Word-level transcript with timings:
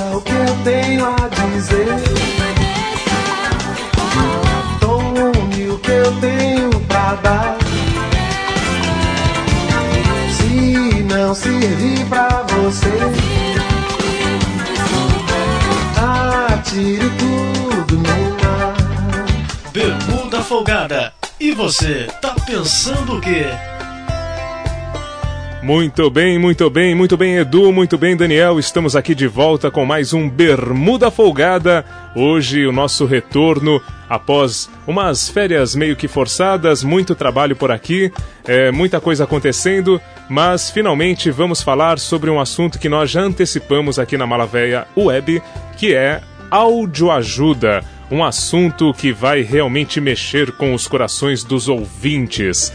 ouça 0.00 0.16
o 0.16 0.20
que 0.22 0.32
eu 0.32 0.56
tenho 0.64 1.06
a 1.06 1.28
dizer. 1.28 1.86
Tome 4.80 5.68
o 5.68 5.78
que 5.78 5.90
eu 5.90 6.20
tenho 6.20 6.70
pra 6.86 7.14
dar. 7.16 7.58
Se 10.36 11.02
não 11.04 11.34
servir 11.34 12.04
pra 12.06 12.44
você, 12.48 12.90
atire 16.52 17.10
tudo 17.18 17.96
no 17.96 18.30
mar. 18.42 18.74
Bermuda 19.72 20.42
Folgada. 20.42 21.12
E 21.38 21.52
você, 21.52 22.06
tá 22.20 22.34
pensando 22.46 23.16
o 23.16 23.20
quê? 23.20 23.46
Muito 25.62 26.08
bem, 26.08 26.38
muito 26.38 26.70
bem, 26.70 26.94
muito 26.94 27.18
bem, 27.18 27.36
Edu, 27.36 27.70
muito 27.70 27.98
bem, 27.98 28.16
Daniel. 28.16 28.58
Estamos 28.58 28.96
aqui 28.96 29.14
de 29.14 29.26
volta 29.26 29.70
com 29.70 29.84
mais 29.84 30.14
um 30.14 30.26
Bermuda 30.26 31.10
Folgada. 31.10 31.84
Hoje, 32.16 32.66
o 32.66 32.72
nosso 32.72 33.04
retorno 33.04 33.80
após 34.08 34.70
umas 34.86 35.28
férias 35.28 35.74
meio 35.74 35.96
que 35.96 36.08
forçadas, 36.08 36.82
muito 36.82 37.14
trabalho 37.14 37.54
por 37.54 37.70
aqui, 37.70 38.10
é, 38.46 38.72
muita 38.72 39.02
coisa 39.02 39.24
acontecendo, 39.24 40.00
mas 40.30 40.70
finalmente 40.70 41.30
vamos 41.30 41.60
falar 41.60 41.98
sobre 41.98 42.30
um 42.30 42.40
assunto 42.40 42.78
que 42.78 42.88
nós 42.88 43.10
já 43.10 43.20
antecipamos 43.20 43.98
aqui 43.98 44.16
na 44.16 44.26
Malavéia 44.26 44.86
Web, 44.96 45.42
que 45.76 45.94
é 45.94 46.22
audioajuda. 46.50 47.84
Um 48.10 48.24
assunto 48.24 48.92
que 48.94 49.12
vai 49.12 49.42
realmente 49.42 50.00
mexer 50.00 50.52
com 50.52 50.72
os 50.72 50.88
corações 50.88 51.44
dos 51.44 51.68
ouvintes 51.68 52.72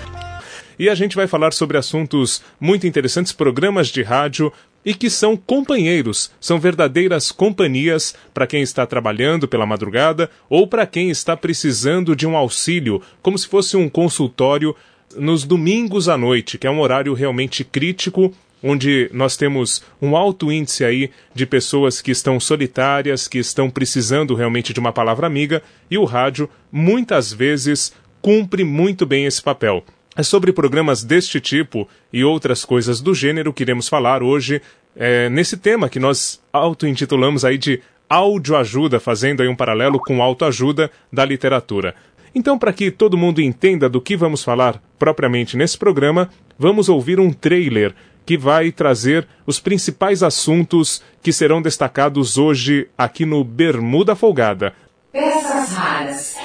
e 0.77 0.89
a 0.89 0.95
gente 0.95 1.15
vai 1.15 1.27
falar 1.27 1.53
sobre 1.53 1.77
assuntos 1.77 2.41
muito 2.59 2.85
interessantes, 2.87 3.31
programas 3.31 3.87
de 3.87 4.01
rádio 4.01 4.51
e 4.85 4.93
que 4.93 5.09
são 5.09 5.35
companheiros, 5.35 6.31
são 6.39 6.59
verdadeiras 6.59 7.31
companhias 7.31 8.15
para 8.33 8.45
quem 8.45 8.61
está 8.61 8.85
trabalhando 8.85 9.47
pela 9.47 9.65
madrugada 9.65 10.29
ou 10.47 10.67
para 10.67 10.85
quem 10.85 11.09
está 11.09 11.35
precisando 11.35 12.15
de 12.15 12.27
um 12.27 12.37
auxílio, 12.37 13.01
como 13.21 13.37
se 13.37 13.47
fosse 13.47 13.75
um 13.75 13.89
consultório 13.89 14.75
nos 15.17 15.43
domingos 15.43 16.07
à 16.07 16.17
noite, 16.17 16.57
que 16.57 16.67
é 16.67 16.71
um 16.71 16.79
horário 16.79 17.13
realmente 17.13 17.63
crítico 17.63 18.33
onde 18.65 19.09
nós 19.13 19.37
temos 19.37 19.83
um 20.01 20.15
alto 20.15 20.51
índice 20.51 20.83
aí 20.83 21.11
de 21.35 21.45
pessoas 21.45 22.01
que 22.01 22.09
estão 22.09 22.39
solitárias, 22.39 23.27
que 23.27 23.37
estão 23.37 23.69
precisando 23.69 24.33
realmente 24.33 24.73
de 24.73 24.79
uma 24.79 24.91
palavra 24.91 25.27
amiga, 25.27 25.61
e 25.89 25.99
o 25.99 26.03
rádio 26.03 26.49
muitas 26.71 27.31
vezes 27.31 27.93
cumpre 28.23 28.63
muito 28.63 29.05
bem 29.05 29.25
esse 29.25 29.41
papel. 29.41 29.85
É 30.17 30.23
sobre 30.23 30.53
programas 30.53 31.03
deste 31.03 31.41
tipo 31.41 31.87
e 32.11 32.23
outras 32.23 32.63
coisas 32.63 33.01
do 33.01 33.13
gênero 33.13 33.51
que 33.51 33.63
iremos 33.63 33.89
falar 33.89 34.23
hoje 34.23 34.61
é, 34.95 35.29
nesse 35.29 35.57
tema 35.57 35.89
que 35.89 35.99
nós 35.99 36.41
auto-intitulamos 36.53 37.43
aí 37.43 37.57
de 37.57 37.81
audioajuda, 38.09 38.99
fazendo 38.99 39.41
aí 39.41 39.49
um 39.49 39.55
paralelo 39.55 39.99
com 39.99 40.23
autoajuda 40.23 40.89
da 41.11 41.25
literatura. 41.25 41.95
Então, 42.33 42.57
para 42.57 42.71
que 42.71 42.91
todo 42.91 43.17
mundo 43.17 43.41
entenda 43.41 43.89
do 43.89 43.99
que 43.99 44.15
vamos 44.15 44.43
falar 44.43 44.81
propriamente 44.97 45.57
nesse 45.57 45.77
programa, 45.77 46.29
vamos 46.57 46.87
ouvir 46.87 47.19
um 47.19 47.31
trailer 47.31 47.93
que 48.25 48.37
vai 48.37 48.71
trazer 48.71 49.27
os 49.45 49.59
principais 49.59 50.23
assuntos 50.23 51.01
que 51.21 51.31
serão 51.31 51.61
destacados 51.61 52.37
hoje 52.37 52.87
aqui 52.97 53.25
no 53.25 53.43
Bermuda 53.43 54.15
Folgada. 54.15 54.73
Peças 55.11 55.73
raras. 55.73 56.35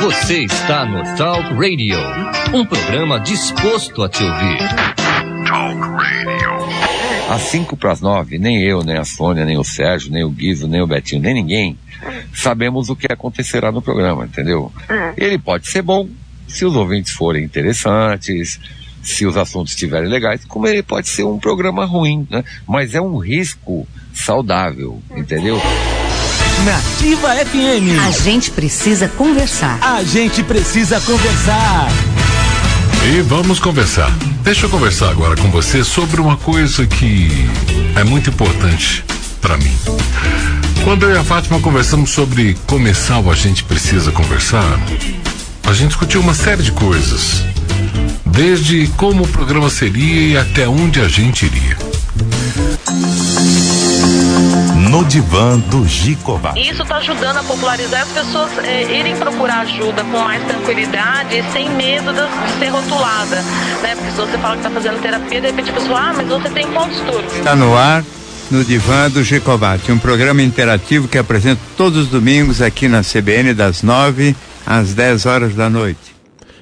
Você 0.00 0.44
está 0.44 0.84
no 0.84 1.16
Talk 1.16 1.54
Radio, 1.54 1.98
um 2.54 2.64
programa 2.64 3.20
disposto 3.20 4.02
a 4.02 4.08
te 4.08 4.22
ouvir. 4.22 4.58
Talk 5.46 5.78
Radio. 5.78 7.30
Às 7.30 7.42
5 7.42 7.76
para 7.76 7.92
as 7.92 8.00
9, 8.00 8.38
nem 8.38 8.62
eu, 8.62 8.82
nem 8.82 8.96
a 8.96 9.04
Sônia, 9.04 9.44
nem 9.44 9.58
o 9.58 9.64
Sérgio, 9.64 10.10
nem 10.10 10.24
o 10.24 10.30
Guizo, 10.30 10.66
nem 10.66 10.80
o 10.80 10.86
Betinho, 10.86 11.20
nem 11.20 11.34
ninguém 11.34 11.78
sabemos 12.34 12.88
o 12.88 12.96
que 12.96 13.12
acontecerá 13.12 13.70
no 13.70 13.82
programa, 13.82 14.24
entendeu? 14.24 14.72
Ele 15.16 15.38
pode 15.38 15.68
ser 15.68 15.82
bom 15.82 16.08
se 16.48 16.64
os 16.64 16.74
ouvintes 16.74 17.12
forem 17.12 17.44
interessantes, 17.44 18.58
se 19.02 19.26
os 19.26 19.36
assuntos 19.36 19.72
estiverem 19.72 20.08
legais, 20.08 20.44
como 20.44 20.66
ele 20.66 20.82
pode 20.82 21.08
ser 21.08 21.24
um 21.24 21.38
programa 21.38 21.84
ruim, 21.84 22.26
né? 22.30 22.44
Mas 22.66 22.94
é 22.94 23.00
um 23.00 23.18
risco 23.18 23.86
saudável, 24.12 25.00
entendeu? 25.14 25.60
Nativa 26.64 27.34
FM. 27.46 27.98
A 28.06 28.10
gente 28.10 28.50
precisa 28.50 29.08
conversar. 29.08 29.78
A 29.80 30.02
gente 30.04 30.42
precisa 30.42 31.00
conversar. 31.00 31.88
E 33.10 33.22
vamos 33.22 33.58
conversar. 33.58 34.10
Deixa 34.42 34.66
eu 34.66 34.70
conversar 34.70 35.10
agora 35.10 35.36
com 35.36 35.50
você 35.50 35.82
sobre 35.82 36.20
uma 36.20 36.36
coisa 36.36 36.86
que 36.86 37.30
é 37.96 38.04
muito 38.04 38.28
importante 38.28 39.02
para 39.40 39.56
mim. 39.56 39.74
Quando 40.84 41.04
eu 41.04 41.14
e 41.14 41.18
a 41.18 41.24
Fátima 41.24 41.60
conversamos 41.60 42.10
sobre 42.10 42.54
começar 42.66 43.20
o 43.20 43.30
A 43.30 43.34
Gente 43.34 43.64
Precisa 43.64 44.12
Conversar, 44.12 44.78
a 45.64 45.72
gente 45.72 45.88
discutiu 45.88 46.20
uma 46.20 46.34
série 46.34 46.62
de 46.62 46.72
coisas. 46.72 47.42
Desde 48.26 48.86
como 48.98 49.24
o 49.24 49.28
programa 49.28 49.70
seria 49.70 50.20
e 50.28 50.36
até 50.36 50.68
onde 50.68 51.00
a 51.00 51.08
gente 51.08 51.46
iria 51.46 51.79
no 54.90 55.04
divã 55.04 55.56
do 55.56 55.86
Gicová. 55.86 56.52
Isso 56.56 56.82
está 56.82 56.96
ajudando 56.96 57.36
a 57.36 57.44
popularizar 57.44 58.02
as 58.02 58.08
pessoas 58.08 58.50
é, 58.58 58.98
irem 58.98 59.14
procurar 59.14 59.60
ajuda 59.60 60.02
com 60.02 60.18
mais 60.18 60.42
tranquilidade 60.42 61.36
e 61.36 61.44
sem 61.52 61.70
medo 61.70 62.12
de 62.12 62.58
ser 62.58 62.70
rotulada, 62.70 63.36
né? 63.82 63.94
Porque 63.94 64.10
se 64.10 64.16
você 64.16 64.36
fala 64.36 64.54
que 64.54 64.66
está 64.66 64.70
fazendo 64.70 65.00
terapia, 65.00 65.40
de 65.40 65.46
repente 65.46 65.70
a 65.70 65.72
pessoa, 65.74 66.00
ah, 66.00 66.12
mas 66.16 66.26
você 66.26 66.50
tem 66.50 66.66
qual 66.72 66.88
distúrbio? 66.88 67.38
Está 67.38 67.54
no 67.54 67.76
ar 67.76 68.02
no 68.50 68.64
Divã 68.64 69.08
do 69.08 69.22
Gicovate, 69.22 69.92
um 69.92 69.98
programa 69.98 70.42
interativo 70.42 71.06
que 71.06 71.16
apresento 71.16 71.60
todos 71.76 72.06
os 72.06 72.08
domingos 72.08 72.60
aqui 72.60 72.88
na 72.88 73.02
CBN 73.02 73.54
das 73.54 73.84
9 73.84 74.34
às 74.66 74.92
10 74.92 75.24
horas 75.24 75.54
da 75.54 75.70
noite. 75.70 76.19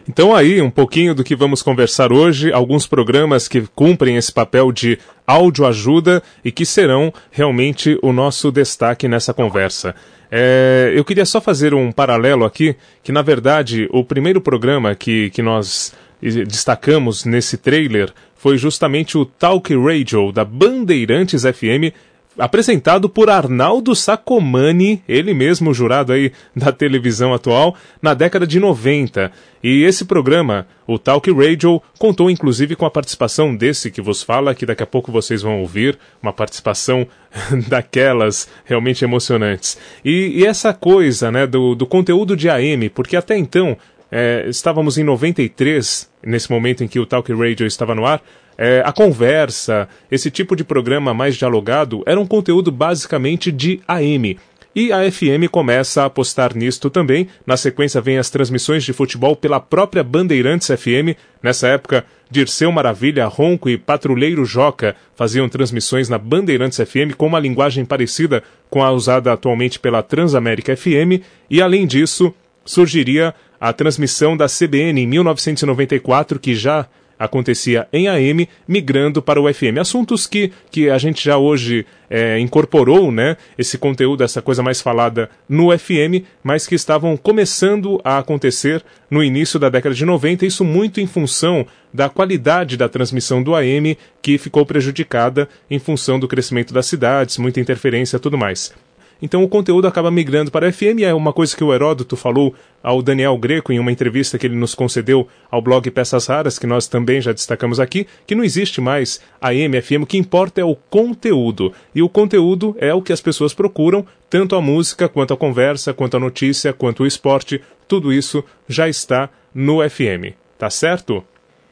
Então 0.09 0.35
aí, 0.35 0.63
um 0.63 0.71
pouquinho 0.71 1.15
do 1.15 1.23
que 1.23 1.37
vamos 1.37 1.61
conversar 1.61 2.13
hoje, 2.13 2.51
alguns 2.51 2.87
programas 2.87 3.47
que 3.47 3.61
cumprem 3.75 4.17
esse 4.17 4.33
papel 4.33 4.73
de 4.73 4.99
audioajuda 5.27 6.23
e 6.43 6.51
que 6.51 6.65
serão 6.65 7.13
realmente 7.31 7.99
o 8.03 8.11
nosso 8.11 8.51
destaque 8.51 9.07
nessa 9.07 9.35
conversa. 9.35 9.95
É, 10.31 10.93
eu 10.95 11.05
queria 11.05 11.27
só 11.27 11.43
fazer 11.43 11.75
um 11.75 11.93
paralelo 11.93 12.47
aqui, 12.47 12.75
que 13.03 13.13
na 13.13 13.21
verdade 13.21 13.87
o 13.93 14.03
primeiro 14.03 14.41
programa 14.41 14.95
que, 14.95 15.29
que 15.29 15.43
nós 15.43 15.93
destacamos 16.21 17.27
nesse 17.27 17.59
trailer 17.59 18.11
foi 18.35 18.57
justamente 18.57 19.19
o 19.19 19.27
Talk 19.27 19.75
Radio 19.75 20.33
da 20.33 20.45
Bandeirantes 20.45 21.43
FM, 21.43 21.93
apresentado 22.39 23.09
por 23.09 23.29
Arnaldo 23.29 23.95
Sacomani, 23.95 25.03
ele 25.09 25.35
mesmo 25.35 25.75
jurado 25.75 26.13
aí 26.13 26.33
da 26.55 26.73
televisão 26.73 27.35
atual, 27.35 27.75
na 28.01 28.15
década 28.15 28.47
de 28.47 28.61
90. 28.61 29.31
E 29.63 29.83
esse 29.83 30.05
programa, 30.05 30.67
o 30.87 30.99
Talk 30.99 31.31
Radio, 31.33 31.83
contou 31.99 32.31
inclusive 32.31 32.77
com 32.77 32.87
a 32.87 32.91
participação 32.91 33.55
desse 33.55 33.91
que 33.91 34.01
vos 34.01 34.23
fala, 34.23 34.55
que 34.55 34.65
daqui 34.65 34.83
a 34.83 34.87
pouco 34.87 35.11
vocês 35.11 35.43
vão 35.43 35.61
ouvir, 35.61 35.99
uma 36.23 36.33
participação 36.33 37.07
daquelas 37.69 38.49
realmente 38.65 39.05
emocionantes. 39.05 39.77
E, 40.05 40.41
e 40.41 40.47
essa 40.47 40.73
coisa, 40.73 41.33
né, 41.33 41.47
do, 41.47 41.75
do 41.75 41.87
conteúdo 41.87 42.37
de 42.37 42.49
AM, 42.49 42.89
porque 42.91 43.17
até 43.17 43.37
então, 43.37 43.77
é, 44.11 44.47
estávamos 44.49 44.97
em 44.97 45.05
93, 45.05 46.09
nesse 46.23 46.51
momento 46.51 46.85
em 46.85 46.89
que 46.89 47.01
o 47.01 47.07
Talk 47.07 47.33
Radio 47.33 47.67
estava 47.67 47.95
no 47.95 48.07
ar, 48.07 48.23
é, 48.59 48.83
a 48.85 48.91
conversa, 48.91 49.89
esse 50.11 50.33
tipo 50.33 50.57
de 50.57 50.65
programa 50.65 51.15
mais 51.15 51.37
dialogado, 51.37 52.03
era 52.05 52.19
um 52.19 52.27
conteúdo 52.27 52.73
basicamente 52.73 53.53
de 53.53 53.81
AM. 53.87 54.37
E 54.75 54.93
a 54.93 55.11
FM 55.11 55.49
começa 55.51 56.03
a 56.03 56.07
apostar 56.07 56.57
nisto 56.57 56.91
também. 56.91 57.29
Na 57.47 57.57
sequência 57.57 58.01
vem 58.01 58.19
as 58.19 58.31
transmissões 58.31 58.85
de 58.85 58.93
futebol 58.93 59.35
pela 59.35 59.59
própria 59.59 60.05
Bandeirantes 60.05 60.69
FM. 60.69 61.17
Nessa 61.43 61.69
época, 61.69 62.05
Dirceu 62.31 62.71
Maravilha, 62.71 63.27
Ronco 63.27 63.69
e 63.69 63.79
Patrulheiro 63.79 64.45
Joca 64.45 64.95
faziam 65.17 65.49
transmissões 65.49 66.09
na 66.09 66.19
Bandeirantes 66.19 66.79
FM 66.79 67.15
com 67.17 67.27
uma 67.27 67.41
linguagem 67.41 67.85
parecida 67.85 68.43
com 68.69 68.83
a 68.83 68.93
usada 68.93 69.33
atualmente 69.33 69.81
pela 69.81 70.03
Transamérica 70.03 70.77
FM. 70.77 71.25
E 71.51 71.63
além 71.63 71.87
disso, 71.87 72.33
surgiria 72.65 73.35
a 73.61 73.73
transmissão 73.73 74.37
da 74.37 74.47
CBN 74.47 75.01
em 75.01 75.07
1994, 75.07 76.39
que 76.39 76.55
já 76.55 76.87
acontecia 77.19 77.89
em 77.93 78.09
AM, 78.09 78.49
migrando 78.67 79.21
para 79.21 79.41
o 79.41 79.53
FM. 79.53 79.79
Assuntos 79.81 80.27
que, 80.27 80.53
que 80.71 80.89
a 80.89 80.99
gente 80.99 81.25
já 81.25 81.37
hoje 81.37 81.85
é, 82.09 82.39
incorporou, 82.39 83.11
né? 83.11 83.37
Esse 83.57 83.77
conteúdo, 83.77 84.23
essa 84.23 84.41
coisa 84.41 84.63
mais 84.63 84.81
falada 84.81 85.29
no 85.49 85.77
FM, 85.77 86.25
mas 86.43 86.67
que 86.67 86.75
estavam 86.75 87.17
começando 87.17 88.01
a 88.05 88.19
acontecer 88.19 88.83
no 89.11 89.23
início 89.23 89.59
da 89.59 89.69
década 89.69 89.95
de 89.95 90.05
90, 90.05 90.47
isso 90.47 90.65
muito 90.65 91.01
em 91.01 91.07
função 91.07 91.67
da 91.93 92.09
qualidade 92.09 92.77
da 92.77 92.89
transmissão 92.89 93.43
do 93.43 93.55
AM, 93.55 93.97
que 94.23 94.39
ficou 94.39 94.65
prejudicada 94.65 95.49
em 95.71 95.79
função 95.79 96.19
do 96.19 96.29
crescimento 96.29 96.73
das 96.73 96.87
cidades, 96.87 97.39
muita 97.39 97.61
interferência 97.61 98.17
e 98.17 98.21
tudo 98.21 98.37
mais. 98.37 98.73
Então 99.21 99.43
o 99.43 99.49
conteúdo 99.49 99.87
acaba 99.87 100.11
migrando 100.11 100.51
para 100.51 100.69
a 100.69 100.73
FM. 100.73 101.03
É 101.03 101.13
uma 101.13 101.33
coisa 101.33 101.57
que 101.57 101.65
o 101.65 101.75
Heródoto 101.75 102.17
falou 102.17 102.55
ao 102.83 103.03
Daniel 103.03 103.37
Greco 103.37 103.73
em 103.73 103.79
uma 103.79 103.91
entrevista 103.91 104.39
que 104.39 104.47
ele 104.47 104.55
nos 104.55 104.75
concedeu 104.75 105.27
ao 105.51 105.61
blog 105.61 105.91
Peças 105.91 106.27
Raras, 106.27 106.59
que 106.59 106.67
nós 106.67 106.87
também 106.87 107.21
já 107.21 107.33
destacamos 107.33 107.81
aqui, 107.81 108.07
que 108.27 108.35
não 108.35 108.45
existe 108.45 108.81
mais 108.81 109.21
AM, 109.41 109.81
FM, 109.81 110.03
o 110.03 110.07
que 110.07 110.19
importa 110.19 110.61
é 110.61 110.65
o 110.65 110.77
conteúdo. 110.77 111.73
E 111.95 112.03
o 112.03 112.09
conteúdo 112.09 112.77
é 112.79 112.95
o 112.95 113.03
que 113.03 113.13
as 113.13 113.21
pessoas 113.21 113.53
procuram, 113.53 114.07
tanto 114.31 114.55
a 114.55 114.61
música, 114.61 115.09
quanto 115.09 115.35
a 115.35 115.37
conversa, 115.37 115.93
quanto 115.93 116.17
a 116.17 116.21
notícia, 116.21 116.73
quanto 116.73 117.03
o 117.03 117.07
esporte, 117.07 117.61
tudo 117.89 118.13
isso 118.13 118.45
já 118.69 118.89
está 118.89 119.29
no 119.55 119.79
FM. 119.89 120.35
Tá 120.57 120.71
certo? 120.71 121.25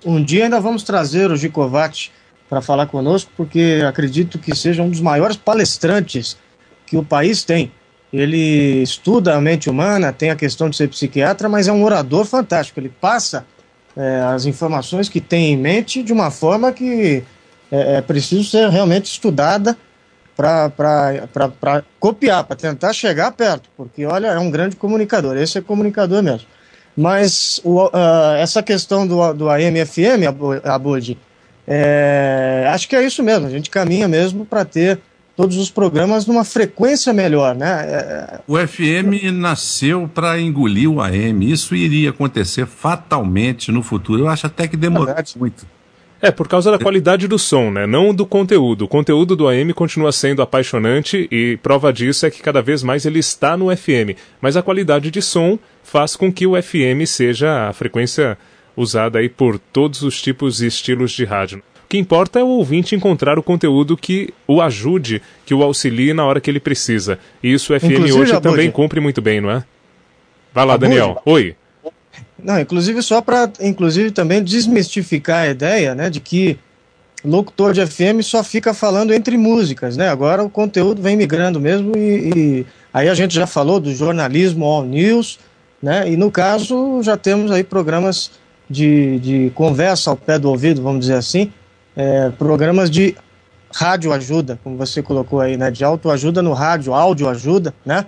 Um 0.05 0.23
dia 0.23 0.45
ainda 0.45 0.61
vamos 0.61 0.83
trazer 0.83 1.31
o 1.31 1.37
Gicovati 1.37 2.13
para 2.49 2.61
falar 2.61 2.87
conosco, 2.87 3.31
porque 3.37 3.83
acredito 3.87 4.39
que 4.39 4.55
seja 4.55 4.83
um 4.83 4.91
dos 4.91 5.01
maiores 5.01 5.37
palestrantes 5.37 6.37
que 6.87 6.97
o 6.97 7.05
país 7.05 7.45
tem. 7.45 7.73
Ele 8.13 8.83
estuda 8.83 9.35
a 9.35 9.41
mente 9.41 9.69
humana, 9.69 10.13
tem 10.13 10.31
a 10.31 10.37
questão 10.37 10.71
de 10.71 10.77
ser 10.77 10.89
psiquiatra, 10.89 11.49
mas 11.49 11.69
é 11.69 11.73
um 11.73 11.85
orador 11.85 12.25
fantástico. 12.25 12.81
Ele 12.81 12.89
passa 12.89 13.45
é, 13.97 14.21
as 14.21 14.47
informações 14.47 15.09
que 15.09 15.21
tem 15.21 15.53
em 15.53 15.57
mente 15.57 16.03
de 16.03 16.13
uma 16.13 16.31
forma 16.31 16.73
que 16.73 17.25
é, 17.71 17.97
é 17.97 18.01
preciso 18.01 18.45
ser 18.45 18.69
realmente 18.69 19.07
estudada 19.07 19.77
para 20.37 21.83
copiar, 21.99 22.45
para 22.45 22.57
tentar 22.57 22.93
chegar 22.93 23.33
perto, 23.33 23.71
porque 23.75 24.05
olha, 24.05 24.29
é 24.29 24.39
um 24.39 24.51
grande 24.51 24.77
comunicador, 24.77 25.37
esse 25.39 25.57
é 25.57 25.63
comunicador 25.63 26.23
mesmo. 26.23 26.47
Mas 26.95 27.61
o, 27.65 27.87
uh, 27.87 28.35
essa 28.39 28.63
questão 28.63 29.07
do, 29.07 29.33
do 29.33 29.51
AM-FM, 29.51 30.27
Abud, 30.63 31.19
é, 31.67 32.67
acho 32.69 32.89
que 32.89 32.95
é 32.95 33.05
isso 33.05 33.23
mesmo, 33.23 33.47
a 33.47 33.51
gente 33.51 33.71
caminha 33.71 34.07
mesmo 34.07 34.45
para 34.45 34.65
ter 34.65 35.01
todos 35.37 35.57
os 35.59 35.71
programas 35.71 36.27
numa 36.27 36.45
frequência 36.45 37.13
melhor, 37.13 37.55
né? 37.55 37.85
É... 37.87 38.41
O 38.47 38.57
FM 38.57 39.31
nasceu 39.33 40.11
para 40.13 40.41
engolir 40.41 40.91
o 40.91 41.01
AM, 41.01 41.53
isso 41.53 41.77
iria 41.77 42.11
acontecer 42.11 42.67
fatalmente 42.67 43.71
no 43.71 43.83
futuro. 43.83 44.23
Eu 44.23 44.29
acho 44.29 44.47
até 44.47 44.67
que 44.67 44.77
demorou 44.77 45.07
Verdade. 45.07 45.35
muito. 45.39 45.67
É, 46.21 46.31
por 46.31 46.49
causa 46.49 46.71
da 46.71 46.79
qualidade 46.79 47.29
do 47.29 47.39
som, 47.39 47.71
né? 47.71 47.87
Não 47.87 48.15
do 48.15 48.25
conteúdo. 48.25 48.87
O 48.87 48.89
conteúdo 48.89 49.37
do 49.37 49.47
AM 49.49 49.75
continua 49.75 50.11
sendo 50.11 50.41
apaixonante 50.41 51.29
e 51.31 51.59
prova 51.59 51.93
disso 51.93 52.25
é 52.25 52.31
que 52.31 52.43
cada 52.43 52.63
vez 52.63 52.83
mais 52.83 53.05
ele 53.05 53.19
está 53.19 53.55
no 53.55 53.75
FM. 53.77 54.17
Mas 54.41 54.57
a 54.57 54.63
qualidade 54.63 55.11
de 55.11 55.21
som 55.21 55.59
faz 55.85 56.17
com 56.17 56.33
que 56.33 56.47
o 56.47 56.61
FM 56.61 57.07
seja 57.07 57.69
a 57.69 57.73
frequência 57.75 58.39
usada 58.75 59.19
aí 59.19 59.29
por 59.29 59.59
todos 59.59 60.03
os 60.03 60.21
tipos 60.21 60.63
e 60.63 60.67
estilos 60.67 61.13
de 61.13 61.25
rádio. 61.25 61.63
O 61.87 61.89
que 61.89 61.99
importa 61.99 62.41
é 62.41 62.43
o 62.43 62.49
ouvinte 62.49 62.97
encontrar 62.97 63.39
o 63.39 63.43
conteúdo 63.45 63.97
que 63.97 64.35
o 64.45 64.61
ajude, 64.61 65.23
que 65.45 65.55
o 65.55 65.63
auxilie 65.63 66.13
na 66.13 66.27
hora 66.27 66.41
que 66.41 66.51
ele 66.51 66.59
precisa. 66.59 67.17
E 67.41 67.53
isso 67.53 67.73
o 67.73 67.79
FM 67.79 67.85
inclusive, 67.85 68.19
hoje 68.19 68.41
também 68.41 68.69
cumpre 68.73 68.99
muito 68.99 69.23
bem, 69.23 69.41
não 69.41 69.49
é? 69.49 69.63
Vai 70.53 70.67
lá, 70.67 70.77
Daniel. 70.77 71.23
Oi. 71.25 71.55
Não, 72.37 72.59
inclusive 72.59 73.01
só 73.03 73.21
para, 73.21 73.49
inclusive 73.61 74.11
também 74.11 74.43
desmistificar 74.43 75.45
a 75.45 75.49
ideia, 75.49 75.95
né, 75.95 76.11
de 76.11 76.19
que 76.19 76.59
locutor 77.25 77.73
de 77.73 77.87
FM 77.87 78.21
só 78.21 78.43
fica 78.43 78.75
falando 78.75 79.15
entre 79.15 79.37
músicas, 79.39 79.97
né? 79.97 80.09
Agora 80.09 80.43
o 80.43 80.51
conteúdo 80.51 81.01
vem 81.01 81.17
migrando 81.17 81.61
mesmo 81.61 81.97
e, 81.97 82.33
e 82.35 82.67
aí 82.93 83.09
a 83.09 83.15
gente 83.15 83.33
já 83.33 83.47
falou 83.47 83.79
do 83.79 83.95
jornalismo 83.95 84.65
all 84.65 84.85
news, 84.85 85.39
né? 85.81 86.11
E 86.11 86.17
no 86.17 86.33
caso 86.33 87.01
já 87.01 87.17
temos 87.17 87.53
aí 87.53 87.63
programas 87.63 88.33
de, 88.69 89.21
de 89.21 89.53
conversa 89.55 90.11
ao 90.11 90.17
pé 90.17 90.37
do 90.37 90.49
ouvido, 90.51 90.83
vamos 90.83 91.01
dizer 91.01 91.15
assim, 91.15 91.53
é, 91.97 92.31
programas 92.31 92.91
de 92.91 93.17
rádio 93.75 94.13
ajuda, 94.13 94.59
como 94.63 94.77
você 94.77 95.03
colocou 95.03 95.41
aí, 95.41 95.57
né? 95.57 95.71
De 95.71 95.83
autoajuda 95.83 96.43
no 96.43 96.53
rádio, 96.53 96.95
áudio 96.95 97.29
ajuda, 97.29 97.75
né? 97.85 98.07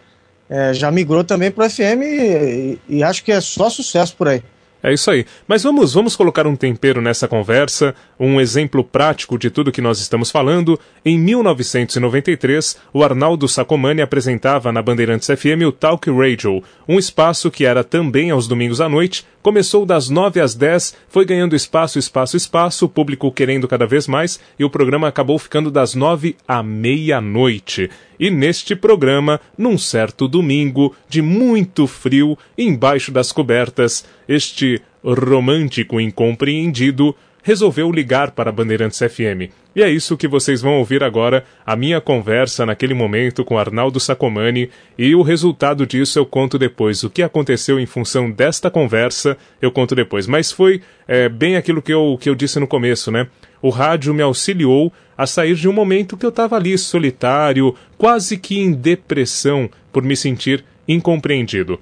É, 0.49 0.73
já 0.73 0.91
migrou 0.91 1.25
também 1.25 1.51
para 1.51 1.67
o 1.67 1.71
FM 1.71 2.03
e, 2.03 2.79
e, 2.89 3.03
acho 3.03 3.23
que 3.23 3.31
é 3.31 3.41
só 3.41 3.69
sucesso 3.69 4.17
por 4.17 4.29
aí. 4.29 4.43
É 4.83 4.93
isso 4.93 5.11
aí. 5.11 5.27
Mas 5.47 5.65
vamos, 5.65 5.95
vamos 5.95 6.15
colocar 6.15 6.47
um 6.47 6.55
tempero 6.55 7.01
nessa 7.01 7.27
conversa, 7.27 7.95
um 8.19 8.41
exemplo 8.41 8.85
prático 8.85 9.37
de 9.37 9.51
tudo 9.51 9.73
que 9.73 9.81
nós 9.81 9.99
estamos 9.99 10.31
falando. 10.31 10.79
Em 11.05 11.19
1993, 11.19 12.79
o 12.93 13.03
Arnaldo 13.03 13.49
Sacomani 13.49 14.03
apresentava 14.03 14.71
na 14.71 14.81
Bandeirantes 14.81 15.29
FM 15.29 15.67
o 15.67 15.73
Talk 15.73 16.09
Radio, 16.11 16.63
um 16.89 16.99
espaço 16.99 17.51
que 17.51 17.65
era 17.65 17.83
também 17.83 18.31
aos 18.31 18.47
domingos 18.47 18.81
à 18.81 18.89
noite, 18.89 19.27
começou 19.43 19.85
das 19.85 20.09
9 20.09 20.41
às 20.41 20.55
10, 20.55 20.95
foi 21.09 21.25
ganhando 21.25 21.57
espaço, 21.57 21.99
espaço, 21.99 22.37
espaço, 22.37 22.85
o 22.85 22.89
público 22.89 23.33
querendo 23.33 23.67
cada 23.67 23.87
vez 23.87 24.07
mais, 24.07 24.39
e 24.59 24.65
o 24.65 24.71
programa 24.71 25.09
acabou 25.09 25.39
ficando 25.39 25.71
das 25.71 25.95
9 25.95 26.37
à 26.47 26.63
meia-noite. 26.63 27.91
E 28.19 28.31
neste 28.31 28.75
programa, 28.75 29.41
num 29.57 29.79
certo 29.79 30.27
domingo, 30.27 30.95
de 31.09 31.23
muito 31.23 31.87
frio, 31.87 32.37
embaixo 32.57 33.13
das 33.13 33.31
cobertas, 33.31 34.05
este 34.29 34.81
romântico 35.03 36.01
incompreendido 36.01 37.15
resolveu 37.43 37.91
ligar 37.91 38.33
para 38.33 38.51
a 38.51 38.53
Bandeirantes 38.53 38.99
FM. 38.99 39.51
E 39.75 39.83
é 39.83 39.89
isso 39.89 40.17
que 40.17 40.29
vocês 40.29 40.61
vão 40.61 40.79
ouvir 40.79 41.03
agora, 41.03 41.45
a 41.65 41.77
minha 41.77 42.01
conversa 42.01 42.67
naquele 42.67 42.95
momento 42.95 43.45
com 43.45 43.57
Arnaldo 43.57 43.99
Sacomani, 44.01 44.69
e 44.99 45.15
o 45.15 45.23
resultado 45.23 45.87
disso 45.87 46.19
eu 46.19 46.27
conto 46.27 46.59
depois. 46.59 47.05
O 47.05 47.11
que 47.11 47.23
aconteceu 47.23 47.79
em 47.79 47.87
função 47.87 48.31
desta 48.31 48.71
conversa, 48.71 49.37
eu 49.63 49.71
conto 49.71 49.95
depois. 49.95 50.27
Mas 50.27 50.53
foi 50.53 50.83
é, 51.07 51.29
bem 51.29 51.57
aquilo 51.57 51.81
que 51.81 51.95
eu, 51.95 52.19
que 52.21 52.29
eu 52.29 52.35
disse 52.35 52.59
no 52.59 52.67
começo, 52.67 53.11
né? 53.11 53.29
O 53.63 53.71
rádio 53.71 54.13
me 54.13 54.23
auxiliou 54.23 54.93
a 55.17 55.27
sair 55.27 55.55
de 55.55 55.69
um 55.69 55.73
momento 55.73 56.17
que 56.17 56.27
eu 56.27 56.31
estava 56.31 56.57
ali 56.57 56.77
solitário, 56.77 57.75
quase 57.97 58.37
que 58.37 58.59
em 58.59 58.73
depressão, 58.73 59.71
por 59.93 60.03
me 60.03 60.17
sentir 60.17 60.65
incompreendido. 60.87 61.79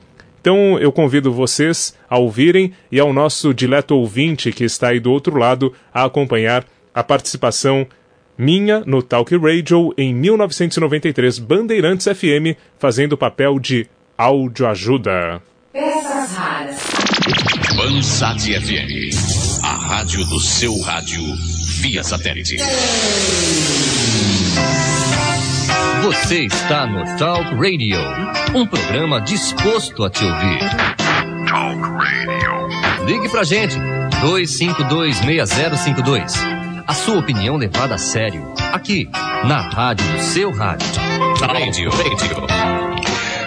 Então 0.47 0.79
eu 0.79 0.93
convido 0.93 1.33
vocês 1.33 1.93
a 2.09 2.19
ouvirem 2.19 2.73
e 2.93 3.01
ao 3.01 3.13
nosso 3.13 3.53
dileto 3.53 3.97
ouvinte 3.97 4.53
que 4.53 4.63
está 4.63 4.91
aí 4.91 5.01
do 5.01 5.11
outro 5.11 5.37
lado 5.37 5.75
a 5.93 6.05
acompanhar 6.05 6.65
a 6.95 7.03
participação 7.03 7.85
minha 8.39 8.79
no 8.87 9.03
Talk 9.03 9.37
Radio 9.37 9.93
em 9.99 10.15
1993 10.15 11.41
Bandeirantes 11.41 12.07
FM, 12.07 12.57
fazendo 12.79 13.15
o 13.15 13.19
papel 13.19 13.59
de 13.59 13.89
áudio 14.17 14.69
ajuda. 14.69 15.43
Peças 15.73 16.37
raras. 16.37 16.79
Bansat 17.77 18.41
FM, 18.41 19.65
a 19.65 19.75
rádio 19.75 20.25
do 20.27 20.39
seu 20.39 20.79
rádio 20.83 21.25
via 21.81 22.05
satélite. 22.05 22.57
Você 26.07 26.45
está 26.45 26.87
no 26.87 27.05
Talk 27.19 27.53
Radio, 27.57 27.99
um 28.55 28.65
programa 28.65 29.21
disposto 29.21 30.05
a 30.05 30.11
te 30.11 30.25
ouvir. 30.25 30.61
Talk 31.49 31.81
Radio. 31.81 32.69
Ligue 33.05 33.29
pra 33.29 33.43
gente, 33.43 33.77
2526052. 34.23 36.33
A 36.87 36.95
sua 36.95 37.19
opinião 37.19 37.57
levada 37.57 37.97
a 37.97 37.99
sério, 37.99 38.55
aqui, 38.73 39.09
na 39.49 39.63
rádio 39.63 40.07
do 40.13 40.21
seu 40.21 40.53
rádio. 40.53 40.87
Radio. 41.41 41.91
Radio. 41.91 42.47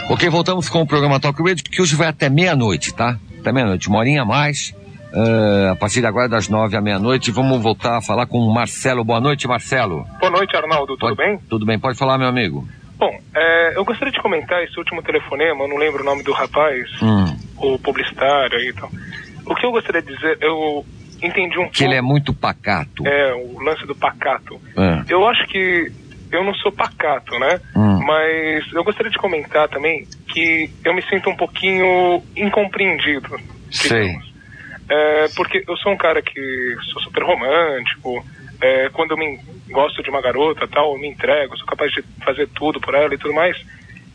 Ok, 0.10 0.30
voltamos 0.30 0.68
com 0.68 0.82
o 0.82 0.86
programa 0.86 1.18
Talk 1.18 1.42
Radio, 1.42 1.64
que 1.64 1.82
hoje 1.82 1.96
vai 1.96 2.10
até 2.10 2.30
meia-noite, 2.30 2.94
tá? 2.94 3.18
Até 3.40 3.54
meia-noite, 3.54 3.88
uma 3.88 4.00
horinha 4.00 4.24
a 4.24 4.26
mais. 4.26 4.76
Uh, 5.14 5.72
a 5.72 5.76
partir 5.76 6.02
de 6.02 6.08
agora, 6.08 6.30
das 6.30 6.50
nove 6.50 6.78
à 6.78 6.82
meia-noite, 6.82 7.32
vamos 7.32 7.62
voltar 7.62 7.98
a 7.98 8.02
falar 8.02 8.28
com 8.28 8.38
o 8.38 8.54
Marcelo. 8.54 9.04
Boa 9.04 9.20
noite, 9.20 9.48
Marcelo. 9.48 10.06
Boa 10.20 10.32
noite, 10.32 10.56
Arnaldo. 10.56 10.96
Tudo 10.98 11.16
pode, 11.16 11.18
bem? 11.18 11.40
Tudo 11.50 11.66
bem, 11.66 11.80
pode 11.80 11.98
falar, 11.98 12.18
meu 12.18 12.28
amigo. 12.28 12.68
Bom, 12.98 13.18
é, 13.36 13.78
eu 13.78 13.86
gostaria 13.86 14.12
de 14.12 14.22
comentar 14.22 14.62
esse 14.64 14.78
último 14.78 15.02
telefonema, 15.02 15.64
eu 15.64 15.68
não 15.68 15.78
lembro 15.78 16.02
o 16.02 16.06
nome 16.06 16.22
do 16.22 16.34
rapaz, 16.34 16.90
hum. 17.02 17.36
o 17.58 17.80
publicitário 17.80 18.60
e 18.60 18.74
tal. 18.74 18.90
O 19.46 19.56
que 19.56 19.66
eu 19.66 19.72
gostaria 19.72 20.02
de 20.02 20.14
dizer, 20.14 20.38
eu 20.42 20.86
entendi 21.24 21.58
um 21.58 21.64
pouco. 21.64 21.72
Que 21.72 21.86
ele 21.86 21.96
é 21.96 22.02
muito 22.02 22.34
pacato. 22.34 23.08
É, 23.08 23.34
o 23.34 23.60
lance 23.64 23.86
do 23.88 23.96
pacato. 23.96 24.60
É. 24.78 25.14
Eu 25.14 25.26
acho 25.28 25.48
que 25.48 25.92
eu 26.32 26.44
não 26.44 26.54
sou 26.56 26.72
pacato, 26.72 27.38
né? 27.40 27.60
Hum. 27.76 28.00
Mas 28.06 28.72
eu 28.74 28.84
gostaria 28.84 29.12
de 29.12 29.18
comentar 29.18 29.68
também 29.70 30.06
que 30.28 30.70
eu 30.84 30.94
me 30.94 31.02
sinto 31.04 31.30
um 31.30 31.36
pouquinho 31.36 32.22
incompreendido. 32.36 33.40
Sei. 33.72 34.18
É, 34.90 35.28
porque 35.36 35.64
eu 35.68 35.78
sou 35.78 35.92
um 35.92 35.98
cara 35.98 36.22
que 36.22 36.76
sou 36.92 37.02
super 37.04 37.24
romântico, 37.24 38.26
é, 38.62 38.90
quando 38.90 39.12
eu 39.12 39.18
me 39.18 39.40
gosto 39.70 40.02
de 40.02 40.10
uma 40.10 40.22
garota 40.22 40.68
tal, 40.68 40.94
eu 40.94 41.00
me 41.00 41.08
entrego, 41.08 41.58
sou 41.58 41.68
capaz 41.68 41.92
de 41.92 42.04
fazer 42.24 42.48
tudo 42.50 42.82
por 42.82 42.96
ela 42.96 43.14
e 43.14 43.18
tudo 43.18 43.34
mais. 43.34 43.56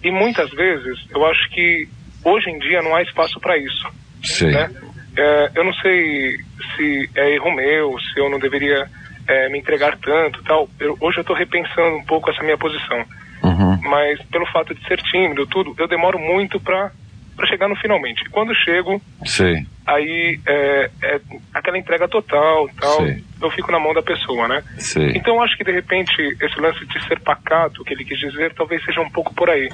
E 0.02 0.10
muitas 0.10 0.50
vezes 0.50 0.98
eu 1.10 1.24
acho 1.26 1.48
que 1.50 1.88
hoje 2.24 2.50
em 2.50 2.58
dia 2.58 2.82
não 2.82 2.94
há 2.94 3.02
espaço 3.02 3.40
para 3.40 3.56
isso. 3.56 3.88
Sim. 4.22 4.50
Né? 4.50 4.70
É, 5.16 5.50
eu 5.54 5.64
não 5.64 5.72
sei 5.74 6.38
se 6.76 7.10
é 7.14 7.34
erro 7.34 7.54
meu, 7.54 7.96
se 8.00 8.18
eu 8.18 8.28
não 8.28 8.38
deveria 8.38 8.86
é, 9.28 9.48
me 9.48 9.58
entregar 9.58 9.96
tanto 9.98 10.42
tal. 10.42 10.68
Eu, 10.78 10.96
hoje 11.00 11.18
eu 11.18 11.22
estou 11.22 11.36
repensando 11.36 11.96
um 11.96 12.04
pouco 12.04 12.30
essa 12.30 12.42
minha 12.42 12.58
posição. 12.58 13.04
Uhum. 13.42 13.80
Mas 13.82 14.20
pelo 14.24 14.46
fato 14.46 14.74
de 14.74 14.84
ser 14.86 15.00
tímido, 15.02 15.46
tudo, 15.46 15.74
eu 15.78 15.86
demoro 15.86 16.18
muito 16.18 16.58
para 16.60 16.90
para 17.36 17.46
chegar 17.46 17.68
no 17.68 17.76
finalmente. 17.76 18.22
E 18.24 18.30
quando 18.30 18.54
chego, 18.54 19.00
Sei. 19.24 19.66
aí 19.86 20.40
é, 20.46 20.90
é 21.02 21.20
aquela 21.52 21.78
entrega 21.78 22.08
total, 22.08 22.68
tal. 22.80 22.98
Sei. 22.98 23.24
Eu 23.40 23.50
fico 23.50 23.72
na 23.72 23.78
mão 23.78 23.92
da 23.92 24.02
pessoa, 24.02 24.48
né? 24.48 24.62
Sei. 24.78 25.12
Então 25.16 25.36
eu 25.36 25.42
acho 25.42 25.56
que 25.56 25.64
de 25.64 25.72
repente 25.72 26.14
esse 26.40 26.60
lance 26.60 26.84
de 26.86 27.06
ser 27.06 27.20
pacato, 27.20 27.84
que 27.84 27.92
ele 27.92 28.04
quis 28.04 28.18
dizer, 28.18 28.54
talvez 28.54 28.84
seja 28.84 29.00
um 29.00 29.10
pouco 29.10 29.34
por 29.34 29.50
aí. 29.50 29.68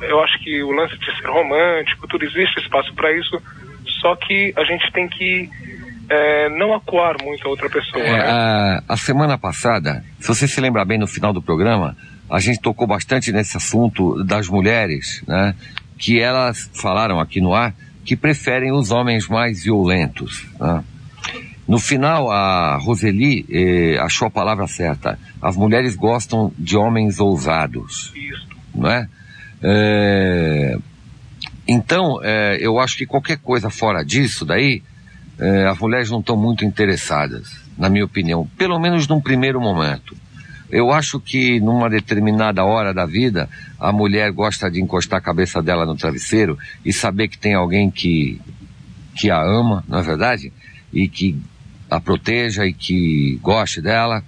Eu 0.00 0.22
acho 0.22 0.38
que 0.40 0.62
o 0.62 0.72
lance 0.72 0.96
de 0.98 1.06
ser 1.16 1.28
romântico, 1.28 2.06
tudo 2.06 2.24
existe 2.24 2.60
espaço 2.60 2.92
para 2.94 3.12
isso, 3.12 3.40
só 4.00 4.14
que 4.16 4.52
a 4.56 4.64
gente 4.64 4.92
tem 4.92 5.08
que 5.08 5.48
é, 6.08 6.48
não 6.50 6.74
acuar 6.74 7.16
muito 7.22 7.46
a 7.46 7.50
outra 7.50 7.68
pessoa. 7.70 8.02
É, 8.02 8.12
né? 8.12 8.20
a, 8.20 8.82
a 8.88 8.96
semana 8.96 9.38
passada, 9.38 10.04
se 10.20 10.28
você 10.28 10.46
se 10.46 10.60
lembrar 10.60 10.84
bem 10.84 10.98
no 10.98 11.06
final 11.06 11.32
do 11.32 11.40
programa, 11.40 11.96
a 12.30 12.40
gente 12.40 12.60
tocou 12.60 12.86
bastante 12.86 13.32
nesse 13.32 13.56
assunto 13.56 14.22
das 14.24 14.48
mulheres, 14.48 15.22
né? 15.26 15.54
Que 15.98 16.20
elas 16.20 16.70
falaram 16.74 17.20
aqui 17.20 17.40
no 17.40 17.54
ar 17.54 17.74
que 18.04 18.16
preferem 18.16 18.72
os 18.72 18.90
homens 18.90 19.28
mais 19.28 19.64
violentos. 19.64 20.46
né? 20.60 20.84
No 21.66 21.80
final, 21.80 22.30
a 22.30 22.76
Roseli 22.76 23.44
eh, 23.50 23.98
achou 23.98 24.28
a 24.28 24.30
palavra 24.30 24.68
certa. 24.68 25.18
As 25.42 25.56
mulheres 25.56 25.96
gostam 25.96 26.52
de 26.56 26.76
homens 26.76 27.18
ousados. 27.18 28.12
Não 28.72 28.88
é? 28.88 29.08
É, 29.60 30.78
então, 31.66 32.20
é, 32.22 32.58
eu 32.60 32.78
acho 32.78 32.96
que 32.96 33.04
qualquer 33.04 33.38
coisa 33.38 33.68
fora 33.68 34.04
disso 34.04 34.44
daí, 34.44 34.82
é, 35.38 35.66
as 35.66 35.78
mulheres 35.78 36.08
não 36.08 36.20
estão 36.20 36.36
muito 36.36 36.64
interessadas, 36.64 37.60
na 37.76 37.88
minha 37.88 38.04
opinião, 38.04 38.48
pelo 38.56 38.78
menos 38.78 39.08
num 39.08 39.20
primeiro 39.20 39.60
momento. 39.60 40.16
Eu 40.70 40.92
acho 40.92 41.20
que 41.20 41.60
numa 41.60 41.88
determinada 41.88 42.64
hora 42.64 42.92
da 42.92 43.06
vida, 43.06 43.48
a 43.78 43.92
mulher 43.92 44.32
gosta 44.32 44.70
de 44.70 44.80
encostar 44.80 45.18
a 45.18 45.22
cabeça 45.22 45.62
dela 45.62 45.86
no 45.86 45.96
travesseiro 45.96 46.58
e 46.84 46.92
saber 46.92 47.28
que 47.28 47.38
tem 47.38 47.54
alguém 47.54 47.90
que, 47.90 48.40
que 49.16 49.30
a 49.30 49.40
ama, 49.40 49.84
não 49.88 49.98
é 49.98 50.02
verdade? 50.02 50.52
E 50.92 51.08
que 51.08 51.38
a 51.90 52.00
proteja 52.00 52.66
e 52.66 52.72
que 52.72 53.38
goste 53.42 53.80
dela. 53.80 54.22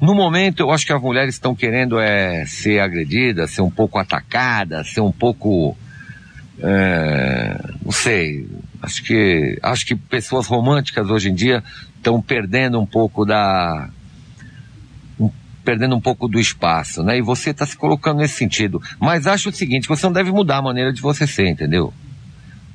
No 0.00 0.14
momento, 0.14 0.60
eu 0.60 0.70
acho 0.70 0.86
que 0.86 0.92
as 0.92 1.00
mulheres 1.00 1.34
estão 1.34 1.54
querendo 1.54 1.98
é, 1.98 2.44
ser 2.46 2.80
agredidas, 2.80 3.50
ser 3.50 3.62
um 3.62 3.70
pouco 3.70 3.98
atacadas, 3.98 4.90
ser 4.90 5.00
um 5.00 5.12
pouco. 5.12 5.76
é, 6.62 7.56
não 7.84 7.92
sei. 7.92 8.48
Acho 8.82 9.02
que, 9.02 9.58
acho 9.62 9.86
que 9.86 9.94
pessoas 9.94 10.46
românticas 10.46 11.08
hoje 11.08 11.30
em 11.30 11.34
dia 11.34 11.62
estão 11.96 12.20
perdendo 12.20 12.80
um 12.80 12.86
pouco 12.86 13.24
da. 13.24 13.88
Perdendo 15.64 15.96
um 15.96 16.00
pouco 16.00 16.28
do 16.28 16.38
espaço, 16.38 17.02
né? 17.02 17.18
E 17.18 17.22
você 17.22 17.50
está 17.50 17.64
se 17.64 17.76
colocando 17.76 18.18
nesse 18.18 18.34
sentido. 18.34 18.80
Mas 19.00 19.26
acho 19.26 19.48
o 19.48 19.52
seguinte: 19.52 19.88
você 19.88 20.06
não 20.06 20.12
deve 20.12 20.30
mudar 20.30 20.58
a 20.58 20.62
maneira 20.62 20.92
de 20.92 21.00
você 21.00 21.26
ser, 21.26 21.48
entendeu? 21.48 21.92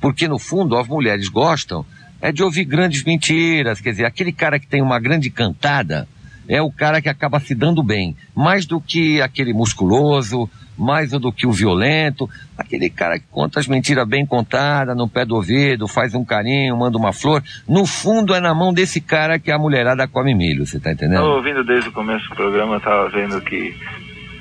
Porque 0.00 0.26
no 0.26 0.38
fundo 0.38 0.76
as 0.76 0.88
mulheres 0.88 1.28
gostam 1.28 1.84
é 2.20 2.30
de 2.30 2.42
ouvir 2.42 2.64
grandes 2.64 3.02
mentiras, 3.02 3.80
quer 3.80 3.92
dizer, 3.92 4.04
aquele 4.04 4.32
cara 4.32 4.58
que 4.58 4.66
tem 4.66 4.82
uma 4.82 5.00
grande 5.00 5.30
cantada 5.30 6.06
é 6.46 6.60
o 6.60 6.70
cara 6.70 7.00
que 7.00 7.08
acaba 7.08 7.38
se 7.40 7.54
dando 7.54 7.82
bem, 7.82 8.16
mais 8.34 8.66
do 8.66 8.80
que 8.80 9.22
aquele 9.22 9.52
musculoso, 9.52 10.50
mais 10.80 11.10
do 11.10 11.30
que 11.30 11.46
o 11.46 11.52
violento, 11.52 12.28
aquele 12.56 12.88
cara 12.88 13.18
que 13.18 13.26
conta 13.30 13.60
as 13.60 13.68
mentiras 13.68 14.08
bem 14.08 14.24
contadas 14.24 14.96
no 14.96 15.08
pé 15.08 15.24
do 15.24 15.36
ouvido, 15.36 15.86
faz 15.86 16.14
um 16.14 16.24
carinho, 16.24 16.76
manda 16.76 16.96
uma 16.96 17.12
flor, 17.12 17.42
no 17.68 17.86
fundo 17.86 18.34
é 18.34 18.40
na 18.40 18.54
mão 18.54 18.72
desse 18.72 19.00
cara 19.00 19.38
que 19.38 19.52
a 19.52 19.58
mulherada 19.58 20.08
come 20.08 20.34
milho, 20.34 20.66
você 20.66 20.80
tá 20.80 20.92
entendendo? 20.92 21.18
Tava 21.18 21.34
ouvindo 21.34 21.62
desde 21.62 21.88
o 21.88 21.92
começo 21.92 22.28
do 22.28 22.34
programa, 22.34 22.76
eu 22.76 22.80
tava 22.80 23.08
vendo 23.10 23.40
que 23.42 23.76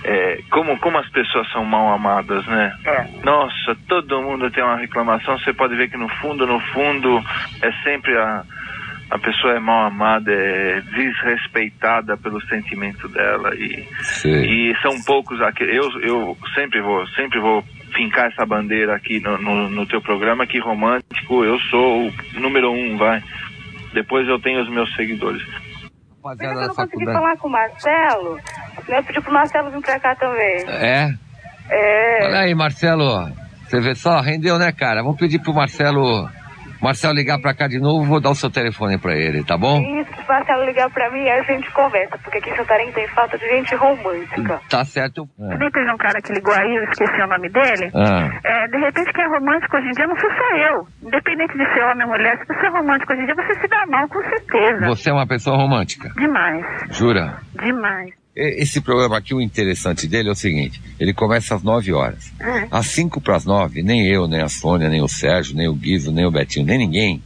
é, 0.03 0.39
como, 0.49 0.79
como 0.79 0.97
as 0.97 1.09
pessoas 1.09 1.51
são 1.51 1.65
mal 1.65 1.93
amadas, 1.93 2.45
né? 2.47 2.73
Nossa, 3.23 3.75
todo 3.87 4.21
mundo 4.21 4.49
tem 4.49 4.63
uma 4.63 4.77
reclamação, 4.77 5.37
você 5.37 5.53
pode 5.53 5.75
ver 5.75 5.89
que 5.89 5.97
no 5.97 6.07
fundo, 6.07 6.47
no 6.47 6.59
fundo, 6.59 7.21
é 7.61 7.71
sempre 7.83 8.17
a, 8.17 8.43
a 9.09 9.17
pessoa 9.17 9.55
é 9.55 9.59
mal 9.59 9.87
amada, 9.87 10.31
é 10.31 10.81
desrespeitada 10.81 12.15
pelo 12.17 12.39
sentimento 12.47 13.07
dela 13.07 13.55
e, 13.55 13.87
e 14.25 14.75
são 14.81 15.01
poucos 15.03 15.41
aqui. 15.41 15.63
Eu, 15.63 15.89
eu 16.01 16.37
sempre 16.53 16.81
vou, 16.81 17.05
sempre 17.07 17.39
vou 17.39 17.63
fincar 17.93 18.27
essa 18.27 18.45
bandeira 18.45 18.95
aqui 18.95 19.19
no, 19.19 19.37
no, 19.37 19.69
no 19.69 19.85
teu 19.87 20.01
programa 20.01 20.45
que 20.45 20.59
romântico, 20.59 21.43
eu 21.43 21.57
sou 21.71 22.07
o 22.07 22.39
número 22.39 22.71
um, 22.71 22.97
vai. 22.97 23.21
Depois 23.93 24.27
eu 24.27 24.39
tenho 24.39 24.61
os 24.61 24.69
meus 24.69 24.93
seguidores. 24.95 25.41
Rapaziada 26.23 26.53
Eu 26.53 26.67
não 26.67 26.75
consegui 26.75 26.91
faculdade. 26.91 27.17
falar 27.17 27.37
com 27.37 27.47
o 27.47 27.51
Marcelo. 27.51 28.39
Eu 28.87 29.03
pedi 29.03 29.21
pro 29.21 29.33
Marcelo 29.33 29.71
vir 29.71 29.81
pra 29.81 29.99
cá 29.99 30.15
também. 30.15 30.65
É? 30.67 31.13
É. 31.71 32.25
Olha 32.25 32.39
aí, 32.41 32.53
Marcelo. 32.53 33.27
Você 33.65 33.79
vê 33.79 33.95
só, 33.95 34.19
rendeu, 34.19 34.57
né, 34.57 34.71
cara? 34.71 35.01
Vamos 35.01 35.17
pedir 35.19 35.39
pro 35.39 35.53
Marcelo. 35.53 36.29
Marcelo 36.81 37.13
ligar 37.13 37.39
pra 37.39 37.53
cá 37.53 37.67
de 37.67 37.79
novo, 37.79 38.03
vou 38.05 38.21
dar 38.21 38.29
o 38.29 38.35
seu 38.35 38.49
telefone 38.49 38.97
pra 38.97 39.15
ele, 39.15 39.43
tá 39.43 39.57
bom? 39.57 39.81
Isso, 39.99 40.09
se 40.15 40.27
Marcelo 40.27 40.65
ligar 40.65 40.89
pra 40.89 41.09
mim, 41.11 41.27
a 41.27 41.41
gente 41.43 41.69
conversa, 41.71 42.17
porque 42.23 42.37
aqui 42.37 42.49
em 42.49 42.55
Santarém 42.55 42.91
tem 42.91 43.07
falta 43.09 43.37
de 43.37 43.47
gente 43.47 43.75
romântica. 43.75 44.61
Tá 44.69 44.83
certo. 44.85 45.27
É. 45.39 45.49
Também 45.49 45.71
teve 45.71 45.91
um 45.91 45.97
cara 45.97 46.21
que 46.21 46.33
ligou 46.33 46.53
aí, 46.53 46.75
eu 46.75 46.83
esqueci 46.85 47.21
o 47.21 47.27
nome 47.27 47.49
dele. 47.49 47.91
Ah. 47.93 48.29
É, 48.43 48.67
de 48.67 48.77
repente, 48.77 49.13
quem 49.13 49.23
é 49.23 49.27
romântico 49.27 49.77
hoje 49.77 49.87
em 49.87 49.91
dia 49.91 50.07
não 50.07 50.19
sou 50.19 50.29
só 50.29 50.55
eu. 50.55 50.87
Independente 51.03 51.57
de 51.57 51.73
ser 51.73 51.83
homem 51.83 52.05
ou 52.05 52.11
mulher, 52.13 52.37
se 52.39 52.45
você 52.45 52.65
é 52.65 52.69
romântico 52.69 53.13
hoje 53.13 53.21
em 53.23 53.25
dia, 53.25 53.35
você 53.35 53.53
se 53.59 53.67
dá 53.67 53.85
mal, 53.87 54.07
com 54.07 54.21
certeza. 54.23 54.85
Você 54.87 55.09
é 55.09 55.13
uma 55.13 55.27
pessoa 55.27 55.57
romântica. 55.57 56.09
Demais, 56.15 56.65
Jura? 56.91 57.37
demais. 57.61 58.18
Esse 58.39 58.79
programa 58.79 59.17
aqui, 59.17 59.33
o 59.33 59.41
interessante 59.41 60.07
dele 60.07 60.29
é 60.29 60.31
o 60.31 60.35
seguinte: 60.35 60.81
ele 60.99 61.13
começa 61.13 61.55
às 61.55 61.63
9 61.63 61.91
horas. 61.93 62.31
É. 62.39 62.67
Às 62.71 62.87
5 62.87 63.19
para 63.19 63.35
as 63.35 63.45
9, 63.45 63.83
nem 63.83 64.07
eu, 64.07 64.27
nem 64.27 64.41
a 64.41 64.49
Sônia, 64.49 64.89
nem 64.89 65.01
o 65.01 65.07
Sérgio, 65.07 65.55
nem 65.55 65.67
o 65.67 65.73
Guizo, 65.73 66.11
nem 66.11 66.25
o 66.25 66.31
Betinho, 66.31 66.65
nem 66.65 66.77
ninguém 66.77 67.21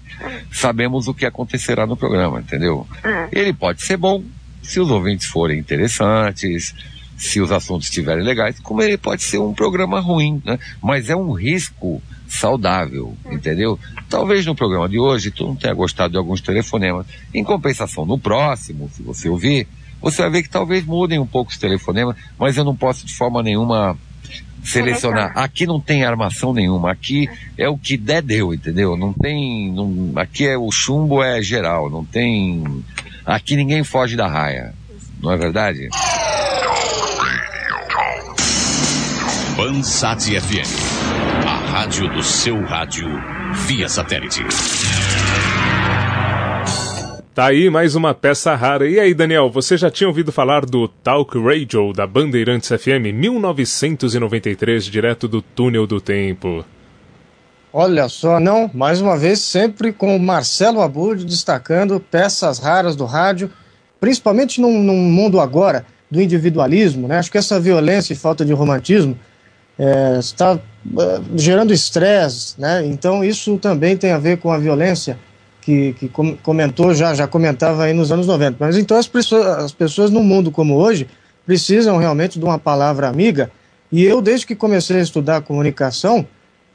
sabemos 0.52 1.08
o 1.08 1.14
que 1.14 1.26
acontecerá 1.26 1.86
no 1.86 1.98
programa, 1.98 2.40
entendeu? 2.40 2.88
Ele 3.32 3.54
pode 3.54 3.82
ser 3.82 3.98
bom 3.98 4.24
se 4.62 4.80
os 4.80 4.90
ouvintes 4.90 5.28
forem 5.28 5.60
interessantes, 5.60 6.74
se 7.18 7.42
os 7.42 7.52
assuntos 7.52 7.88
estiverem 7.88 8.24
legais, 8.24 8.60
como 8.60 8.82
ele 8.82 8.98
pode 8.98 9.24
ser 9.24 9.40
um 9.40 9.54
programa 9.54 10.00
ruim, 10.00 10.42
né? 10.46 10.58
Mas 10.82 11.10
é 11.10 11.16
um 11.16 11.34
risco 11.34 12.02
saudável, 12.28 13.16
entendeu? 13.30 13.80
Talvez 14.10 14.46
no 14.46 14.56
programa 14.56 14.90
de 14.90 14.98
hoje 14.98 15.32
tu 15.32 15.46
não 15.46 15.56
tenha 15.56 15.74
gostado 15.74 16.12
de 16.12 16.18
alguns 16.18 16.42
telefonemas. 16.42 17.06
Em 17.34 17.44
compensação, 17.44 18.06
no 18.06 18.18
próximo, 18.18 18.90
se 18.94 19.04
você 19.04 19.30
ouvir, 19.30 19.68
você 20.04 20.22
vai 20.22 20.30
ver 20.30 20.44
que 20.44 20.50
talvez 20.50 20.86
mudem 20.86 21.18
um 21.18 21.26
pouco 21.26 21.50
os 21.52 21.58
telefonemas, 21.58 22.16
mas 22.38 22.58
eu 22.58 22.64
não 22.64 22.76
posso 22.76 23.06
de 23.06 23.14
forma 23.16 23.42
nenhuma 23.42 23.98
selecionar. 24.64 25.32
Aqui 25.36 25.66
não 25.66 25.80
tem 25.80 26.04
armação 26.06 26.54
nenhuma. 26.54 26.92
Aqui 26.92 27.28
é 27.58 27.68
o 27.68 27.78
que 27.78 27.98
der 27.98 28.22
deu, 28.22 28.54
entendeu? 28.54 28.96
Não 28.96 29.12
tem, 29.14 29.72
não- 29.72 30.12
aqui 30.16 30.48
é 30.48 30.58
o 30.58 30.70
chumbo 30.72 31.24
é 31.24 31.42
geral, 31.42 31.90
não 31.90 32.04
tem. 32.06 32.64
Aqui 33.26 33.56
ninguém 33.56 33.84
foge 33.84 34.16
da 34.16 34.28
raia. 34.28 34.74
Não 35.22 35.32
é 35.32 35.38
verdade? 35.38 35.90
Bansat 39.56 40.20
FM, 40.40 41.46
a 41.48 41.72
rádio 41.72 42.10
do 42.14 42.24
seu 42.24 42.62
rádio 42.66 43.08
via 43.68 43.88
satélite. 43.88 44.42
Tá 47.34 47.48
aí 47.48 47.68
mais 47.68 47.96
uma 47.96 48.14
peça 48.14 48.54
rara. 48.54 48.88
E 48.88 49.00
aí, 49.00 49.12
Daniel, 49.12 49.50
você 49.50 49.76
já 49.76 49.90
tinha 49.90 50.08
ouvido 50.08 50.32
falar 50.32 50.68
do 50.68 50.88
Talk 50.88 51.36
Radio 51.40 51.92
da 51.92 52.06
Bandeirantes 52.06 52.70
FM 52.70 53.10
1993, 53.12 54.86
direto 54.86 55.28
do 55.28 55.42
túnel 55.42 55.88
do 55.88 56.00
tempo? 56.00 56.64
Olha 57.74 58.08
só, 58.08 58.40
não, 58.40 58.70
mais 58.72 59.02
uma 59.02 59.18
vez, 59.18 59.40
sempre 59.40 59.92
com 59.92 60.16
o 60.16 60.20
Marcelo 60.20 60.80
Abud 60.80 61.26
destacando 61.26 62.00
peças 62.00 62.60
raras 62.60 62.96
do 62.96 63.06
rádio, 63.06 63.50
principalmente 64.00 64.62
num, 64.62 64.84
num 64.84 64.96
mundo 64.96 65.40
agora 65.40 65.88
do 66.12 66.22
individualismo, 66.22 67.08
né? 67.08 67.18
Acho 67.18 67.32
que 67.32 67.40
essa 67.40 67.60
violência 67.60 68.14
e 68.14 68.16
falta 68.16 68.46
de 68.46 68.54
romantismo 68.54 69.18
é, 69.80 70.20
está 70.20 70.60
é, 71.00 71.22
gerando 71.36 71.74
estresse, 71.74 72.62
né? 72.62 72.86
Então 72.86 73.24
isso 73.24 73.58
também 73.58 73.98
tem 73.98 74.12
a 74.12 74.20
ver 74.20 74.38
com 74.38 74.52
a 74.52 74.60
violência 74.60 75.18
que, 75.64 75.94
que 75.94 76.10
com- 76.10 76.36
comentou 76.38 76.94
já, 76.94 77.14
já 77.14 77.28
comentava 77.28 77.84
aí 77.84 77.94
nos 77.94 78.12
anos 78.12 78.28
90. 78.28 78.58
Mas 78.60 78.78
então 78.78 78.98
as 78.98 79.08
pessoas, 79.08 79.46
as 79.46 79.72
pessoas 79.72 80.12
num 80.12 80.24
mundo 80.24 80.52
como 80.52 80.76
hoje 80.76 81.08
precisam 81.46 81.98
realmente 81.98 82.38
de 82.40 82.46
uma 82.46 82.60
palavra 82.60 83.08
amiga. 83.08 83.52
E 83.92 84.04
eu, 84.04 84.22
desde 84.22 84.46
que 84.46 84.56
comecei 84.56 84.98
a 84.98 85.02
estudar 85.02 85.42
comunicação, 85.42 86.26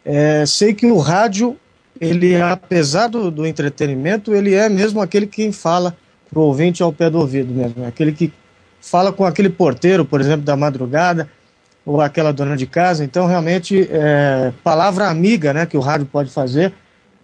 é, 0.05 0.45
sei 0.47 0.73
que 0.73 0.87
o 0.87 0.99
rádio, 0.99 1.57
ele, 2.01 2.41
apesar 2.41 3.09
do, 3.09 3.31
do 3.31 3.47
entretenimento, 3.47 4.35
ele 4.35 4.55
é 4.55 4.69
mesmo 4.69 5.01
aquele 5.01 5.27
que 5.27 5.51
fala 5.53 5.97
para 6.31 6.39
o 6.39 6.43
ouvinte 6.43 6.83
ao 6.83 6.93
pé 6.93 7.11
do 7.11 7.19
ouvido 7.19 7.53
mesmo. 7.53 7.85
É 7.85 7.89
aquele 7.89 8.13
que 8.13 8.33
fala 8.81 9.13
com 9.13 9.25
aquele 9.25 9.49
porteiro, 9.49 10.05
por 10.05 10.21
exemplo, 10.21 10.43
da 10.43 10.57
madrugada, 10.57 11.29
ou 11.85 12.01
aquela 12.01 12.33
dona 12.33 12.57
de 12.57 12.67
casa. 12.67 13.03
Então, 13.03 13.27
realmente, 13.27 13.89
é, 13.91 14.53
palavra 14.63 15.09
amiga 15.09 15.53
né, 15.53 15.67
que 15.67 15.77
o 15.77 15.81
rádio 15.81 16.07
pode 16.07 16.31
fazer 16.31 16.73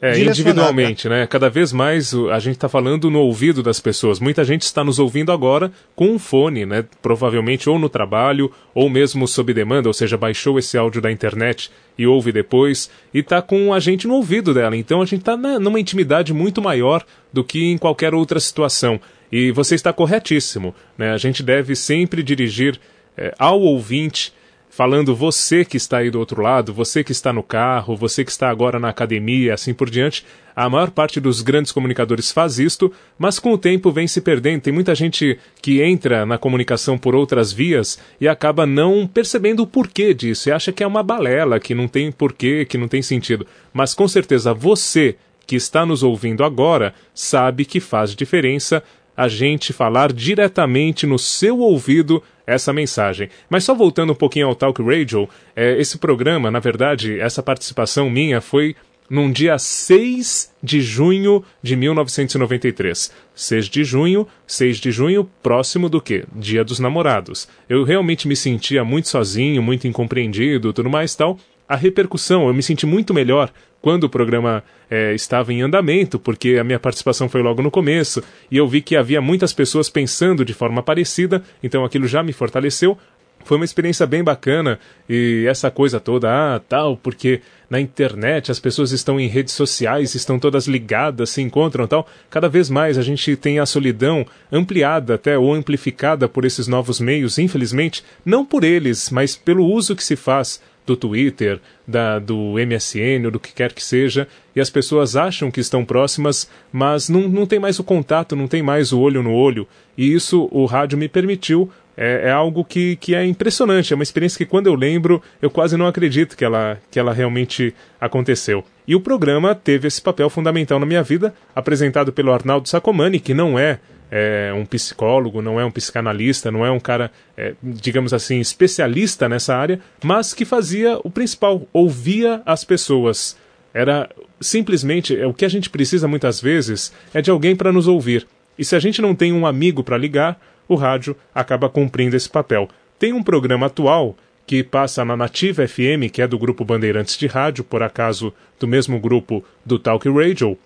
É, 0.05 0.21
individualmente, 0.21 1.09
né? 1.09 1.27
Cada 1.27 1.49
vez 1.49 1.73
mais 1.73 2.13
a 2.13 2.39
gente 2.39 2.57
está 2.57 2.69
falando 2.69 3.11
no 3.11 3.21
ouvido 3.21 3.63
das 3.63 3.81
pessoas. 3.81 4.21
Muita 4.21 4.45
gente 4.45 4.61
está 4.61 4.85
nos 4.85 4.99
ouvindo 4.99 5.33
agora 5.33 5.73
com 5.97 6.11
um 6.11 6.19
fone, 6.19 6.67
né? 6.67 6.85
Provavelmente 7.01 7.71
ou 7.71 7.79
no 7.79 7.89
trabalho 7.89 8.53
ou 8.75 8.91
mesmo 8.91 9.27
sob 9.27 9.55
demanda, 9.55 9.89
ou 9.89 9.95
seja, 9.95 10.19
baixou 10.19 10.59
esse 10.59 10.77
áudio 10.77 11.01
da 11.01 11.11
internet 11.11 11.71
e 11.97 12.07
ouve 12.07 12.33
depois 12.33 12.91
e 13.15 13.21
está 13.21 13.41
com 13.41 13.73
a 13.73 13.81
gente 13.81 14.07
no 14.07 14.17
ouvido 14.17 14.53
dela. 14.53 14.77
Então 14.77 15.01
a 15.01 15.07
gente 15.07 15.21
está 15.21 15.39
numa 15.39 15.81
intimidade 15.81 16.35
muito 16.35 16.61
maior 16.61 17.03
do 17.33 17.43
que 17.43 17.65
em 17.65 17.79
qualquer 17.79 18.13
outra 18.13 18.39
situação. 18.39 19.01
E 19.33 19.53
você 19.53 19.75
está 19.75 19.91
corretíssimo, 19.91 20.75
né? 20.99 21.13
A 21.13 21.17
gente 21.17 21.43
deve 21.43 21.75
sempre 21.75 22.23
dirigir 22.23 22.79
é, 23.17 23.35
ao 23.39 23.59
ouvinte 23.59 24.35
falando 24.75 25.15
você 25.15 25.65
que 25.65 25.77
está 25.77 25.99
aí 25.99 26.11
do 26.11 26.19
outro 26.19 26.43
lado, 26.43 26.75
você 26.75 27.05
que 27.05 27.13
está 27.13 27.33
no 27.33 27.45
carro, 27.45 27.95
você 27.95 28.25
que 28.25 28.31
está 28.33 28.51
agora 28.51 28.81
na 28.81 28.89
academia, 28.89 29.55
assim 29.55 29.73
por 29.73 29.89
diante. 29.89 30.27
A 30.55 30.69
maior 30.69 30.91
parte 30.91 31.21
dos 31.21 31.43
grandes 31.43 31.71
comunicadores 31.71 32.33
faz 32.33 32.59
isto, 32.59 32.93
mas 33.17 33.39
com 33.39 33.53
o 33.53 33.59
tempo 33.59 33.93
vem 33.93 34.09
se 34.09 34.21
perdendo. 34.21 34.63
Tem 34.63 34.73
muita 34.73 34.93
gente 34.93 35.39
que 35.63 35.81
entra 35.81 36.27
na 36.27 36.39
comunicação 36.39 36.99
por 36.99 37.15
outras 37.15 37.53
vias 37.53 38.01
e 38.21 38.27
acaba 38.27 38.67
não 38.67 39.07
percebendo 39.07 39.63
o 39.63 39.67
porquê 39.67 40.13
disso 40.13 40.49
e 40.49 40.53
acha 40.53 40.73
que 40.73 40.83
é 40.83 40.87
uma 40.87 41.05
balela, 41.05 41.61
que 41.61 41.73
não 41.73 41.87
tem 41.87 42.11
porquê, 42.11 42.65
que 42.65 42.77
não 42.77 42.89
tem 42.89 43.01
sentido. 43.01 43.47
Mas 43.73 43.95
com 43.95 44.09
certeza 44.09 44.53
você 44.53 45.15
que 45.47 45.55
está 45.55 45.87
nos 45.87 46.03
ouvindo 46.03 46.43
agora 46.43 46.95
sabe 47.15 47.65
que 47.65 47.79
faz 47.79 48.13
diferença 48.13 48.83
a 49.17 49.29
gente 49.29 49.73
falar 49.73 50.13
diretamente 50.13 51.07
no 51.07 51.19
seu 51.19 51.59
ouvido 51.59 52.23
essa 52.47 52.73
mensagem. 52.73 53.29
Mas 53.49 53.65
só 53.65 53.75
voltando 53.75 54.13
um 54.13 54.17
pouquinho 54.17 54.49
ao 54.49 54.55
Talk 54.55 54.83
Radio, 54.83 55.29
é, 55.55 55.79
esse 55.81 55.99
programa, 55.99 56.51
na 56.51 56.59
verdade, 56.59 57.19
essa 57.19 57.43
participação 57.43 58.11
minha 58.11 58.41
foi 58.41 58.75
num 59.09 59.31
dia 59.31 59.59
6 59.59 60.53
de 60.63 60.81
junho 60.81 61.45
de 61.63 61.77
1993. 61.77 63.13
6 63.35 63.67
de 63.67 63.85
junho, 63.85 64.27
6 64.47 64.79
de 64.79 64.91
junho, 64.91 65.29
próximo 65.43 65.89
do 65.89 66.01
quê? 66.01 66.25
Dia 66.35 66.65
dos 66.65 66.79
Namorados. 66.79 67.49
Eu 67.69 67.85
realmente 67.85 68.27
me 68.27 68.37
sentia 68.37 68.85
muito 68.85 69.09
sozinho, 69.09 69.63
muito 69.63 69.87
incompreendido, 69.87 70.73
tudo 70.73 70.91
mais 70.91 71.15
tal. 71.15 71.39
A 71.69 71.77
repercussão, 71.77 72.47
eu 72.47 72.55
me 72.55 72.63
senti 72.63 72.87
muito 72.87 73.15
melhor 73.15 73.51
quando 73.85 74.05
o 74.05 74.09
programa 74.09 74.65
é, 74.91 75.15
estava 75.15 75.53
em 75.53 75.61
andamento, 75.61 76.19
porque 76.19 76.57
a 76.59 76.65
minha 76.65 76.79
participação 76.79 77.29
foi 77.29 77.43
logo 77.43 77.61
no 77.61 77.71
começo, 77.71 78.25
e 78.51 78.57
eu 78.57 78.67
vi 78.67 78.81
que 78.81 78.97
havia 78.97 79.21
muitas 79.21 79.53
pessoas 79.53 79.91
pensando 79.91 80.43
de 80.43 80.55
forma 80.55 80.83
parecida, 80.83 81.43
então 81.63 81.85
aquilo 81.85 82.09
já 82.09 82.23
me 82.23 82.33
fortaleceu. 82.33 82.97
Foi 83.45 83.59
uma 83.59 83.65
experiência 83.67 84.07
bem 84.07 84.25
bacana 84.25 84.79
e 85.07 85.45
essa 85.47 85.71
coisa 85.71 86.01
toda, 86.01 86.31
ah, 86.31 86.59
tal, 86.67 86.97
porque 86.97 87.43
na 87.69 87.79
internet 87.79 88.51
as 88.51 88.59
pessoas 88.59 88.91
estão 88.91 89.21
em 89.21 89.29
redes 89.29 89.53
sociais, 89.53 90.15
estão 90.15 90.39
todas 90.39 90.67
ligadas, 90.67 91.29
se 91.29 91.43
encontram 91.43 91.87
tal. 91.87 92.09
Cada 92.31 92.49
vez 92.49 92.71
mais 92.71 92.97
a 92.97 93.03
gente 93.03 93.37
tem 93.37 93.59
a 93.59 93.67
solidão 93.67 94.25
ampliada 94.51 95.17
até 95.17 95.37
ou 95.37 95.53
amplificada 95.53 96.27
por 96.27 96.47
esses 96.47 96.67
novos 96.67 96.99
meios, 96.99 97.37
infelizmente, 97.37 98.03
não 98.25 98.47
por 98.47 98.65
eles, 98.65 99.11
mas 99.11 99.37
pelo 99.37 99.67
uso 99.67 99.95
que 99.95 100.03
se 100.03 100.17
faz 100.17 100.59
do 100.87 100.97
Twitter, 100.97 101.61
da, 101.87 102.19
do 102.19 102.55
MSN 102.55 103.25
ou 103.25 103.31
do 103.31 103.41
que 103.41 103.53
quer 103.53 103.73
que 103.73 103.83
seja, 103.83 104.29
e 104.55 104.61
as 104.61 104.71
pessoas 104.71 105.17
acham 105.17 105.51
que 105.51 105.61
estão 105.61 105.85
próximas, 105.85 106.49
mas 106.73 107.09
não, 107.09 107.29
não 107.29 107.47
tem 107.47 107.59
mais 107.59 107.79
o 107.79 107.85
contato, 107.85 108.37
não 108.37 108.47
tem 108.47 108.63
mais 108.63 108.93
o 108.93 109.01
olho 109.01 109.23
no 109.23 109.33
olho. 109.33 109.67
E 109.97 110.13
isso 110.13 110.49
o 110.51 110.65
rádio 110.67 110.99
me 110.99 111.09
permitiu. 111.09 111.71
É, 111.97 112.29
é 112.29 112.31
algo 112.31 112.65
que, 112.65 112.97
que 112.97 113.15
é 113.15 113.25
impressionante, 113.25 113.93
é 113.93 113.95
uma 113.95 114.03
experiência 114.03 114.37
que 114.37 114.51
quando 114.51 114.67
eu 114.67 114.75
lembro, 114.75 115.23
eu 115.41 115.49
quase 115.49 115.77
não 115.77 115.87
acredito 115.87 116.37
que 116.37 116.45
ela, 116.45 116.77
que 116.91 116.99
ela 116.99 117.13
realmente 117.13 117.73
aconteceu. 118.01 118.65
E 118.87 118.97
o 118.97 119.01
programa 119.01 119.55
teve 119.55 119.87
esse 119.87 120.03
papel 120.03 120.29
fundamental 120.29 120.81
na 120.81 120.87
minha 120.87 121.05
vida, 121.05 121.33
apresentado 121.55 122.13
pelo 122.13 122.33
Arnaldo 122.33 122.69
Sacomani, 122.69 123.21
que 123.21 123.33
não 123.33 123.57
é 123.57 123.79
é 124.11 124.53
um 124.55 124.65
psicólogo, 124.65 125.43
não 125.43 125.59
é 125.59 125.65
um 125.65 125.71
psicanalista, 125.71 126.51
não 126.51 126.65
é 126.65 126.71
um 126.71 126.81
cara, 126.81 127.11
é, 127.37 127.55
digamos 127.63 128.13
assim, 128.13 128.41
especialista 128.41 129.29
nessa 129.29 129.57
área, 129.57 129.81
mas 130.03 130.33
que 130.33 130.45
fazia 130.45 130.99
o 131.03 131.11
principal, 131.11 131.67
ouvia 131.73 132.43
as 132.47 132.65
pessoas. 132.65 133.37
Era 133.73 134.09
simplesmente 134.41 135.19
é, 135.19 135.27
o 135.27 135.35
que 135.35 135.45
a 135.45 135.49
gente 135.49 135.69
precisa 135.69 136.07
muitas 136.07 136.41
vezes 136.41 136.93
é 137.13 137.21
de 137.21 137.31
alguém 137.31 137.57
para 137.57 137.73
nos 137.73 137.89
ouvir. 137.89 138.27
E 138.59 138.65
se 138.65 138.77
a 138.77 138.79
gente 138.79 139.03
não 139.03 139.15
tem 139.15 139.33
um 139.33 139.47
amigo 139.47 139.83
para 139.83 139.99
ligar, 139.99 140.41
o 140.69 140.77
rádio 140.77 141.17
acaba 141.35 141.69
cumprindo 141.69 142.17
esse 142.17 142.29
papel. 142.29 142.69
Tem 142.99 143.13
um 143.13 143.23
programa 143.23 143.67
atual 143.67 144.17
que 144.47 144.63
passa 144.63 145.05
na 145.05 145.17
Nativa 145.17 145.67
FM, 145.67 146.11
que 146.13 146.23
é 146.23 146.27
do 146.27 146.39
grupo 146.39 146.65
Bandeirantes 146.65 147.17
de 147.17 147.27
Rádio, 147.27 147.65
por 147.65 147.83
acaso 147.83 148.33
do 148.61 148.69
mesmo 148.69 149.01
grupo 149.01 149.45
do 149.65 149.79
Talk 149.79 150.09
Radio, 150.09 150.59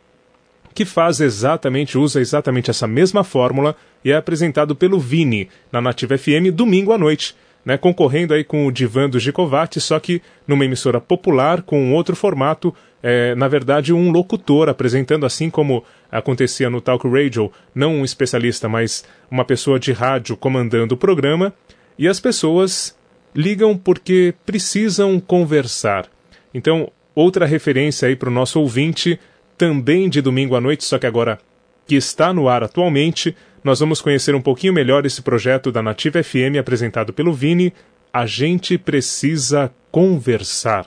que 0.75 0.85
faz 0.85 1.21
exatamente, 1.21 1.99
usa 1.99 2.21
exatamente 2.21 2.71
essa 2.71 2.87
mesma 2.87 3.25
fórmula 3.25 3.77
e 4.05 4.11
é 4.11 4.17
apresentado 4.17 4.75
pelo 4.75 4.99
Vini 4.99 5.49
na 5.73 5.81
Nativa 5.81 6.17
FM 6.17 6.53
domingo 6.53 6.93
à 6.93 6.99
noite, 6.99 7.35
né, 7.65 7.77
concorrendo 7.77 8.33
aí 8.33 8.45
com 8.45 8.67
o 8.67 8.73
Divan 8.73 9.11
do 9.11 9.19
Gicovati, 9.19 9.81
só 9.81 9.99
que 9.99 10.23
numa 10.47 10.65
emissora 10.65 11.01
popular 11.01 11.63
com 11.63 11.93
outro 11.93 12.17
formato, 12.17 12.75
é, 13.03 13.35
na 13.35 13.49
verdade 13.49 13.93
um 13.93 14.11
locutor 14.11 14.69
apresentando 14.69 15.27
assim 15.27 15.51
como 15.51 15.85
acontecia 16.11 16.71
no 16.71 16.81
Talk 16.81 17.07
Radio, 17.09 17.53
não 17.75 17.97
um 17.97 18.05
especialista, 18.05 18.69
mas 18.69 19.05
uma 19.31 19.45
pessoa 19.45 19.79
de 19.79 19.93
rádio 19.93 20.37
comandando 20.37 20.95
o 20.95 20.99
programa, 20.99 21.53
e 21.99 22.09
as 22.09 22.21
pessoas 22.21 22.97
ligam 23.35 23.77
porque 23.77 24.35
precisam 24.47 25.21
conversar. 25.21 26.07
Então, 26.55 26.91
outra 27.15 27.45
referência 27.45 28.09
aí 28.09 28.17
para 28.17 28.29
o 28.29 28.33
nosso 28.33 28.61
ouvinte 28.61 29.19
também 29.59 30.09
de 30.09 30.23
domingo 30.23 30.55
à 30.55 30.61
noite, 30.61 30.85
só 30.85 30.99
que 30.99 31.07
agora 31.07 31.39
que 31.87 31.97
está 31.97 32.33
no 32.33 32.49
ar 32.49 32.63
atualmente, 32.63 33.37
nós 33.65 33.81
vamos 33.81 34.01
conhecer 34.01 34.35
um 34.35 34.41
pouquinho 34.41 34.73
melhor 34.73 35.05
esse 35.05 35.21
projeto 35.21 35.73
da 35.73 35.83
Nativa 35.83 36.23
FM 36.23 36.57
apresentado 36.59 37.13
pelo 37.13 37.33
Vini. 37.33 37.73
A 38.13 38.25
gente 38.25 38.79
precisa 38.79 39.73
conversar. 39.91 40.87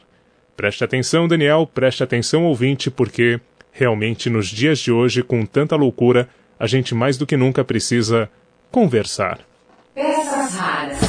Preste 0.55 0.83
atenção, 0.83 1.27
Daniel, 1.27 1.69
preste 1.71 2.03
atenção, 2.03 2.45
ouvinte, 2.45 2.89
porque 2.89 3.39
realmente 3.71 4.29
nos 4.29 4.47
dias 4.47 4.79
de 4.79 4.91
hoje, 4.91 5.21
com 5.21 5.45
tanta 5.45 5.75
loucura, 5.75 6.29
a 6.59 6.67
gente 6.67 6.95
mais 6.95 7.17
do 7.17 7.25
que 7.25 7.35
nunca 7.35 7.63
precisa 7.63 8.29
conversar. 8.71 9.39
Peças 9.93 10.55
raras. 10.55 10.99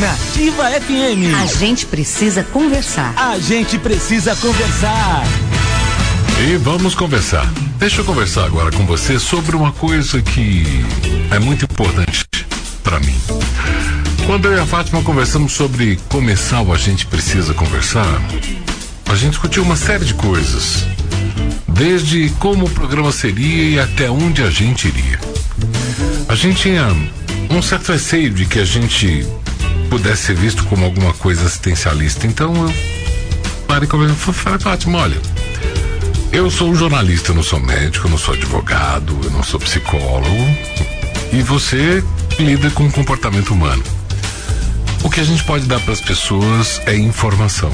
Nativa 0.00 0.70
FM. 0.80 1.34
A 1.42 1.46
gente 1.46 1.86
precisa 1.86 2.44
conversar. 2.44 3.14
A 3.18 3.38
gente 3.38 3.78
precisa 3.78 4.36
conversar. 4.36 5.47
E 6.40 6.56
vamos 6.56 6.94
conversar. 6.94 7.44
Deixa 7.78 8.00
eu 8.00 8.04
conversar 8.04 8.44
agora 8.44 8.70
com 8.70 8.86
você 8.86 9.18
sobre 9.18 9.56
uma 9.56 9.72
coisa 9.72 10.22
que 10.22 10.64
é 11.32 11.38
muito 11.40 11.64
importante 11.64 12.24
para 12.82 13.00
mim. 13.00 13.14
Quando 14.24 14.46
eu 14.46 14.56
e 14.56 14.60
a 14.60 14.66
Fátima 14.66 15.02
conversamos 15.02 15.52
sobre 15.52 15.98
começar 16.08 16.62
o 16.62 16.72
A 16.72 16.76
Gente 16.76 17.06
Precisa 17.06 17.52
Conversar, 17.54 18.22
a 19.06 19.16
gente 19.16 19.30
discutiu 19.30 19.64
uma 19.64 19.74
série 19.74 20.04
de 20.04 20.14
coisas. 20.14 20.86
Desde 21.66 22.30
como 22.38 22.66
o 22.66 22.70
programa 22.70 23.10
seria 23.10 23.70
e 23.70 23.80
até 23.80 24.08
onde 24.08 24.42
a 24.42 24.50
gente 24.50 24.86
iria. 24.86 25.18
A 26.28 26.36
gente 26.36 26.62
tinha 26.62 26.86
um 27.50 27.60
certo 27.60 27.90
receio 27.90 28.30
de 28.30 28.46
que 28.46 28.60
a 28.60 28.64
gente 28.64 29.26
pudesse 29.90 30.26
ser 30.26 30.36
visto 30.36 30.64
como 30.64 30.84
alguma 30.84 31.12
coisa 31.14 31.46
assistencialista. 31.46 32.26
Então 32.28 32.54
eu 32.54 32.74
parei 33.66 33.88
conversei. 33.88 34.32
Falei, 34.32 34.58
Fátima, 34.60 34.98
olha, 34.98 35.20
eu 36.32 36.50
sou 36.50 36.74
jornalista, 36.74 37.32
não 37.32 37.42
sou 37.42 37.60
médico, 37.60 38.08
não 38.08 38.18
sou 38.18 38.34
advogado, 38.34 39.18
eu 39.24 39.30
não 39.30 39.42
sou 39.42 39.58
psicólogo. 39.58 40.28
E 41.32 41.42
você 41.42 42.02
lida 42.38 42.70
com 42.70 42.86
o 42.86 42.92
comportamento 42.92 43.52
humano. 43.52 43.82
O 45.02 45.10
que 45.10 45.20
a 45.20 45.24
gente 45.24 45.44
pode 45.44 45.66
dar 45.66 45.80
para 45.80 45.92
as 45.92 46.00
pessoas 46.00 46.80
é 46.86 46.96
informação. 46.96 47.72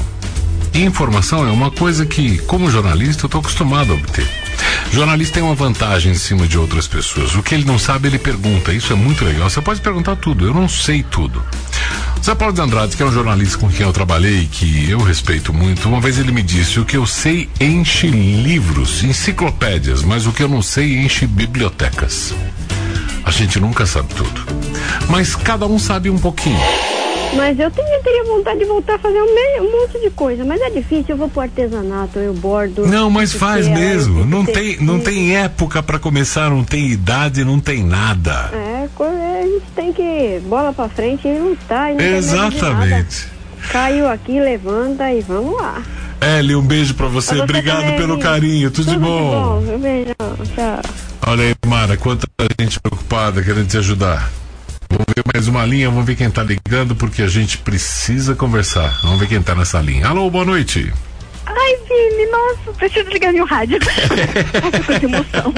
E 0.73 0.83
informação 0.83 1.47
é 1.47 1.51
uma 1.51 1.71
coisa 1.71 2.05
que, 2.05 2.37
como 2.39 2.69
jornalista, 2.69 3.23
eu 3.23 3.27
estou 3.27 3.39
acostumado 3.39 3.91
a 3.91 3.95
obter. 3.95 4.27
Jornalista 4.91 5.35
tem 5.35 5.43
uma 5.43 5.55
vantagem 5.55 6.11
em 6.11 6.15
cima 6.15 6.47
de 6.47 6.57
outras 6.57 6.87
pessoas. 6.87 7.35
O 7.35 7.43
que 7.43 7.55
ele 7.55 7.65
não 7.65 7.79
sabe, 7.79 8.07
ele 8.07 8.19
pergunta. 8.19 8.73
Isso 8.73 8.93
é 8.93 8.95
muito 8.95 9.25
legal. 9.25 9.49
Você 9.49 9.61
pode 9.61 9.81
perguntar 9.81 10.15
tudo. 10.15 10.45
Eu 10.45 10.53
não 10.53 10.69
sei 10.69 11.03
tudo. 11.03 11.43
Zé 12.25 12.33
Paulo 12.33 12.55
de 12.55 12.59
Andrade, 12.59 12.97
que 12.97 13.03
é 13.03 13.05
um 13.05 13.11
jornalista 13.11 13.59
com 13.59 13.69
quem 13.69 13.85
eu 13.85 13.93
trabalhei, 13.93 14.49
que 14.51 14.89
eu 14.89 14.97
respeito 14.97 15.53
muito, 15.53 15.87
uma 15.87 16.01
vez 16.01 16.17
ele 16.17 16.31
me 16.31 16.41
disse: 16.41 16.79
o 16.79 16.83
que 16.83 16.97
eu 16.97 17.05
sei 17.05 17.47
enche 17.61 18.07
livros, 18.07 19.03
enciclopédias, 19.03 20.01
mas 20.01 20.25
o 20.25 20.31
que 20.31 20.41
eu 20.41 20.49
não 20.49 20.59
sei 20.59 20.97
enche 20.97 21.27
bibliotecas. 21.27 22.33
A 23.23 23.29
gente 23.29 23.59
nunca 23.59 23.85
sabe 23.85 24.11
tudo. 24.15 24.43
Mas 25.07 25.35
cada 25.35 25.67
um 25.67 25.77
sabe 25.77 26.09
um 26.09 26.17
pouquinho. 26.17 26.57
Mas 27.35 27.59
eu 27.59 27.69
teria, 27.69 27.99
teria 28.01 28.23
vontade 28.23 28.59
de 28.59 28.65
voltar 28.65 28.95
a 28.95 28.99
fazer 28.99 29.21
um, 29.21 29.35
meio, 29.35 29.63
um 29.63 29.81
monte 29.81 29.99
de 29.99 30.09
coisa, 30.09 30.45
mas 30.45 30.61
é 30.61 30.69
difícil, 30.69 31.05
eu 31.09 31.17
vou 31.17 31.29
pro 31.29 31.41
artesanato, 31.41 32.17
eu 32.19 32.33
bordo. 32.33 32.87
Não, 32.87 33.09
mas 33.09 33.33
faz 33.33 33.67
mesmo. 33.67 34.25
Não 34.25 34.45
tem, 34.45 34.77
não 34.79 34.99
tem 34.99 35.35
época 35.35 35.83
para 35.83 35.99
começar, 35.99 36.49
não 36.49 36.63
tem 36.63 36.87
idade, 36.87 37.43
não 37.43 37.59
tem 37.59 37.83
nada. 37.83 38.49
É, 38.53 38.87
a 38.89 39.45
gente 39.45 39.65
tem 39.75 39.91
que 39.91 40.41
bola 40.45 40.71
para 40.73 40.89
frente 40.89 41.27
e 41.27 41.37
lutar. 41.37 41.93
E 41.93 42.01
Exatamente. 42.01 43.27
Caiu 43.71 44.07
aqui, 44.07 44.39
levanta 44.39 45.11
e 45.11 45.21
vamos 45.21 45.55
lá. 45.59 45.81
Eli, 46.21 46.55
um 46.55 46.61
beijo 46.61 46.93
pra 46.93 47.07
você. 47.07 47.35
Você 47.35 47.41
Obrigado 47.41 47.81
também. 47.81 47.97
pelo 47.97 48.19
carinho. 48.19 48.71
Tudo, 48.71 48.91
de 48.91 48.97
bom. 48.97 49.59
Um 49.59 49.79
beijão, 49.79 50.15
tchau. 50.55 50.81
Olha 51.27 51.43
aí, 51.43 51.55
Mara, 51.65 51.97
quanta 51.97 52.27
gente 52.59 52.79
preocupada 52.79 53.41
querendo 53.43 53.67
te 53.67 53.77
ajudar. 53.77 54.31
Vamos 54.89 55.05
ver 55.15 55.23
mais 55.33 55.47
uma 55.47 55.65
linha, 55.65 55.89
vamos 55.89 56.05
ver 56.05 56.15
quem 56.15 56.29
tá 56.29 56.43
ligando, 56.43 56.95
porque 56.95 57.21
a 57.21 57.27
gente 57.27 57.57
precisa 57.57 58.35
conversar. 58.35 58.99
Vamos 59.01 59.19
ver 59.19 59.27
quem 59.27 59.41
tá 59.41 59.55
nessa 59.55 59.79
linha. 59.79 60.07
Alô, 60.07 60.29
boa 60.29 60.45
noite. 60.45 60.91
Ai, 61.45 61.75
Vini, 61.87 62.25
nossa, 62.31 62.83
eu 62.83 63.03
desligar 63.03 63.33
meu 63.33 63.45
rádio. 63.45 63.77
Nossa, 64.63 64.83
quanta 64.83 65.05
emoção. 65.05 65.53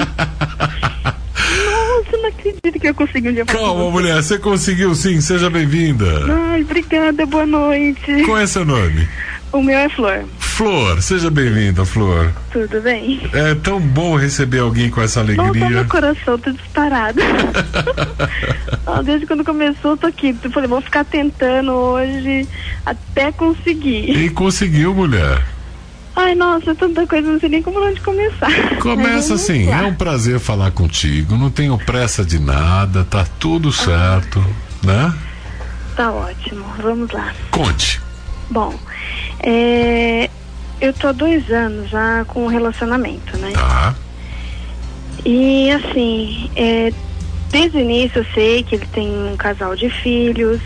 Nossa, 1.64 2.16
não 2.16 2.28
acredito 2.28 2.78
que 2.80 2.88
eu 2.88 2.94
consegui 2.94 3.30
um 3.30 3.32
dia 3.32 3.44
Calma, 3.46 3.90
mulher, 3.90 4.22
você 4.22 4.38
conseguiu 4.38 4.94
sim, 4.94 5.20
seja 5.20 5.48
bem-vinda. 5.48 6.06
Ai, 6.50 6.62
obrigada, 6.62 7.24
boa 7.24 7.46
noite. 7.46 8.22
Qual 8.24 8.38
é 8.38 8.46
seu 8.46 8.64
nome? 8.64 9.08
O 9.52 9.62
meu 9.62 9.78
é 9.78 9.88
Flor. 9.88 10.24
Flor, 10.58 11.00
seja 11.00 11.30
bem-vinda, 11.30 11.84
Flor. 11.84 12.32
Tudo 12.50 12.80
bem? 12.80 13.20
É 13.32 13.54
tão 13.54 13.80
bom 13.80 14.16
receber 14.16 14.58
alguém 14.58 14.90
com 14.90 15.00
essa 15.00 15.22
Nossa, 15.22 15.40
alegria. 15.40 15.70
meu 15.70 15.84
coração 15.84 16.36
tá 16.36 16.50
disparado. 16.50 17.20
Ah, 18.84 19.00
Desde 19.02 19.24
quando 19.24 19.44
começou, 19.44 19.92
eu 19.92 19.96
tô 19.96 20.06
aqui. 20.08 20.34
Eu 20.42 20.50
falei, 20.50 20.68
vou 20.68 20.80
ficar 20.80 21.04
tentando 21.04 21.70
hoje 21.70 22.48
até 22.84 23.30
conseguir. 23.30 24.10
E 24.10 24.30
conseguiu, 24.30 24.92
mulher. 24.92 25.46
Ai, 26.16 26.34
nossa, 26.34 26.74
tanta 26.74 27.06
coisa, 27.06 27.30
não 27.30 27.38
sei 27.38 27.50
nem 27.50 27.62
como 27.62 27.80
onde 27.80 28.00
começar. 28.00 28.50
Começa 28.80 29.34
assim, 29.34 29.70
é 29.70 29.82
um 29.82 29.94
prazer 29.94 30.40
falar 30.40 30.72
contigo, 30.72 31.36
não 31.36 31.50
tenho 31.50 31.78
pressa 31.78 32.24
de 32.24 32.40
nada, 32.40 33.04
tá 33.04 33.24
tudo 33.38 33.70
certo, 33.70 34.44
né? 34.82 35.14
Tá 35.94 36.10
ótimo, 36.10 36.64
vamos 36.82 37.12
lá. 37.12 37.32
Conte. 37.52 38.00
Bom, 38.50 38.74
é, 39.40 40.30
eu 40.80 40.92
tô 40.92 41.08
há 41.08 41.12
dois 41.12 41.50
anos 41.50 41.90
já 41.90 42.24
com 42.26 42.44
um 42.44 42.48
relacionamento, 42.48 43.36
né? 43.38 43.52
Tá. 43.52 43.94
E 45.24 45.70
assim, 45.70 46.50
é, 46.56 46.92
desde 47.50 47.76
o 47.78 47.80
início 47.80 48.20
eu 48.20 48.26
sei 48.34 48.62
que 48.62 48.76
ele 48.76 48.86
tem 48.86 49.08
um 49.08 49.36
casal 49.36 49.74
de 49.76 49.90
filhos 49.90 50.60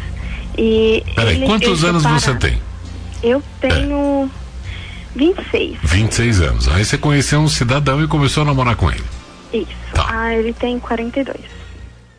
e. 0.56 1.02
Peraí, 1.14 1.36
ele- 1.36 1.46
quantos 1.46 1.84
anos 1.84 2.02
você 2.02 2.34
tem? 2.34 2.58
Eu 3.22 3.42
tenho 3.60 4.30
26. 5.14 5.78
26 5.82 6.40
anos. 6.40 6.68
Aí 6.68 6.84
você 6.84 6.98
conheceu 6.98 7.40
um 7.40 7.48
cidadão 7.48 8.02
e 8.02 8.08
começou 8.08 8.42
a 8.42 8.46
namorar 8.46 8.76
com 8.76 8.90
ele. 8.90 9.04
Isso. 9.52 9.68
Ah, 9.96 10.34
ele 10.34 10.52
tem 10.52 10.78
42. 10.78 11.36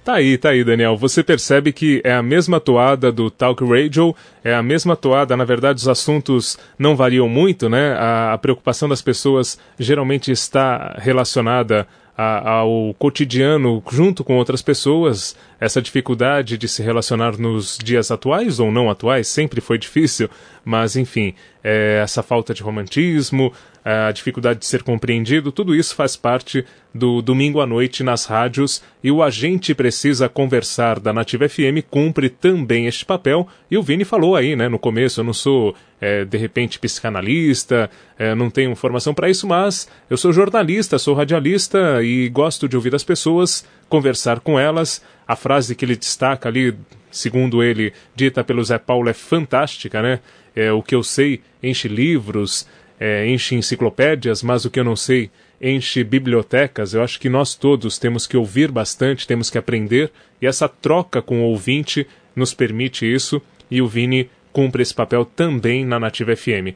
Tá 0.04 0.16
aí, 0.16 0.38
tá 0.38 0.50
aí, 0.50 0.66
Daniel. 0.66 0.98
Você 0.98 1.24
percebe 1.24 1.72
que 1.72 2.02
é 2.04 2.12
a 2.13 2.22
mesma 2.22 2.60
toada 2.60 3.10
do 3.10 3.32
Talk 3.32 3.63
Radio, 3.63 4.13
é 4.44 4.54
a 4.54 4.62
mesma 4.62 4.98
toada, 4.98 5.38
na 5.38 5.46
verdade 5.46 5.80
os 5.80 5.88
assuntos 5.88 6.58
não 6.78 6.94
variam 6.94 7.30
muito, 7.30 7.70
né? 7.70 7.94
A, 7.94 8.34
a 8.34 8.38
preocupação 8.38 8.89
das 8.89 9.02
pessoas 9.02 9.58
geralmente 9.80 10.30
está 10.30 10.96
relacionada 11.00 11.88
a- 12.18 12.50
ao 12.50 12.94
cotidiano 13.00 13.82
junto 13.89 14.26
com 14.26 14.36
outras 14.36 14.62
pessoas. 14.62 15.38
Essa 15.63 15.82
dificuldade 15.82 16.58
de 16.58 16.67
se 16.67 16.84
relacionar 16.84 17.38
nos 17.38 17.78
dias 17.78 18.12
atuais 18.12 18.60
ou 18.60 18.69
não 18.69 18.89
atuais 18.89 19.30
sempre 19.30 19.62
foi 19.62 19.78
difícil, 19.78 20.30
mas 20.65 20.97
enfim, 20.97 21.34
é, 21.63 22.02
essa 22.04 22.21
falta 22.21 22.54
de 22.54 22.62
romantismo, 22.62 23.54
a 23.86 24.12
dificuldade 24.12 24.60
de 24.60 24.65
ser 24.65 24.84
compreendido, 24.84 25.54
tudo 25.54 25.73
isso 25.73 25.95
faz 25.95 26.17
parte 26.17 26.65
do 26.93 27.21
domingo 27.21 27.62
à 27.62 27.65
noite 27.65 28.04
nas 28.04 28.26
rádios 28.26 28.84
e 29.02 29.10
o 29.10 29.23
Agente 29.23 29.73
Precisa 29.73 30.28
Conversar 30.28 30.99
da 30.99 31.13
Nativa 31.13 31.47
FM 31.47 31.80
cumpre 31.89 32.30
também 32.30 32.86
este 32.86 33.06
papel. 33.06 33.47
E 33.71 33.78
o 33.78 33.84
Vini 33.84 34.04
falou 34.04 34.36
aí, 34.36 34.58
né, 34.58 34.67
no 34.67 34.78
começo, 34.78 35.21
eu 35.21 35.23
não 35.23 35.34
sou, 35.34 35.76
é, 35.99 36.26
de 36.26 36.38
repente, 36.38 36.78
psicanalista, 36.78 37.89
é, 38.19 38.36
não 38.36 38.49
tenho 38.49 38.76
formação 38.76 39.13
para 39.13 39.30
isso, 39.30 39.47
mas 39.47 39.88
eu 40.10 40.17
sou 40.17 40.34
jornalista, 40.34 40.99
sou 40.99 41.15
radialista 41.15 42.04
e 42.04 42.28
gosto 42.28 42.67
de 42.67 42.76
ouvir 42.76 42.93
as 42.93 43.04
pessoas, 43.04 43.65
conversar 43.89 44.41
com 44.41 44.60
elas. 44.60 45.02
A 45.34 45.36
frase 45.36 45.74
que 45.74 45.84
ele 45.84 45.96
destaca 45.96 46.48
ali, 46.48 46.76
segundo 47.10 47.63
ele, 47.63 47.91
dita 48.15 48.43
pelo 48.43 48.63
Zé 48.63 48.78
Paulo, 48.78 49.10
é 49.10 49.13
fantástica, 49.13 50.00
né? 50.00 50.19
É, 50.56 50.72
o 50.72 50.84
que 50.84 50.93
eu 50.93 51.02
sei 51.02 51.41
enche 51.63 51.88
livros, 51.88 52.67
é, 53.00 53.28
enche 53.28 53.56
enciclopédias, 53.56 54.43
mas 54.43 54.63
o 54.63 54.69
que 54.69 54.80
eu 54.80 54.84
não 54.84 54.96
sei 54.96 55.32
enche 55.60 56.04
bibliotecas. 56.04 56.93
Eu 56.93 57.02
acho 57.02 57.19
que 57.19 57.30
nós 57.30 57.56
todos 57.56 57.98
temos 57.98 58.28
que 58.28 58.38
ouvir 58.38 58.72
bastante, 58.72 59.26
temos 59.26 59.50
que 59.50 59.58
aprender, 59.58 60.12
e 60.39 60.46
essa 60.46 60.69
troca 60.69 61.19
com 61.19 61.41
o 61.41 61.46
ouvinte 61.46 62.06
nos 62.36 62.54
permite 62.54 63.12
isso, 63.12 63.41
e 63.72 63.82
o 63.82 63.88
Vini 63.88 64.30
cumpre 64.52 64.84
esse 64.84 64.93
papel 64.93 65.26
também 65.26 65.84
na 65.84 66.00
Nativa 66.00 66.36
FM. 66.36 66.76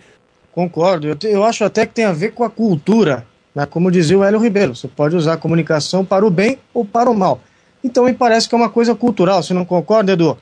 Concordo. 0.51 1.07
Eu, 1.07 1.15
te- 1.15 1.27
eu 1.27 1.43
acho 1.43 1.63
até 1.63 1.85
que 1.85 1.93
tem 1.93 2.05
a 2.05 2.11
ver 2.11 2.31
com 2.31 2.43
a 2.43 2.49
cultura. 2.49 3.23
Né? 3.53 3.67
Como 3.67 3.91
dizia 3.91 4.17
o 4.17 4.23
Hélio 4.23 4.39
Ribeiro, 4.39 4.75
você 4.75 4.87
pode 4.87 5.15
usar 5.15 5.33
a 5.33 5.37
comunicação 5.37 6.03
para 6.03 6.25
o 6.25 6.31
bem 6.31 6.57
ou 6.73 6.83
para 6.83 7.09
o 7.09 7.13
mal. 7.15 7.39
Então 7.87 8.03
me 8.03 8.13
parece 8.13 8.49
que 8.49 8.53
é 8.53 8.57
uma 8.57 8.69
coisa 8.69 8.93
cultural. 8.93 9.41
Você 9.41 9.53
não 9.53 9.63
concorda, 9.63 10.11
Edu? 10.11 10.37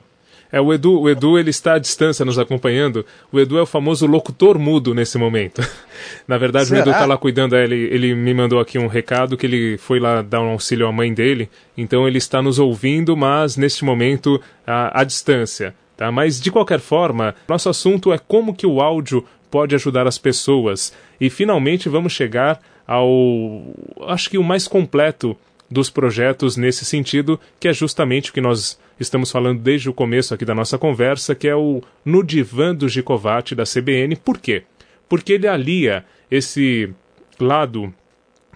É, 0.50 0.60
o 0.60 0.72
Edu, 0.72 1.00
o 1.00 1.08
Edu 1.08 1.38
ele 1.38 1.50
está 1.50 1.74
à 1.74 1.78
distância 1.78 2.24
nos 2.24 2.38
acompanhando. 2.38 3.06
O 3.32 3.38
Edu 3.38 3.56
é 3.58 3.62
o 3.62 3.66
famoso 3.66 4.06
locutor 4.06 4.58
mudo 4.58 4.94
nesse 4.94 5.16
momento. 5.16 5.62
Na 6.26 6.38
verdade, 6.38 6.66
Será? 6.66 6.80
o 6.80 6.82
Edu 6.82 6.90
está 6.90 7.06
lá 7.06 7.16
cuidando. 7.16 7.56
é, 7.56 7.64
Ele, 7.64 7.76
ele 7.76 8.14
me 8.14 8.34
mandou 8.34 8.58
aqui 8.58 8.78
um 8.78 8.86
recado 8.88 9.36
que 9.36 9.46
ele 9.46 9.78
foi 9.78 10.00
lá 10.00 10.22
dar 10.22 10.40
um 10.40 10.50
auxílio 10.50 10.86
à 10.86 10.92
mãe 10.92 11.14
dele. 11.14 11.48
Então 11.76 12.06
ele 12.06 12.18
está 12.18 12.42
nos 12.42 12.58
ouvindo, 12.58 13.16
mas 13.16 13.56
neste 13.56 13.84
momento 13.84 14.40
à, 14.66 15.00
à 15.00 15.04
distância. 15.04 15.74
Tá? 15.96 16.10
Mas 16.10 16.40
de 16.40 16.50
qualquer 16.50 16.80
forma, 16.80 17.34
nosso 17.48 17.68
assunto 17.68 18.12
é 18.12 18.18
como 18.18 18.54
que 18.54 18.66
o 18.66 18.80
áudio 18.80 19.24
pode 19.50 19.74
ajudar 19.74 20.06
as 20.06 20.18
pessoas. 20.18 20.92
E 21.20 21.30
finalmente 21.30 21.88
vamos 21.88 22.12
chegar 22.12 22.60
ao, 22.86 23.62
acho 24.06 24.30
que 24.30 24.38
o 24.38 24.44
mais 24.44 24.68
completo 24.68 25.36
dos 25.70 25.90
projetos 25.90 26.56
nesse 26.56 26.84
sentido, 26.84 27.38
que 27.58 27.68
é 27.68 27.72
justamente 27.72 28.30
o 28.30 28.32
que 28.32 28.40
nós 28.40 28.78
estamos 28.98 29.30
falando 29.30 29.60
desde 29.60 29.90
o 29.90 29.94
começo 29.94 30.32
aqui 30.32 30.44
da 30.44 30.54
nossa 30.54 30.78
conversa, 30.78 31.34
que 31.34 31.48
é 31.48 31.54
o 31.54 31.82
No 32.04 32.22
Divã 32.22 32.74
do 32.74 32.88
Gicovati 32.88 33.54
da 33.54 33.64
CBN. 33.64 34.16
Por 34.16 34.38
quê? 34.38 34.62
Porque 35.08 35.34
ele 35.34 35.46
alia 35.46 36.04
esse 36.30 36.90
lado 37.38 37.92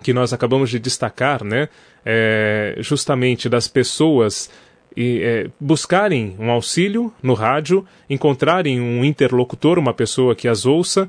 que 0.03 0.12
nós 0.12 0.33
acabamos 0.33 0.70
de 0.70 0.79
destacar, 0.79 1.44
né? 1.44 1.68
É, 2.05 2.77
justamente 2.79 3.49
das 3.49 3.68
pessoas 3.68 4.51
e, 4.96 5.23
é, 5.23 5.51
buscarem 5.61 6.35
um 6.38 6.51
auxílio 6.51 7.12
no 7.23 7.35
rádio, 7.35 7.85
encontrarem 8.09 8.81
um 8.81 9.05
interlocutor, 9.05 9.79
uma 9.79 9.92
pessoa 9.92 10.35
que 10.35 10.49
as 10.49 10.64
ouça, 10.64 11.09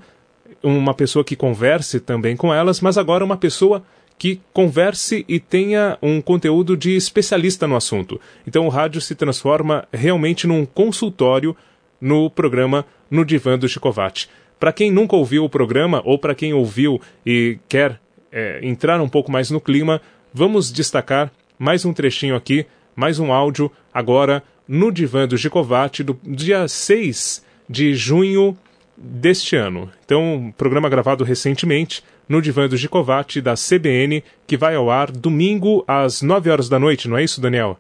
uma 0.62 0.94
pessoa 0.94 1.24
que 1.24 1.36
converse 1.36 2.00
também 2.00 2.36
com 2.36 2.54
elas, 2.54 2.82
mas 2.82 2.98
agora 2.98 3.24
uma 3.24 3.38
pessoa 3.38 3.84
que 4.22 4.40
converse 4.54 5.26
e 5.28 5.40
tenha 5.40 5.98
um 6.00 6.22
conteúdo 6.22 6.78
de 6.78 6.96
especialista 6.96 7.66
no 7.66 7.76
assunto. 7.76 8.22
Então 8.46 8.68
o 8.68 8.70
rádio 8.70 9.02
se 9.02 9.16
transforma 9.16 9.88
realmente 9.92 10.46
num 10.46 10.64
consultório 10.64 11.58
no 12.00 12.30
programa 12.30 12.86
No 13.10 13.26
Divã 13.26 13.58
do 13.58 13.68
Chicovati. 13.68 14.30
Para 14.60 14.72
quem 14.72 14.92
nunca 14.92 15.16
ouviu 15.16 15.44
o 15.44 15.50
programa 15.50 16.04
ou 16.06 16.20
para 16.20 16.36
quem 16.36 16.54
ouviu 16.54 17.02
e 17.26 17.58
quer 17.68 18.00
é, 18.32 18.60
entrar 18.62 19.02
um 19.02 19.10
pouco 19.10 19.32
mais 19.32 19.50
no 19.50 19.60
clima, 19.60 20.00
vamos 20.32 20.72
destacar 20.72 21.32
mais 21.58 21.84
um 21.84 21.92
trechinho 21.92 22.36
aqui, 22.36 22.68
mais 22.96 23.18
um 23.18 23.34
áudio, 23.34 23.72
agora 23.92 24.44
no 24.68 24.92
Divã 24.92 25.28
do 25.28 25.36
Gicovati, 25.36 26.04
do 26.04 26.16
dia 26.24 26.68
6 26.68 27.44
de 27.68 27.96
junho 27.96 28.56
deste 28.96 29.56
ano. 29.56 29.90
Então, 30.06 30.36
um 30.36 30.52
programa 30.52 30.90
gravado 30.90 31.24
recentemente 31.24 32.04
no 32.32 32.42
Divã 32.42 32.68
do 32.68 32.78
Gicovati 32.78 33.42
da 33.42 33.56
CBN, 33.56 34.24
que 34.48 34.56
vai 34.56 34.74
ao 34.76 34.90
ar 34.90 35.12
domingo 35.12 35.84
às 35.86 36.22
9 36.22 36.50
horas 36.50 36.70
da 36.70 36.80
noite, 36.80 37.10
não 37.10 37.18
é 37.18 37.24
isso, 37.24 37.42
Daniel? 37.42 37.78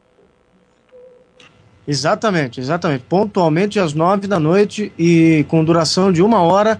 Exatamente, 1.87 2.59
exatamente. 2.59 3.05
Pontualmente 3.07 3.79
às 3.79 3.93
nove 3.93 4.27
da 4.27 4.39
noite 4.39 4.91
e 4.99 5.45
com 5.47 5.63
duração 5.63 6.11
de 6.11 6.21
uma 6.21 6.41
hora. 6.41 6.79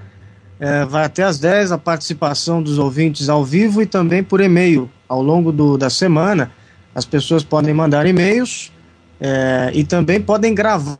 eh, 0.59 0.85
vai 0.85 1.05
até 1.05 1.23
às 1.23 1.39
10 1.39 1.71
a 1.71 1.77
participação 1.77 2.61
dos 2.61 2.77
ouvintes 2.77 3.29
ao 3.29 3.43
vivo 3.43 3.81
e 3.81 3.85
também 3.87 4.21
por 4.23 4.39
e-mail. 4.41 4.87
Ao 5.09 5.19
longo 5.19 5.51
do, 5.51 5.75
da 5.75 5.89
semana, 5.89 6.51
as 6.93 7.03
pessoas 7.03 7.43
podem 7.43 7.73
mandar 7.73 8.05
e-mails 8.05 8.71
eh, 9.19 9.71
e 9.73 9.83
também 9.83 10.21
podem 10.21 10.53
gravar. 10.53 10.99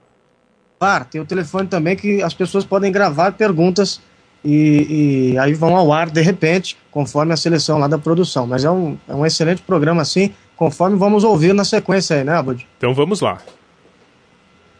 Tem 1.12 1.22
o 1.22 1.26
telefone 1.26 1.68
também 1.68 1.96
que 1.96 2.24
as 2.24 2.34
pessoas 2.34 2.66
podem 2.66 2.92
gravar 2.92 3.34
perguntas 3.34 4.02
e, 4.44 5.32
e 5.34 5.38
aí 5.38 5.54
vão 5.54 5.76
ao 5.76 5.92
ar 5.94 6.10
de 6.10 6.22
repente, 6.22 6.78
conforme 6.90 7.34
a 7.34 7.38
seleção 7.38 7.78
lá 7.78 7.88
da 7.88 7.98
produção. 7.98 8.48
Mas 8.48 8.66
é 8.66 8.72
um, 8.72 8.98
é 9.08 9.14
um 9.14 9.26
excelente 9.26 9.62
programa 9.62 10.02
assim, 10.02 10.34
conforme 10.56 10.98
vamos 10.98 11.24
ouvir 11.24 11.54
na 11.54 11.64
sequência 11.64 12.18
aí, 12.18 12.24
né, 12.24 12.36
Abud? 12.36 12.68
Então 12.78 12.94
vamos 12.94 13.22
lá. 13.22 13.40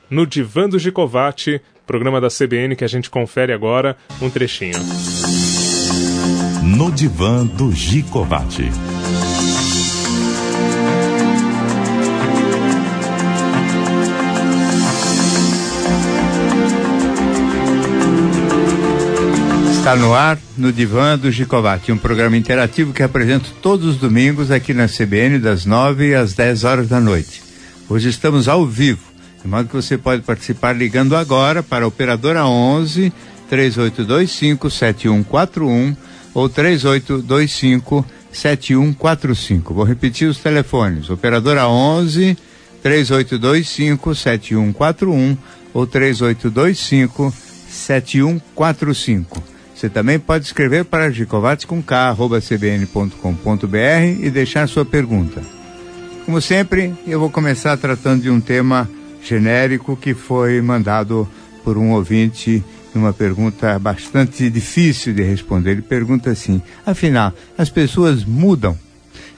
No 0.10 0.28
Divã 0.28 0.68
do 0.68 0.78
Gicovati, 0.78 1.62
programa 1.86 2.22
da 2.22 2.28
CBN 2.28 2.76
que 2.76 2.84
a 2.84 2.88
gente 2.88 3.10
confere 3.10 3.54
agora, 3.54 3.98
um 4.22 4.30
trechinho. 4.30 4.78
No 6.64 6.92
divã 6.92 7.46
do 7.46 7.72
Gicovati. 7.72 8.70
Está 19.82 19.96
no 19.96 20.14
ar, 20.14 20.38
no 20.56 20.72
Divã 20.72 21.18
do 21.18 21.32
Gicovati, 21.32 21.92
um 21.92 21.98
programa 21.98 22.38
interativo 22.38 22.94
que 22.94 23.02
apresento 23.02 23.52
todos 23.64 23.88
os 23.88 23.98
domingos 23.98 24.52
aqui 24.52 24.76
na 24.76 24.88
CBN, 24.88 25.40
das 25.40 25.66
9 25.66 26.14
às 26.14 26.36
10 26.36 26.64
horas 26.66 26.88
da 26.88 27.00
noite. 27.00 27.42
Hoje 27.90 28.08
estamos 28.08 28.48
ao 28.48 28.64
vivo, 28.64 29.02
de 29.42 29.48
modo 29.48 29.68
que 29.68 29.76
você 29.76 29.98
pode 29.98 30.22
participar 30.22 30.74
ligando 30.74 31.16
agora 31.16 31.64
para 31.64 31.84
a 31.84 31.88
operadora 31.88 32.46
11 32.46 33.12
3825 33.50 34.70
7141 34.70 35.96
ou 36.36 36.48
3825 36.48 38.06
7145. 38.32 39.74
Vou 39.74 39.84
repetir 39.84 40.28
os 40.28 40.38
telefones. 40.38 41.10
Operadora 41.10 41.68
11 41.68 42.38
3825 42.84 44.14
7141 44.14 45.36
ou 45.74 45.88
3825 45.88 47.34
7145. 47.68 49.52
Você 49.82 49.90
também 49.90 50.20
pode 50.20 50.46
escrever 50.46 50.86
para 50.86 51.10
Gicovati 51.10 51.66
com 51.66 51.82
e 54.22 54.30
deixar 54.30 54.70
sua 54.70 54.86
pergunta. 54.86 55.42
Como 56.24 56.40
sempre, 56.40 56.94
eu 57.08 57.20
vou 57.20 57.32
começar 57.32 57.76
tratando 57.78 58.22
de 58.22 58.30
um 58.30 58.40
tema 58.40 58.88
genérico 59.24 59.98
que 59.98 60.14
foi 60.14 60.62
mandado 60.62 61.28
por 61.64 61.80
um 61.80 61.94
ouvinte 61.94 62.64
numa 62.94 63.12
pergunta 63.12 63.80
bastante 63.80 64.52
difícil 64.52 65.16
de 65.16 65.24
responder. 65.24 65.72
Ele 65.72 65.82
pergunta 65.82 66.30
assim: 66.30 66.62
afinal, 66.86 67.34
as 67.58 67.72
pessoas 67.72 68.24
mudam? 68.24 68.78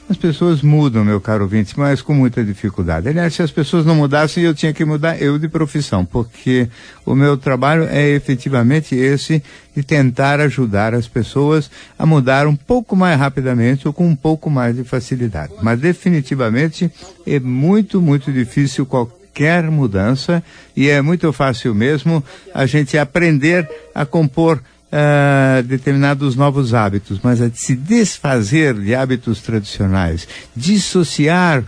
As 0.10 0.18
pessoas 0.18 0.62
mudam, 0.62 1.06
meu 1.06 1.22
caro 1.22 1.44
ouvinte, 1.44 1.80
mas 1.80 2.02
com 2.02 2.14
muita 2.14 2.44
dificuldade. 2.44 3.08
Aliás, 3.08 3.34
se 3.34 3.42
as 3.42 3.52
pessoas 3.52 3.86
não 3.86 3.96
mudassem, 3.96 4.44
eu 4.44 4.54
tinha 4.54 4.74
que 4.74 4.84
mudar 4.84 5.20
eu 5.22 5.40
de 5.40 5.48
profissão, 5.48 6.04
porque 6.04 6.68
o 7.06 7.16
meu 7.16 7.38
trabalho 7.38 7.86
é 7.90 8.10
efetivamente 8.10 8.96
esse 8.96 9.42
de 9.76 9.82
tentar 9.82 10.42
ajudar 10.42 10.94
as 10.94 11.08
pessoas 11.08 11.72
a 11.98 12.06
mudar 12.06 12.48
um 12.48 12.56
pouco 12.56 12.96
mais 12.96 13.18
rapidamente 13.18 13.88
ou 13.88 13.94
com 13.94 14.06
um 14.06 14.16
pouco 14.16 14.50
mais 14.50 14.76
de 14.76 14.84
facilidade. 14.84 15.54
Mas 15.62 15.80
definitivamente 15.80 16.92
é 17.26 17.40
muito, 17.40 18.02
muito 18.02 18.32
difícil 18.32 18.86
qualquer 18.86 19.24
qualquer 19.34 19.64
mudança 19.72 20.44
e 20.76 20.88
é 20.88 21.02
muito 21.02 21.34
fácil 21.34 21.74
mesmo 21.74 22.24
a 22.54 22.68
gente 22.68 22.96
aprender 23.00 23.68
a 23.96 24.06
compor 24.06 24.62
uh, 24.94 25.64
determinados 25.64 26.36
novos 26.36 26.74
hábitos, 26.74 27.20
mas 27.24 27.42
a 27.42 27.50
se 27.50 27.76
desfazer 27.76 28.76
de 28.76 28.94
hábitos 28.94 29.42
tradicionais, 29.42 30.28
dissociar 30.56 31.62
uh, 31.62 31.66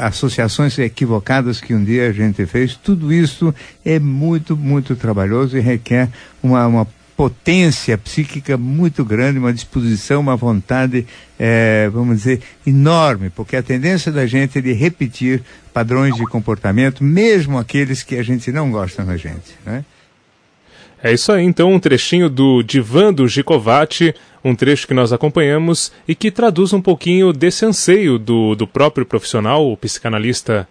associações 0.00 0.78
equivocadas 0.78 1.60
que 1.60 1.74
um 1.74 1.84
dia 1.84 2.08
a 2.08 2.12
gente 2.12 2.46
fez, 2.46 2.74
tudo 2.74 3.12
isso 3.12 3.54
é 3.84 3.98
muito, 3.98 4.56
muito 4.56 4.96
trabalhoso 4.96 5.58
e 5.58 5.60
requer 5.60 6.08
uma, 6.42 6.66
uma 6.66 6.86
potência 7.14 7.98
psíquica 7.98 8.56
muito 8.56 9.04
grande, 9.04 9.40
uma 9.40 9.52
disposição, 9.52 10.20
uma 10.20 10.36
vontade, 10.36 11.04
é, 11.36 11.90
vamos 11.92 12.18
dizer, 12.18 12.40
enorme, 12.64 13.28
porque 13.28 13.56
a 13.56 13.62
tendência 13.62 14.12
da 14.12 14.24
gente 14.24 14.56
é 14.58 14.60
de 14.60 14.72
repetir 14.72 15.42
padrões 15.74 16.14
de 16.14 16.24
comportamento, 16.26 17.02
mesmo 17.02 17.58
aqueles 17.58 18.04
que 18.04 18.16
a 18.16 18.22
gente 18.22 18.52
não 18.52 18.70
gosta 18.70 19.02
na 19.04 19.16
gente, 19.16 19.58
né? 19.66 19.84
É 21.02 21.12
isso 21.12 21.30
aí, 21.30 21.44
então, 21.44 21.72
um 21.72 21.78
trechinho 21.78 22.28
do 22.28 22.60
Divã 22.62 23.12
do 23.12 23.28
Gicovati, 23.28 24.12
um 24.44 24.54
trecho 24.54 24.86
que 24.86 24.94
nós 24.94 25.12
acompanhamos 25.12 25.92
e 26.08 26.14
que 26.14 26.30
traduz 26.30 26.72
um 26.72 26.80
pouquinho 26.80 27.32
desse 27.32 27.64
anseio 27.64 28.18
do, 28.18 28.56
do 28.56 28.66
próprio 28.66 29.06
profissional, 29.06 29.70
o 29.70 29.76
psicanalista 29.76 30.66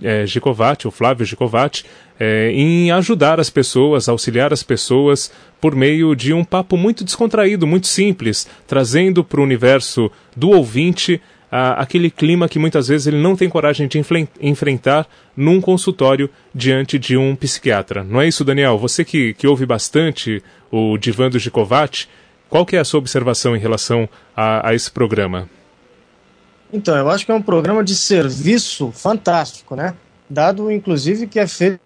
é, 0.00 0.24
Gicovati, 0.24 0.86
o 0.86 0.92
Flávio 0.92 1.26
Gicovati, 1.26 1.84
é, 2.18 2.52
em 2.52 2.92
ajudar 2.92 3.40
as 3.40 3.50
pessoas, 3.50 4.08
auxiliar 4.08 4.52
as 4.52 4.62
pessoas 4.62 5.32
por 5.60 5.74
meio 5.74 6.14
de 6.14 6.32
um 6.32 6.44
papo 6.44 6.76
muito 6.76 7.02
descontraído, 7.02 7.66
muito 7.66 7.88
simples, 7.88 8.46
trazendo 8.68 9.24
para 9.24 9.40
o 9.40 9.44
universo 9.44 10.10
do 10.36 10.50
ouvinte 10.50 11.20
aquele 11.54 12.10
clima 12.10 12.48
que 12.48 12.58
muitas 12.58 12.88
vezes 12.88 13.06
ele 13.06 13.20
não 13.20 13.36
tem 13.36 13.46
coragem 13.46 13.86
de 13.86 14.00
enfrentar 14.40 15.06
num 15.36 15.60
consultório 15.60 16.30
diante 16.54 16.98
de 16.98 17.14
um 17.14 17.36
psiquiatra. 17.36 18.02
Não 18.02 18.22
é 18.22 18.26
isso, 18.26 18.42
Daniel? 18.42 18.78
Você 18.78 19.04
que, 19.04 19.34
que 19.34 19.46
ouve 19.46 19.66
bastante 19.66 20.42
o 20.70 20.96
Divã 20.96 21.28
do 21.28 21.38
Gicovati, 21.38 22.08
qual 22.48 22.64
que 22.64 22.74
é 22.74 22.78
a 22.78 22.84
sua 22.84 22.98
observação 22.98 23.54
em 23.54 23.58
relação 23.58 24.08
a, 24.34 24.70
a 24.70 24.74
esse 24.74 24.90
programa? 24.90 25.46
Então, 26.72 26.96
eu 26.96 27.10
acho 27.10 27.26
que 27.26 27.32
é 27.32 27.34
um 27.34 27.42
programa 27.42 27.84
de 27.84 27.94
serviço 27.94 28.90
fantástico, 28.90 29.76
né? 29.76 29.94
Dado, 30.30 30.70
inclusive, 30.70 31.26
que 31.26 31.38
é 31.38 31.46
feito 31.46 31.80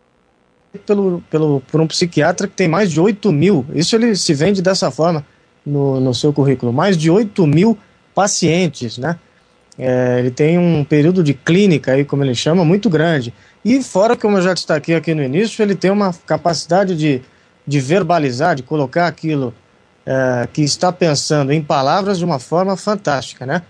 pelo, 0.86 1.24
pelo, 1.28 1.60
por 1.62 1.80
um 1.80 1.88
psiquiatra 1.88 2.46
que 2.46 2.54
tem 2.54 2.68
mais 2.68 2.92
de 2.92 3.00
8 3.00 3.32
mil. 3.32 3.66
Isso 3.74 3.96
ele 3.96 4.14
se 4.14 4.32
vende 4.32 4.62
dessa 4.62 4.92
forma 4.92 5.26
no, 5.64 5.98
no 5.98 6.14
seu 6.14 6.32
currículo. 6.32 6.72
Mais 6.72 6.96
de 6.96 7.10
8 7.10 7.44
mil 7.48 7.76
pacientes, 8.14 8.96
né? 8.96 9.18
É, 9.78 10.18
ele 10.18 10.30
tem 10.30 10.58
um 10.58 10.84
período 10.84 11.22
de 11.22 11.34
clínica, 11.34 11.92
aí, 11.92 12.04
como 12.04 12.24
ele 12.24 12.34
chama, 12.34 12.64
muito 12.64 12.88
grande. 12.88 13.32
E 13.64 13.82
fora, 13.82 14.16
como 14.16 14.38
eu 14.38 14.42
já 14.42 14.54
destaquei 14.54 14.94
aqui 14.94 15.14
no 15.14 15.22
início, 15.22 15.62
ele 15.62 15.74
tem 15.74 15.90
uma 15.90 16.14
capacidade 16.26 16.96
de, 16.96 17.20
de 17.66 17.80
verbalizar, 17.80 18.54
de 18.54 18.62
colocar 18.62 19.06
aquilo 19.06 19.52
é, 20.06 20.48
que 20.52 20.62
está 20.62 20.90
pensando 20.92 21.52
em 21.52 21.60
palavras 21.60 22.18
de 22.18 22.24
uma 22.24 22.38
forma 22.38 22.76
fantástica, 22.76 23.44
né? 23.44 23.62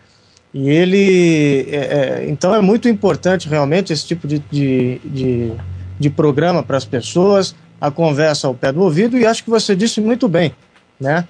E 0.55 0.69
ele. 0.69 1.67
É, 1.71 1.77
é, 1.77 2.27
então 2.29 2.55
é 2.55 2.61
muito 2.61 2.89
importante 2.89 3.49
realmente 3.49 3.93
esse 3.93 4.07
tipo 4.07 4.29
de, 4.29 4.39
de, 4.51 5.01
de, 5.05 5.53
de 5.99 6.11
programa 6.11 6.63
para 6.63 6.77
as 6.77 6.85
pessoas, 6.85 7.55
a 7.81 7.91
conversa 7.91 8.47
ao 8.47 8.55
pé 8.55 8.71
do 8.71 8.81
ouvido, 8.81 9.19
e 9.19 9.27
acho 9.27 9.43
que 9.43 9.51
você 9.51 9.75
disse 9.75 10.01
muito 10.01 10.29
bem, 10.29 10.55
né? 11.01 11.27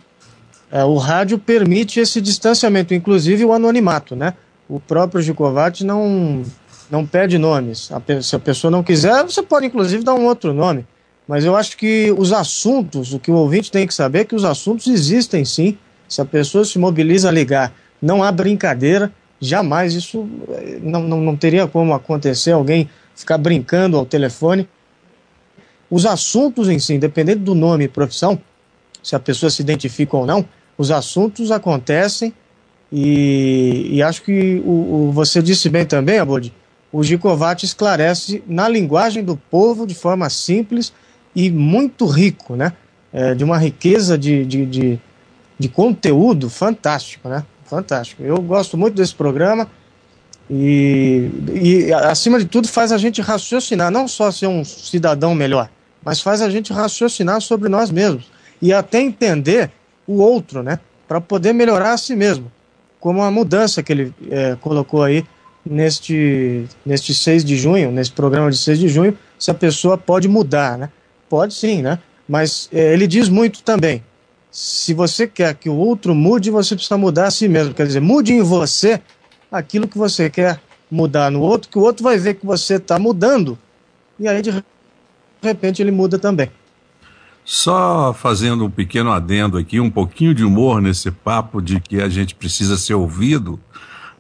É, 0.70 0.84
o 0.84 0.96
rádio 0.96 1.38
permite 1.38 1.98
esse 1.98 2.20
distanciamento, 2.20 2.92
inclusive 2.92 3.44
o 3.44 3.52
anonimato, 3.52 4.14
né? 4.14 4.34
O 4.68 4.80
próprio 4.80 5.22
Gicovati 5.22 5.84
não, 5.84 6.42
não 6.90 7.06
pede 7.06 7.38
nomes. 7.38 7.90
A, 7.92 8.22
se 8.22 8.34
a 8.34 8.38
pessoa 8.38 8.70
não 8.70 8.82
quiser, 8.82 9.22
você 9.24 9.42
pode 9.42 9.66
inclusive 9.66 10.02
dar 10.02 10.14
um 10.14 10.26
outro 10.26 10.52
nome. 10.52 10.86
Mas 11.26 11.44
eu 11.44 11.56
acho 11.56 11.76
que 11.76 12.14
os 12.16 12.32
assuntos, 12.32 13.12
o 13.12 13.18
que 13.18 13.30
o 13.30 13.34
ouvinte 13.34 13.70
tem 13.70 13.86
que 13.86 13.94
saber 13.94 14.20
é 14.20 14.24
que 14.24 14.34
os 14.34 14.44
assuntos 14.44 14.86
existem 14.86 15.44
sim. 15.44 15.76
Se 16.08 16.20
a 16.20 16.24
pessoa 16.24 16.64
se 16.64 16.78
mobiliza 16.78 17.28
a 17.28 17.32
ligar 17.32 17.72
não 18.00 18.22
há 18.22 18.30
brincadeira, 18.30 19.12
jamais 19.40 19.94
isso 19.94 20.28
eh, 20.50 20.78
não, 20.82 21.02
não, 21.02 21.20
não 21.20 21.36
teria 21.36 21.66
como 21.66 21.94
acontecer 21.94 22.52
alguém 22.52 22.88
ficar 23.14 23.38
brincando 23.38 23.96
ao 23.96 24.06
telefone. 24.06 24.68
Os 25.90 26.04
assuntos 26.04 26.68
em 26.68 26.78
si, 26.78 26.94
independente 26.94 27.40
do 27.40 27.54
nome 27.54 27.84
e 27.84 27.88
profissão, 27.88 28.38
se 29.02 29.16
a 29.16 29.20
pessoa 29.20 29.50
se 29.50 29.62
identifica 29.62 30.16
ou 30.16 30.26
não, 30.26 30.44
os 30.76 30.90
assuntos 30.90 31.50
acontecem 31.50 32.34
e, 32.98 33.96
e 33.96 34.02
acho 34.02 34.22
que 34.22 34.62
o, 34.64 34.70
o, 35.08 35.12
você 35.12 35.42
disse 35.42 35.68
bem 35.68 35.84
também, 35.84 36.18
Abode, 36.18 36.50
o 36.90 37.02
Gicovati 37.02 37.66
esclarece 37.66 38.42
na 38.46 38.66
linguagem 38.66 39.22
do 39.22 39.36
povo 39.36 39.86
de 39.86 39.94
forma 39.94 40.30
simples 40.30 40.94
e 41.34 41.50
muito 41.50 42.06
rico, 42.06 42.56
né? 42.56 42.72
É, 43.12 43.34
de 43.34 43.44
uma 43.44 43.58
riqueza 43.58 44.16
de, 44.16 44.46
de, 44.46 44.64
de, 44.64 45.00
de 45.58 45.68
conteúdo 45.68 46.48
fantástico, 46.48 47.28
né? 47.28 47.44
fantástico. 47.66 48.22
Eu 48.22 48.40
gosto 48.40 48.78
muito 48.78 48.94
desse 48.94 49.14
programa 49.14 49.68
e, 50.48 51.30
e, 51.52 51.92
acima 51.92 52.38
de 52.38 52.46
tudo, 52.46 52.66
faz 52.66 52.92
a 52.92 52.96
gente 52.96 53.20
raciocinar, 53.20 53.90
não 53.90 54.08
só 54.08 54.30
ser 54.30 54.46
um 54.46 54.64
cidadão 54.64 55.34
melhor, 55.34 55.68
mas 56.02 56.22
faz 56.22 56.40
a 56.40 56.48
gente 56.48 56.72
raciocinar 56.72 57.42
sobre 57.42 57.68
nós 57.68 57.90
mesmos 57.90 58.24
e 58.62 58.72
até 58.72 59.02
entender 59.02 59.70
o 60.06 60.14
outro, 60.14 60.62
né? 60.62 60.80
Para 61.06 61.20
poder 61.20 61.52
melhorar 61.52 61.92
a 61.92 61.98
si 61.98 62.16
mesmo. 62.16 62.50
Como 63.06 63.22
a 63.22 63.30
mudança 63.30 63.84
que 63.84 63.92
ele 63.92 64.12
é, 64.28 64.56
colocou 64.60 65.00
aí 65.00 65.24
neste, 65.64 66.64
neste 66.84 67.14
6 67.14 67.44
de 67.44 67.56
junho, 67.56 67.92
nesse 67.92 68.10
programa 68.10 68.50
de 68.50 68.56
6 68.58 68.80
de 68.80 68.88
junho, 68.88 69.16
se 69.38 69.48
a 69.48 69.54
pessoa 69.54 69.96
pode 69.96 70.26
mudar, 70.26 70.76
né? 70.76 70.90
Pode 71.28 71.54
sim, 71.54 71.82
né? 71.82 72.00
Mas 72.28 72.68
é, 72.72 72.92
ele 72.92 73.06
diz 73.06 73.28
muito 73.28 73.62
também 73.62 74.02
se 74.50 74.92
você 74.92 75.24
quer 75.28 75.54
que 75.54 75.68
o 75.68 75.76
outro 75.76 76.16
mude, 76.16 76.50
você 76.50 76.74
precisa 76.74 76.98
mudar 76.98 77.28
a 77.28 77.30
si 77.30 77.46
mesmo. 77.46 77.72
Quer 77.74 77.86
dizer, 77.86 78.00
mude 78.00 78.32
em 78.32 78.42
você 78.42 79.00
aquilo 79.52 79.86
que 79.86 79.96
você 79.96 80.28
quer 80.28 80.60
mudar 80.90 81.30
no 81.30 81.42
outro, 81.42 81.70
que 81.70 81.78
o 81.78 81.82
outro 81.82 82.02
vai 82.02 82.18
ver 82.18 82.34
que 82.34 82.44
você 82.44 82.74
está 82.74 82.98
mudando. 82.98 83.56
E 84.18 84.26
aí, 84.26 84.42
de 84.42 84.64
repente, 85.40 85.80
ele 85.80 85.92
muda 85.92 86.18
também. 86.18 86.50
Só 87.48 88.12
fazendo 88.12 88.64
um 88.64 88.70
pequeno 88.70 89.12
adendo 89.12 89.56
aqui, 89.56 89.78
um 89.78 89.88
pouquinho 89.88 90.34
de 90.34 90.44
humor 90.44 90.82
nesse 90.82 91.12
papo 91.12 91.62
de 91.62 91.78
que 91.78 92.00
a 92.02 92.08
gente 92.08 92.34
precisa 92.34 92.76
ser 92.76 92.94
ouvido. 92.94 93.60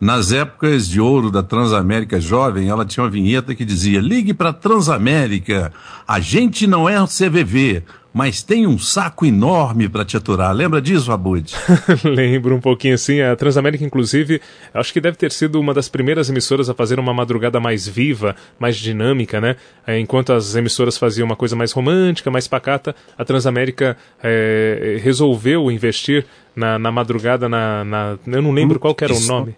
Nas 0.00 0.30
épocas 0.30 0.88
de 0.88 1.00
ouro 1.00 1.28
da 1.28 1.42
Transamérica 1.42 2.20
Jovem, 2.20 2.68
ela 2.68 2.86
tinha 2.86 3.02
uma 3.02 3.10
vinheta 3.10 3.52
que 3.52 3.64
dizia: 3.64 4.00
ligue 4.00 4.32
para 4.32 4.52
Transamérica, 4.52 5.72
a 6.06 6.20
gente 6.20 6.68
não 6.68 6.88
é 6.88 7.04
CVV, 7.04 7.82
mas 8.16 8.42
tem 8.42 8.66
um 8.66 8.78
saco 8.78 9.26
enorme 9.26 9.90
para 9.90 10.02
te 10.02 10.16
aturar. 10.16 10.50
Lembra 10.50 10.80
disso, 10.80 11.12
Abud? 11.12 11.54
Lembro 12.02 12.56
um 12.56 12.60
pouquinho 12.62 12.94
assim. 12.94 13.20
A 13.20 13.36
Transamérica, 13.36 13.84
inclusive, 13.84 14.40
acho 14.72 14.90
que 14.90 15.02
deve 15.02 15.18
ter 15.18 15.30
sido 15.30 15.60
uma 15.60 15.74
das 15.74 15.86
primeiras 15.86 16.30
emissoras 16.30 16.70
a 16.70 16.74
fazer 16.74 16.98
uma 16.98 17.12
madrugada 17.12 17.60
mais 17.60 17.86
viva, 17.86 18.34
mais 18.58 18.78
dinâmica, 18.78 19.38
né? 19.38 19.56
É, 19.86 20.00
enquanto 20.00 20.32
as 20.32 20.56
emissoras 20.56 20.96
faziam 20.96 21.26
uma 21.26 21.36
coisa 21.36 21.54
mais 21.54 21.72
romântica, 21.72 22.30
mais 22.30 22.48
pacata, 22.48 22.96
a 23.18 23.22
Transamérica 23.22 23.98
é, 24.22 24.98
resolveu 25.02 25.70
investir 25.70 26.24
na, 26.56 26.78
na 26.78 26.90
madrugada, 26.90 27.50
na, 27.50 27.84
na, 27.84 28.18
Eu 28.26 28.40
não 28.40 28.50
lembro 28.50 28.80
qual 28.80 28.96
era 28.98 29.12
o 29.12 29.20
nome. 29.26 29.54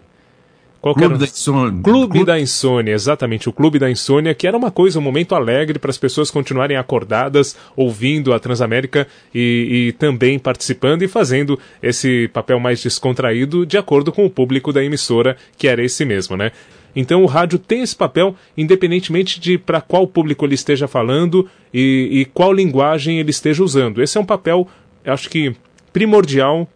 Qual 0.81 0.95
Clube 0.95 1.17
da 1.17 1.25
Insônia. 1.25 1.83
Clube, 1.83 2.11
Clube 2.13 2.25
da 2.25 2.39
Insônia, 2.39 2.93
exatamente. 2.93 3.49
O 3.49 3.53
Clube 3.53 3.79
da 3.79 3.91
Insônia, 3.91 4.33
que 4.33 4.47
era 4.47 4.57
uma 4.57 4.71
coisa, 4.71 4.97
um 4.97 5.01
momento 5.01 5.35
alegre 5.35 5.77
para 5.77 5.89
as 5.89 5.97
pessoas 5.97 6.31
continuarem 6.31 6.77
acordadas, 6.77 7.57
ouvindo 7.75 8.33
a 8.33 8.39
Transamérica 8.39 9.05
e, 9.35 9.87
e, 9.89 9.91
também 9.93 10.39
participando 10.39 11.01
e 11.01 11.07
fazendo 11.07 11.59
esse 11.83 12.29
papel 12.29 12.59
mais 12.59 12.81
descontraído 12.81 13.65
de 13.65 13.77
acordo 13.77 14.11
com 14.11 14.25
o 14.25 14.29
público 14.29 14.71
da 14.71 14.83
emissora, 14.83 15.35
que 15.57 15.67
era 15.67 15.83
esse 15.83 16.05
mesmo, 16.05 16.37
né? 16.37 16.51
Então 16.95 17.23
o 17.23 17.27
rádio 17.27 17.59
tem 17.59 17.81
esse 17.81 17.95
papel, 17.95 18.35
independentemente 18.57 19.39
de 19.39 19.57
para 19.57 19.81
qual 19.81 20.07
público 20.07 20.45
ele 20.45 20.55
esteja 20.55 20.87
falando 20.87 21.47
e, 21.73 22.09
e 22.11 22.25
qual 22.25 22.53
linguagem 22.53 23.19
ele 23.19 23.31
esteja 23.31 23.63
usando. 23.63 24.01
Esse 24.01 24.17
é 24.17 24.21
um 24.21 24.25
papel, 24.25 24.67
acho 25.05 25.29
que, 25.29 25.53
primordial 25.91 26.67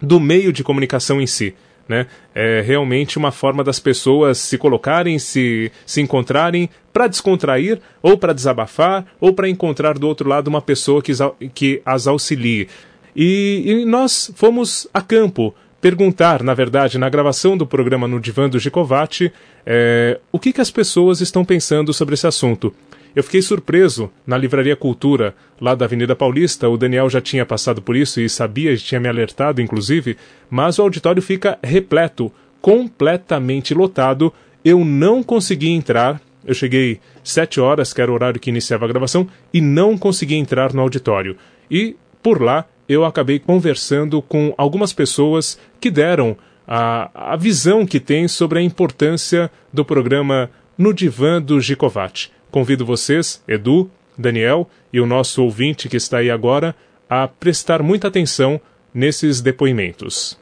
do 0.00 0.20
meio 0.20 0.52
de 0.52 0.62
comunicação 0.62 1.20
em 1.20 1.26
si. 1.26 1.54
Né? 1.90 2.06
É 2.32 2.62
realmente 2.64 3.18
uma 3.18 3.32
forma 3.32 3.64
das 3.64 3.80
pessoas 3.80 4.38
se 4.38 4.56
colocarem, 4.56 5.18
se, 5.18 5.72
se 5.84 6.00
encontrarem 6.00 6.70
para 6.92 7.08
descontrair, 7.08 7.80
ou 8.00 8.16
para 8.16 8.32
desabafar, 8.32 9.04
ou 9.20 9.32
para 9.32 9.48
encontrar 9.48 9.98
do 9.98 10.06
outro 10.06 10.28
lado 10.28 10.46
uma 10.46 10.62
pessoa 10.62 11.02
que, 11.02 11.12
que 11.52 11.82
as 11.84 12.06
auxilie. 12.06 12.68
E, 13.16 13.64
e 13.66 13.84
nós 13.84 14.30
fomos 14.36 14.86
a 14.94 15.00
campo 15.02 15.52
perguntar, 15.80 16.44
na 16.44 16.54
verdade, 16.54 16.96
na 16.96 17.08
gravação 17.08 17.56
do 17.56 17.66
programa 17.66 18.06
no 18.06 18.20
Divã 18.20 18.48
do 18.48 18.60
Gicovati, 18.60 19.32
é, 19.66 20.20
o 20.30 20.38
que, 20.38 20.52
que 20.52 20.60
as 20.60 20.70
pessoas 20.70 21.20
estão 21.20 21.44
pensando 21.44 21.92
sobre 21.92 22.14
esse 22.14 22.26
assunto. 22.28 22.72
Eu 23.14 23.24
fiquei 23.24 23.42
surpreso 23.42 24.10
na 24.26 24.38
Livraria 24.38 24.76
Cultura, 24.76 25.34
lá 25.60 25.74
da 25.74 25.84
Avenida 25.84 26.14
Paulista. 26.14 26.68
O 26.68 26.76
Daniel 26.76 27.10
já 27.10 27.20
tinha 27.20 27.44
passado 27.44 27.82
por 27.82 27.96
isso 27.96 28.20
e 28.20 28.28
sabia, 28.28 28.76
tinha 28.76 29.00
me 29.00 29.08
alertado, 29.08 29.60
inclusive. 29.60 30.16
Mas 30.48 30.78
o 30.78 30.82
auditório 30.82 31.20
fica 31.20 31.58
repleto, 31.62 32.32
completamente 32.60 33.74
lotado. 33.74 34.32
Eu 34.64 34.84
não 34.84 35.22
consegui 35.22 35.70
entrar. 35.70 36.20
Eu 36.44 36.54
cheguei 36.54 37.00
sete 37.22 37.60
horas, 37.60 37.92
que 37.92 38.00
era 38.00 38.10
o 38.10 38.14
horário 38.14 38.40
que 38.40 38.50
iniciava 38.50 38.84
a 38.84 38.88
gravação, 38.88 39.28
e 39.52 39.60
não 39.60 39.98
consegui 39.98 40.36
entrar 40.36 40.72
no 40.72 40.80
auditório. 40.80 41.36
E 41.70 41.96
por 42.22 42.40
lá 42.40 42.64
eu 42.88 43.04
acabei 43.04 43.38
conversando 43.38 44.20
com 44.20 44.54
algumas 44.56 44.92
pessoas 44.92 45.58
que 45.80 45.90
deram 45.90 46.36
a, 46.66 47.32
a 47.32 47.36
visão 47.36 47.84
que 47.84 47.98
tem 48.00 48.28
sobre 48.28 48.58
a 48.58 48.62
importância 48.62 49.50
do 49.72 49.84
programa 49.84 50.50
No 50.78 50.92
Divã 50.92 51.40
do 51.40 51.60
Gicovati. 51.60 52.32
Convido 52.50 52.84
vocês, 52.84 53.42
Edu, 53.46 53.90
Daniel 54.16 54.68
e 54.92 55.00
o 55.00 55.06
nosso 55.06 55.42
ouvinte 55.42 55.88
que 55.88 55.96
está 55.96 56.18
aí 56.18 56.30
agora, 56.30 56.74
a 57.08 57.26
prestar 57.28 57.82
muita 57.82 58.08
atenção 58.08 58.60
nesses 58.92 59.40
depoimentos. 59.40 60.38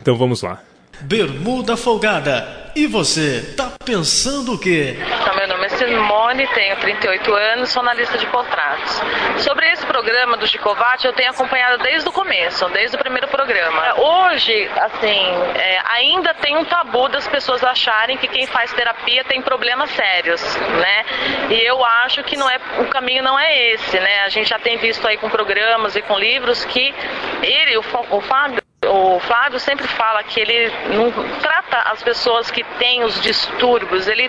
Então 0.00 0.16
vamos 0.16 0.42
lá. 0.42 0.62
Bermuda 1.02 1.76
Folgada. 1.76 2.72
E 2.76 2.86
você, 2.86 3.54
tá 3.56 3.72
pensando 3.84 4.54
o 4.54 4.58
quê? 4.58 4.96
Nome 4.98 5.42
é 5.42 5.46
Simone, 5.80 6.46
tenho 6.48 6.76
38 6.76 7.34
anos, 7.34 7.70
sou 7.70 7.80
analista 7.80 8.18
de 8.18 8.26
contratos. 8.26 9.00
Sobre 9.38 9.66
esse 9.72 9.86
programa 9.86 10.36
do 10.36 10.46
Chicovati, 10.46 11.06
eu 11.06 11.12
tenho 11.14 11.30
acompanhado 11.30 11.82
desde 11.82 12.06
o 12.06 12.12
começo, 12.12 12.68
desde 12.68 12.96
o 12.96 12.98
primeiro 12.98 13.26
programa. 13.28 13.94
Hoje, 13.98 14.70
assim, 14.76 15.26
é, 15.54 15.80
ainda 15.88 16.34
tem 16.34 16.54
um 16.54 16.66
tabu 16.66 17.08
das 17.08 17.26
pessoas 17.26 17.64
acharem 17.64 18.18
que 18.18 18.28
quem 18.28 18.46
faz 18.46 18.70
terapia 18.74 19.24
tem 19.24 19.40
problemas 19.40 19.90
sérios, 19.92 20.42
né? 20.56 21.04
E 21.48 21.66
eu 21.66 21.82
acho 21.82 22.22
que 22.24 22.36
não 22.36 22.48
é, 22.50 22.58
o 22.78 22.84
caminho 22.88 23.22
não 23.22 23.38
é 23.38 23.72
esse, 23.72 23.98
né? 23.98 24.24
A 24.24 24.28
gente 24.28 24.50
já 24.50 24.58
tem 24.58 24.76
visto 24.76 25.08
aí 25.08 25.16
com 25.16 25.30
programas 25.30 25.96
e 25.96 26.02
com 26.02 26.18
livros 26.18 26.62
que 26.66 26.94
ele, 27.42 27.78
o, 27.78 27.84
o 28.10 28.20
Fábio, 28.20 28.60
o 28.86 29.20
Flávio 29.20 29.60
sempre 29.60 29.86
fala 29.86 30.22
que 30.22 30.40
ele 30.40 30.70
não 30.94 31.12
trata 31.40 31.78
as 31.90 32.02
pessoas 32.02 32.50
que 32.50 32.64
têm 32.78 33.04
os 33.04 33.20
distúrbios, 33.20 34.08
ele 34.08 34.28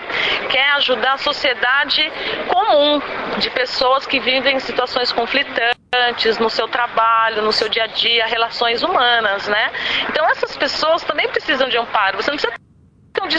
quer 0.50 0.70
ajudar 0.72 1.14
a 1.14 1.18
sociedade 1.18 2.12
comum 2.48 3.00
de 3.38 3.48
pessoas 3.50 4.06
que 4.06 4.20
vivem 4.20 4.56
em 4.56 4.60
situações 4.60 5.10
conflitantes 5.10 6.38
no 6.38 6.50
seu 6.50 6.68
trabalho, 6.68 7.42
no 7.42 7.52
seu 7.52 7.68
dia 7.68 7.84
a 7.84 7.86
dia, 7.86 8.26
relações 8.26 8.82
humanas, 8.82 9.48
né? 9.48 9.70
Então 10.10 10.28
essas 10.28 10.54
pessoas 10.56 11.02
também 11.02 11.28
precisam 11.28 11.68
de 11.68 11.78
amparo. 11.78 12.18
Você 12.18 12.30
não 12.30 12.36
precisa 12.36 12.54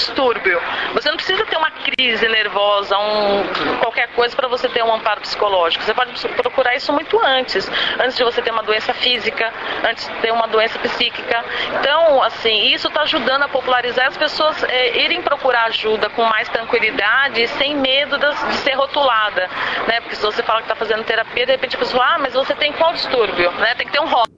distúrbio. 0.04 0.62
Você 0.94 1.10
não 1.10 1.16
precisa 1.16 1.46
ter 1.46 1.58
uma 1.58 1.72
crise 1.72 2.28
nervosa, 2.28 2.98
um, 2.98 3.44
qualquer 3.80 4.08
coisa 4.10 4.36
para 4.36 4.48
você 4.48 4.68
ter 4.70 4.84
um 4.84 4.94
amparo 4.94 5.22
psicológico. 5.22 5.84
Você 5.84 5.94
pode 5.94 6.28
procurar 6.30 6.76
isso 6.76 6.92
muito 6.92 7.20
antes, 7.24 7.70
antes 8.00 8.18
de 8.18 8.24
você 8.24 8.42
ter 8.42 8.52
uma 8.52 8.63
doença 8.63 8.94
física, 8.94 9.52
antes 9.88 10.08
de 10.08 10.16
ter 10.16 10.32
uma 10.32 10.48
doença 10.48 10.78
psíquica. 10.80 11.44
Então, 11.80 12.22
assim, 12.22 12.74
isso 12.74 12.88
está 12.88 13.02
ajudando 13.02 13.44
a 13.44 13.48
popularizar 13.48 14.08
as 14.08 14.18
pessoas 14.18 14.63
é, 14.63 15.00
irem 15.00 15.22
procurar 15.22 15.66
ajuda 15.66 16.10
com 16.10 16.24
mais 16.24 16.50
tranquilidade, 16.50 17.48
sem 17.48 17.76
medo 17.76 18.18
de 18.18 18.56
ser 18.58 18.74
rotulada, 18.74 19.50
né? 19.88 20.02
Porque 20.02 20.16
se 20.16 20.22
você 20.22 20.44
fala 20.44 20.60
que 20.60 20.66
está 20.66 20.76
fazendo 20.76 21.04
terapia, 21.04 21.46
de 21.46 21.52
repente 21.52 21.76
a 21.76 21.80
pessoa, 21.80 22.04
ah, 22.04 22.18
mas 22.20 22.34
você 22.34 22.54
tem 22.56 22.72
qual 22.74 22.94
distúrbio, 22.94 23.52
né? 23.54 23.76
Tem 23.76 23.88
que 23.88 23.94
ter 23.94 24.00
um 24.00 24.08
rótulo 24.08 24.33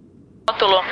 rótulo. 0.49 0.83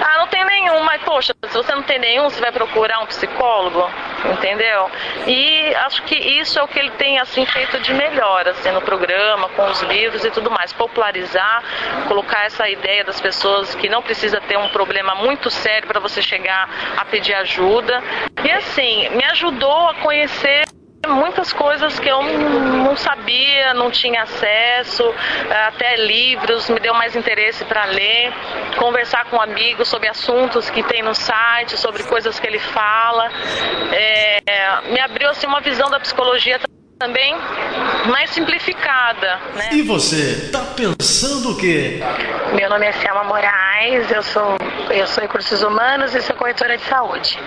Ah, 0.00 0.18
não 0.18 0.28
tem 0.28 0.44
nenhum, 0.44 0.82
mas 0.84 1.02
poxa, 1.02 1.34
se 1.48 1.56
você 1.56 1.74
não 1.74 1.82
tem 1.82 1.98
nenhum, 1.98 2.24
você 2.30 2.40
vai 2.40 2.52
procurar 2.52 3.00
um 3.00 3.06
psicólogo, 3.06 3.90
entendeu? 4.32 4.90
E 5.26 5.74
acho 5.76 6.02
que 6.04 6.14
isso 6.14 6.58
é 6.58 6.62
o 6.62 6.68
que 6.68 6.78
ele 6.78 6.90
tem 6.92 7.18
assim 7.18 7.44
feito 7.44 7.80
de 7.80 7.92
melhor, 7.92 8.46
assim, 8.48 8.70
no 8.70 8.80
programa, 8.80 9.48
com 9.50 9.64
os 9.66 9.82
livros 9.82 10.24
e 10.24 10.30
tudo 10.30 10.50
mais, 10.50 10.72
popularizar, 10.72 11.62
colocar 12.08 12.44
essa 12.44 12.68
ideia 12.68 13.04
das 13.04 13.20
pessoas 13.20 13.74
que 13.74 13.88
não 13.88 14.02
precisa 14.02 14.40
ter 14.40 14.56
um 14.56 14.68
problema 14.68 15.14
muito 15.16 15.50
sério 15.50 15.88
para 15.88 16.00
você 16.00 16.22
chegar 16.22 16.68
a 16.96 17.04
pedir 17.04 17.34
ajuda. 17.34 18.02
E 18.44 18.50
assim, 18.50 19.08
me 19.10 19.24
ajudou 19.24 19.88
a 19.88 19.94
conhecer 19.94 20.62
Muitas 21.08 21.52
coisas 21.52 21.98
que 21.98 22.08
eu 22.08 22.22
não 22.22 22.96
sabia, 22.96 23.74
não 23.74 23.90
tinha 23.90 24.22
acesso, 24.22 25.02
até 25.66 25.96
livros, 25.96 26.70
me 26.70 26.78
deu 26.78 26.94
mais 26.94 27.16
interesse 27.16 27.64
para 27.64 27.86
ler, 27.86 28.32
conversar 28.78 29.24
com 29.24 29.40
amigos 29.40 29.88
sobre 29.88 30.08
assuntos 30.08 30.70
que 30.70 30.80
tem 30.82 31.02
no 31.02 31.12
site, 31.12 31.76
sobre 31.76 32.04
coisas 32.04 32.38
que 32.38 32.46
ele 32.46 32.60
fala. 32.60 33.28
É, 33.92 34.92
me 34.92 35.00
abriu 35.00 35.28
assim, 35.28 35.48
uma 35.48 35.60
visão 35.60 35.90
da 35.90 35.98
psicologia 35.98 36.60
também 36.60 36.81
mais 38.06 38.30
simplificada. 38.30 39.40
Né? 39.54 39.70
E 39.72 39.82
você, 39.82 40.50
tá 40.52 40.60
pensando 40.76 41.50
o 41.50 41.56
quê? 41.56 42.00
Meu 42.54 42.68
nome 42.68 42.86
é 42.86 42.92
Selma 42.92 43.24
Moraes, 43.24 44.10
eu 44.10 44.22
sou, 44.22 44.56
eu 44.90 45.06
sou 45.06 45.24
em 45.24 45.26
cursos 45.26 45.62
humanos 45.62 46.14
e 46.14 46.22
sou 46.22 46.36
corretora 46.36 46.76
de 46.76 46.84
saúde. 46.84 47.38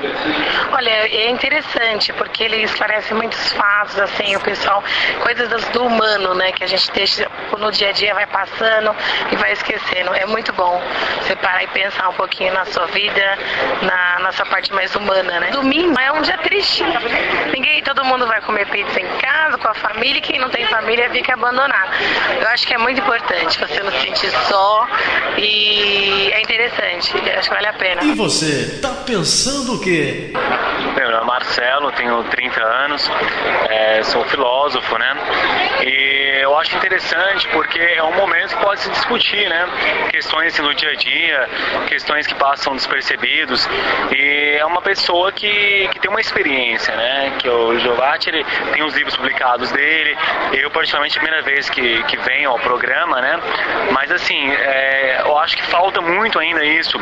Olha, 0.72 0.89
é 0.89 1.30
interessante 1.30 2.12
porque 2.13 2.44
ele 2.44 2.63
esclarece 2.63 3.13
muitos 3.13 3.52
fatos, 3.54 4.00
assim, 4.00 4.36
o 4.36 4.39
pessoal, 4.41 4.84
coisas 5.22 5.65
do 5.70 5.86
humano, 5.86 6.34
né, 6.34 6.52
que 6.52 6.63
a 6.63 6.68
gente 6.68 6.91
deixa 6.91 7.30
no 7.58 7.72
dia 7.72 7.89
a 7.89 7.91
dia, 7.91 8.13
vai 8.13 8.28
passando 8.28 8.96
e 9.32 9.36
vai 9.38 9.54
esquecendo. 9.54 10.13
É 10.13 10.26
muito 10.26 10.52
bom 10.54 10.82
você 11.22 11.36
parar 11.36 11.63
e 11.63 11.68
pensar 11.68 12.10
um 12.10 12.13
pouquinho 12.13 12.54
na 12.54 12.65
sua 12.65 12.88
vida, 12.88 13.38
na, 13.82 14.20
na 14.20 14.32
sua 14.32 14.46
parte 14.46 14.74
mais 14.74 14.96
humana, 14.96 15.39
né? 15.39 15.52
Domingo 15.52 16.00
é 16.00 16.12
um 16.12 16.22
dia 16.22 16.38
triste. 16.39 16.84
Ninguém, 17.54 17.82
todo 17.84 18.04
mundo 18.04 18.28
vai 18.28 18.41
comer 18.41 18.68
pizza 18.68 19.00
em 19.00 19.08
casa 19.20 19.45
casa, 19.46 19.58
com 19.58 19.68
a 19.68 19.74
família, 19.74 20.18
e 20.18 20.22
quem 20.22 20.40
não 20.40 20.50
tem 20.50 20.66
família 20.68 21.10
fica 21.10 21.34
abandonado. 21.34 21.92
Eu 22.42 22.48
acho 22.50 22.66
que 22.66 22.74
é 22.74 22.78
muito 22.78 23.00
importante 23.00 23.60
você 23.60 23.82
não 23.82 23.92
se 23.92 24.02
sentir 24.02 24.32
só 24.48 24.88
e 25.38 26.32
é 26.34 26.42
interessante, 26.42 27.14
acho 27.38 27.50
que 27.50 27.56
vale 27.56 27.68
a 27.68 27.74
pena. 27.74 28.04
E 28.04 28.14
você, 28.14 28.80
tá 28.82 28.90
pensando 29.06 29.76
o 29.76 29.80
quê? 29.80 30.32
Meu 30.96 31.12
nome 31.12 31.24
é 31.24 31.26
Marcelo, 31.26 31.92
tenho 31.92 32.24
30 32.24 32.64
anos, 32.64 33.10
é, 33.70 34.04
sou 34.04 34.24
filósofo, 34.26 34.98
né? 34.98 35.16
E 35.84 36.42
eu 36.42 36.58
acho 36.58 36.76
interessante 36.76 37.48
porque 37.50 37.80
é 37.80 38.04
um 38.04 38.16
momento 38.16 38.56
que 38.56 38.64
pode 38.64 38.82
se 38.82 38.90
discutir, 38.90 39.50
né? 39.50 39.68
Questões 40.10 40.58
no 40.60 40.74
dia 40.74 40.92
a 40.92 40.96
dia, 40.96 41.50
questões 41.88 42.26
que 42.28 42.36
passam 42.36 42.76
despercebidos. 42.76 43.68
E 44.16 44.58
é 44.58 44.66
uma 44.66 44.82
pessoa 44.82 45.32
que, 45.32 45.88
que 45.92 46.00
tem 46.00 46.10
uma 46.10 46.22
experiência, 46.22 46.96
né? 46.96 47.34
Que 47.40 47.50
o 47.50 47.78
Giovati, 47.80 48.30
ele 48.30 48.46
tem 48.74 48.84
os 48.84 48.94
livros 48.94 49.16
publicados 49.16 49.35
dele. 49.71 50.17
Eu, 50.54 50.69
particularmente, 50.71 51.19
primeira 51.19 51.41
vez 51.41 51.69
que, 51.69 52.04
que 52.04 52.17
venho 52.17 52.50
ao 52.50 52.60
programa, 52.60 53.21
né? 53.21 53.39
Mas, 53.91 54.12
assim, 54.12 54.52
é, 54.52 55.21
eu 55.24 55.38
acho 55.38 55.56
que 55.56 55.63
falta 55.63 56.02
muito 56.02 56.39
ainda 56.39 56.63
isso. 56.63 56.98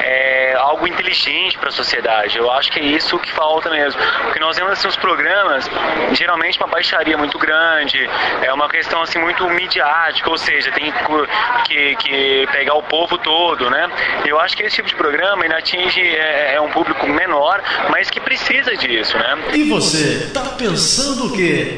É, 0.00 0.54
algo 0.58 0.86
inteligente 0.86 1.58
para 1.58 1.68
a 1.68 1.72
sociedade. 1.72 2.38
Eu 2.38 2.50
acho 2.50 2.70
que 2.70 2.80
é 2.80 2.82
isso 2.82 3.18
que 3.18 3.30
falta 3.32 3.70
mesmo. 3.70 4.00
Porque 4.22 4.40
nós 4.40 4.56
vemos, 4.56 4.72
assim, 4.72 4.88
os 4.88 4.96
programas, 4.96 5.68
geralmente 6.12 6.58
uma 6.58 6.68
baixaria 6.68 7.16
muito 7.16 7.38
grande, 7.38 8.08
é 8.42 8.52
uma 8.52 8.68
questão, 8.68 9.02
assim 9.02 9.18
muito 9.18 9.48
midiática, 9.50 10.30
ou 10.30 10.38
seja, 10.38 10.70
tem 10.72 10.92
que, 11.66 11.96
que 11.96 12.48
pegar 12.52 12.74
o 12.74 12.82
povo 12.82 13.18
todo, 13.18 13.70
né? 13.70 13.88
Eu 14.26 14.38
acho 14.40 14.56
que 14.56 14.62
esse 14.62 14.76
tipo 14.76 14.88
de 14.88 14.94
programa 14.94 15.44
ele 15.44 15.54
atinge 15.54 16.00
é, 16.00 16.54
é 16.54 16.60
um 16.60 16.70
público 16.70 17.06
menor, 17.06 17.62
mas 17.90 18.10
que 18.10 18.20
precisa 18.20 18.76
disso, 18.76 19.16
né? 19.18 19.38
E 19.54 19.64
você, 19.64 20.30
tá 20.32 20.42
pensando 20.56 21.26
o 21.26 21.32
quê? 21.32 21.73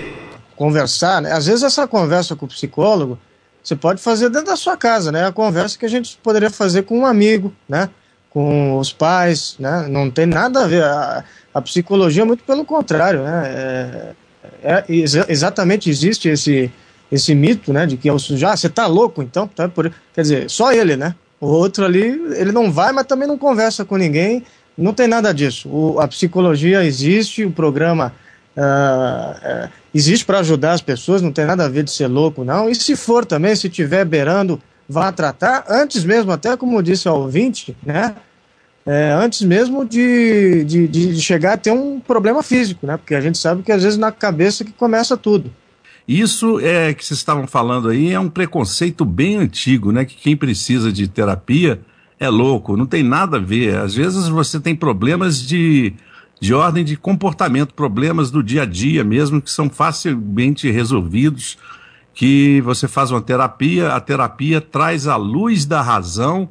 Conversar, 0.57 1.23
né? 1.23 1.33
Às 1.33 1.47
vezes 1.47 1.63
essa 1.63 1.87
conversa 1.87 2.35
com 2.35 2.47
o 2.47 2.49
psicólogo 2.49 3.19
você 3.67 3.75
pode 3.75 4.01
fazer 4.01 4.31
dentro 4.31 4.47
da 4.47 4.57
sua 4.57 4.77
casa, 4.77 5.11
né? 5.11 5.27
A 5.27 5.33
conversa 5.33 5.77
que 5.77 5.85
a 5.85 5.89
gente 5.89 6.17
poderia 6.23 6.49
fazer 6.51 6.83
com 6.83 7.01
um 7.01 7.05
amigo, 7.05 7.53
né? 7.69 7.91
Com 8.31 8.79
os 8.79 8.93
pais, 8.93 9.57
né? 9.59 9.89
Não 9.89 10.09
tem 10.09 10.25
nada 10.25 10.63
a 10.63 10.67
ver. 10.69 10.85
A, 10.85 11.25
a 11.53 11.61
psicologia, 11.61 12.25
muito 12.25 12.45
pelo 12.45 12.65
contrário, 12.65 13.25
né? 13.25 14.15
É, 14.63 14.79
é, 14.79 14.85
exatamente 15.29 15.91
existe 15.91 16.29
esse, 16.29 16.71
esse 17.11 17.35
mito, 17.35 17.73
né? 17.73 17.87
De 17.87 17.97
que 17.97 18.09
já 18.37 18.53
ah, 18.53 18.57
você 18.57 18.69
tá 18.69 18.87
louco, 18.87 19.21
então, 19.21 19.49
tá 19.49 19.69
por, 19.69 19.93
quer 20.15 20.23
dizer, 20.23 20.49
só 20.49 20.73
ele, 20.73 20.97
né? 20.97 21.17
O 21.41 21.49
outro 21.49 21.85
ali, 21.85 22.05
ele 22.37 22.53
não 22.53 22.71
vai, 22.71 22.93
mas 22.93 23.07
também 23.07 23.27
não 23.27 23.37
conversa 23.37 23.85
com 23.85 23.97
ninguém. 23.97 24.45
Não 24.79 24.95
tem 24.95 25.09
nada 25.09 25.35
disso. 25.35 25.69
O, 25.69 25.99
a 25.99 26.07
psicologia 26.07 26.85
existe, 26.85 27.45
o 27.45 27.51
programa 27.51 28.13
uh, 28.57 29.69
existe 29.97 30.25
para 30.25 30.41
ajudar 30.41 30.73
as 30.73 30.83
pessoas, 30.83 31.23
não 31.23 31.33
tem 31.33 31.47
nada 31.47 31.65
a 31.65 31.69
ver 31.69 31.83
de 31.83 31.91
ser 31.91 32.07
louco, 32.07 32.45
não. 32.45 32.69
E 32.69 32.75
se 32.75 32.95
for 32.95 33.25
também, 33.25 33.57
se 33.57 33.69
tiver 33.69 34.05
beirando, 34.05 34.61
vá 34.89 35.11
tratar, 35.11 35.65
antes 35.69 36.05
mesmo, 36.05 36.31
até 36.31 36.57
como 36.57 36.83
disse 36.83 37.09
o 37.09 37.15
ouvinte, 37.15 37.77
né? 37.85 38.15
É, 38.85 39.13
antes 39.13 39.43
mesmo 39.43 39.85
de, 39.85 40.63
de, 40.65 40.87
de 40.87 41.21
chegar 41.21 41.55
a 41.55 41.57
ter 41.57 41.73
um 41.73 41.99
problema 41.99 42.43
físico, 42.43 42.87
né? 42.87 42.97
Porque 42.97 43.15
a 43.15 43.21
gente 43.21 43.39
sabe 43.39 43.63
que 43.63 43.73
às 43.73 43.83
vezes 43.83 43.99
na 43.99 44.13
cabeça 44.13 44.65
que 44.65 44.73
começa 44.73 45.17
tudo. 45.17 45.51
Isso 46.07 46.61
é 46.61 46.95
que 46.95 47.05
vocês 47.05 47.19
estavam 47.19 47.49
falando 47.49 47.89
aí 47.89 48.13
é 48.13 48.21
um 48.21 48.29
preconceito 48.29 49.05
bem 49.05 49.39
antigo, 49.39 49.91
né? 49.91 50.05
Que 50.05 50.15
quem 50.15 50.37
precisa 50.37 50.93
de 50.93 51.09
terapia 51.09 51.81
é 52.21 52.29
louco, 52.29 52.77
não 52.77 52.87
tem 52.87 53.03
nada 53.03 53.39
a 53.39 53.41
ver. 53.41 53.77
Às 53.77 53.95
vezes 53.95 54.29
você 54.29 54.61
tem 54.61 54.77
problemas 54.77 55.43
de 55.43 55.93
de 56.41 56.53
ordem 56.53 56.85
de 56.85 56.97
comportamento, 56.97 57.75
problemas 57.75 58.31
do 58.31 58.43
dia 58.43 58.63
a 58.63 58.67
dia 58.67 59.03
mesmo, 59.03 59.41
que 59.41 59.51
são 59.51 59.71
facilmente 59.71 60.71
resolvidos, 60.71 61.57
que 62.15 62.61
você 62.63 62.87
faz 62.89 63.11
uma 63.11 63.21
terapia, 63.21 63.93
a 63.93 64.01
terapia 64.01 64.61
traz 64.61 65.07
à 65.07 65.17
luz 65.17 65.65
da 65.65 65.83
razão 65.83 66.49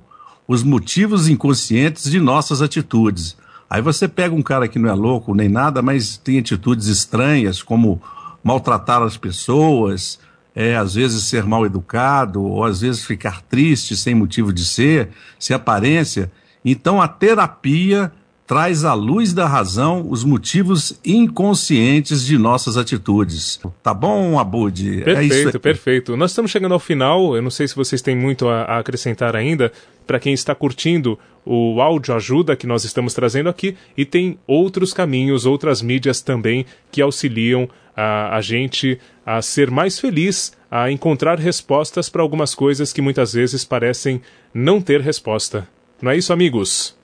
os 0.47 0.63
motivos 0.63 1.27
inconscientes 1.27 2.09
de 2.09 2.19
nossas 2.19 2.61
atitudes. 2.61 3.35
Aí 3.69 3.81
você 3.81 4.07
pega 4.07 4.35
um 4.35 4.43
cara 4.43 4.67
que 4.67 4.77
não 4.77 4.89
é 4.89 4.93
louco 4.93 5.33
nem 5.33 5.49
nada, 5.49 5.81
mas 5.81 6.17
tem 6.17 6.37
atitudes 6.37 6.87
estranhas, 6.87 7.63
como 7.63 8.01
maltratar 8.43 9.01
as 9.01 9.17
pessoas, 9.17 10.19
é, 10.53 10.75
às 10.75 10.93
vezes 10.93 11.23
ser 11.23 11.43
mal 11.45 11.65
educado, 11.65 12.43
ou 12.43 12.63
às 12.63 12.81
vezes 12.81 13.03
ficar 13.03 13.41
triste 13.41 13.97
sem 13.97 14.13
motivo 14.13 14.53
de 14.53 14.63
ser, 14.63 15.09
sem 15.39 15.55
aparência. 15.55 16.31
Então 16.63 17.01
a 17.01 17.07
terapia 17.07 18.11
traz 18.47 18.85
à 18.85 18.93
luz 18.93 19.33
da 19.33 19.47
razão 19.47 20.05
os 20.09 20.23
motivos 20.23 20.99
inconscientes 21.03 22.25
de 22.25 22.37
nossas 22.37 22.77
atitudes. 22.77 23.59
Tá 23.81 23.93
bom, 23.93 24.39
Abud? 24.39 25.01
Perfeito, 25.03 25.57
é 25.57 25.59
perfeito. 25.59 26.17
Nós 26.17 26.31
estamos 26.31 26.51
chegando 26.51 26.73
ao 26.73 26.79
final. 26.79 27.35
Eu 27.35 27.41
não 27.41 27.49
sei 27.49 27.67
se 27.67 27.75
vocês 27.75 28.01
têm 28.01 28.15
muito 28.15 28.47
a, 28.47 28.61
a 28.63 28.79
acrescentar 28.79 29.35
ainda. 29.35 29.71
Para 30.05 30.19
quem 30.19 30.33
está 30.33 30.53
curtindo 30.53 31.17
o 31.43 31.81
áudio 31.81 32.13
ajuda 32.13 32.55
que 32.55 32.67
nós 32.67 32.83
estamos 32.83 33.13
trazendo 33.13 33.49
aqui 33.49 33.75
e 33.97 34.05
tem 34.05 34.37
outros 34.45 34.93
caminhos, 34.93 35.45
outras 35.45 35.81
mídias 35.81 36.21
também 36.21 36.65
que 36.91 37.01
auxiliam 37.01 37.67
a, 37.95 38.35
a 38.35 38.41
gente 38.41 38.99
a 39.25 39.41
ser 39.41 39.71
mais 39.71 39.99
feliz, 39.99 40.53
a 40.69 40.91
encontrar 40.91 41.39
respostas 41.39 42.09
para 42.09 42.21
algumas 42.21 42.53
coisas 42.53 42.93
que 42.93 43.01
muitas 43.01 43.33
vezes 43.33 43.63
parecem 43.63 44.21
não 44.53 44.79
ter 44.79 45.01
resposta. 45.01 45.67
Não 45.99 46.11
é 46.11 46.17
isso, 46.17 46.31
amigos? 46.31 46.95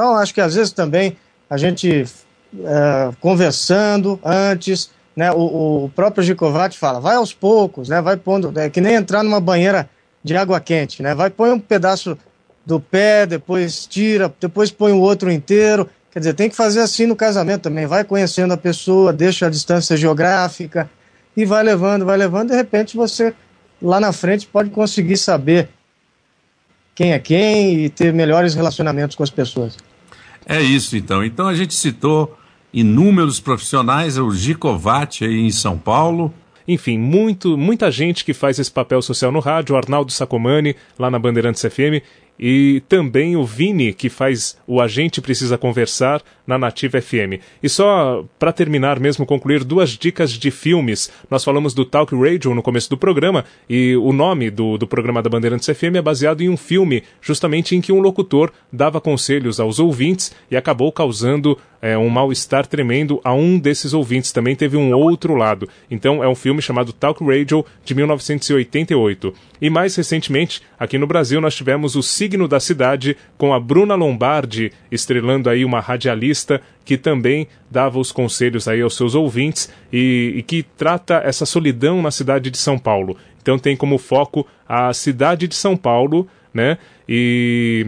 Então, 0.00 0.16
acho 0.16 0.32
que 0.32 0.40
às 0.40 0.54
vezes 0.54 0.72
também 0.72 1.14
a 1.50 1.58
gente 1.58 2.06
é, 2.58 3.10
conversando 3.20 4.18
antes, 4.24 4.88
né, 5.14 5.30
o, 5.30 5.84
o 5.84 5.92
próprio 5.94 6.24
Gicovati 6.24 6.78
fala, 6.78 6.98
vai 6.98 7.16
aos 7.16 7.34
poucos, 7.34 7.90
né, 7.90 8.00
vai 8.00 8.16
pondo, 8.16 8.50
é 8.58 8.70
que 8.70 8.80
nem 8.80 8.94
entrar 8.94 9.22
numa 9.22 9.38
banheira 9.38 9.90
de 10.24 10.34
água 10.34 10.58
quente, 10.58 11.02
né, 11.02 11.14
vai 11.14 11.28
põe 11.28 11.50
um 11.50 11.60
pedaço 11.60 12.16
do 12.64 12.80
pé, 12.80 13.26
depois 13.26 13.84
tira, 13.84 14.32
depois 14.40 14.70
põe 14.70 14.90
o 14.90 15.00
outro 15.00 15.30
inteiro, 15.30 15.86
quer 16.10 16.20
dizer, 16.20 16.32
tem 16.32 16.48
que 16.48 16.56
fazer 16.56 16.80
assim 16.80 17.04
no 17.04 17.14
casamento 17.14 17.64
também, 17.64 17.86
vai 17.86 18.02
conhecendo 18.02 18.54
a 18.54 18.56
pessoa, 18.56 19.12
deixa 19.12 19.48
a 19.48 19.50
distância 19.50 19.98
geográfica 19.98 20.88
e 21.36 21.44
vai 21.44 21.62
levando, 21.62 22.06
vai 22.06 22.16
levando, 22.16 22.52
de 22.52 22.56
repente 22.56 22.96
você 22.96 23.34
lá 23.82 24.00
na 24.00 24.14
frente 24.14 24.46
pode 24.46 24.70
conseguir 24.70 25.18
saber 25.18 25.68
quem 26.94 27.12
é 27.12 27.18
quem 27.18 27.84
e 27.84 27.90
ter 27.90 28.14
melhores 28.14 28.54
relacionamentos 28.54 29.14
com 29.14 29.22
as 29.22 29.30
pessoas. 29.30 29.76
É 30.46 30.60
isso 30.60 30.96
então. 30.96 31.24
Então 31.24 31.46
a 31.46 31.54
gente 31.54 31.74
citou 31.74 32.36
inúmeros 32.72 33.40
profissionais, 33.40 34.18
o 34.18 34.30
Gicovati 34.30 35.24
aí 35.24 35.40
em 35.40 35.50
São 35.50 35.76
Paulo. 35.76 36.32
Enfim, 36.66 36.98
muito, 36.98 37.58
muita 37.58 37.90
gente 37.90 38.24
que 38.24 38.32
faz 38.32 38.58
esse 38.58 38.70
papel 38.70 39.02
social 39.02 39.32
no 39.32 39.40
rádio, 39.40 39.76
Arnaldo 39.76 40.12
Sacomani, 40.12 40.76
lá 40.98 41.10
na 41.10 41.18
Bandeirantes 41.18 41.62
FM, 41.62 42.04
e 42.40 42.82
também 42.88 43.36
o 43.36 43.44
Vini, 43.44 43.92
que 43.92 44.08
faz 44.08 44.56
o 44.66 44.80
A 44.80 44.88
Gente 44.88 45.20
Precisa 45.20 45.58
Conversar 45.58 46.22
na 46.46 46.56
Nativa 46.56 47.00
FM. 47.00 47.38
E 47.62 47.68
só 47.68 48.24
para 48.38 48.50
terminar 48.50 48.98
mesmo, 48.98 49.26
concluir 49.26 49.62
duas 49.62 49.90
dicas 49.90 50.32
de 50.32 50.50
filmes. 50.50 51.12
Nós 51.30 51.44
falamos 51.44 51.74
do 51.74 51.84
Talk 51.84 52.16
Radio 52.16 52.54
no 52.54 52.62
começo 52.62 52.88
do 52.88 52.96
programa, 52.96 53.44
e 53.68 53.94
o 53.96 54.10
nome 54.12 54.50
do, 54.50 54.78
do 54.78 54.86
programa 54.86 55.22
da 55.22 55.28
Bandeirantes 55.28 55.68
FM 55.68 55.96
é 55.96 56.02
baseado 56.02 56.40
em 56.40 56.48
um 56.48 56.56
filme, 56.56 57.04
justamente 57.20 57.76
em 57.76 57.80
que 57.80 57.92
um 57.92 58.00
locutor 58.00 58.50
dava 58.72 59.00
conselhos 59.00 59.60
aos 59.60 59.78
ouvintes 59.78 60.32
e 60.50 60.56
acabou 60.56 60.90
causando 60.90 61.58
é, 61.82 61.96
um 61.96 62.08
mal-estar 62.08 62.66
tremendo 62.66 63.20
a 63.24 63.32
um 63.32 63.58
desses 63.58 63.94
ouvintes. 63.94 64.32
Também 64.32 64.54
teve 64.54 64.76
um 64.76 64.92
outro 64.92 65.34
lado. 65.34 65.68
Então 65.90 66.22
é 66.22 66.28
um 66.28 66.34
filme 66.34 66.60
chamado 66.60 66.92
Talk 66.92 67.24
Radio 67.24 67.64
de 67.84 67.94
1988. 67.94 69.34
E 69.60 69.70
mais 69.70 69.94
recentemente, 69.96 70.62
aqui 70.78 70.98
no 70.98 71.06
Brasil, 71.06 71.40
nós 71.40 71.54
tivemos 71.54 71.96
o 71.96 72.02
Signo 72.02 72.46
da 72.46 72.60
Cidade 72.60 73.16
com 73.36 73.52
a 73.54 73.60
Bruna 73.60 73.94
Lombardi 73.94 74.72
estrelando 74.90 75.48
aí 75.48 75.64
uma 75.64 75.80
radialista 75.80 76.60
que 76.84 76.96
também 76.96 77.46
dava 77.70 77.98
os 77.98 78.10
conselhos 78.10 78.66
aí 78.66 78.80
aos 78.80 78.96
seus 78.96 79.14
ouvintes 79.14 79.72
e, 79.92 80.34
e 80.36 80.42
que 80.42 80.62
trata 80.62 81.22
essa 81.24 81.46
solidão 81.46 82.02
na 82.02 82.10
cidade 82.10 82.50
de 82.50 82.58
São 82.58 82.78
Paulo. 82.78 83.16
Então 83.40 83.58
tem 83.58 83.76
como 83.76 83.98
foco 83.98 84.46
a 84.68 84.92
cidade 84.92 85.46
de 85.46 85.54
São 85.54 85.76
Paulo, 85.76 86.28
né? 86.52 86.78
E 87.08 87.86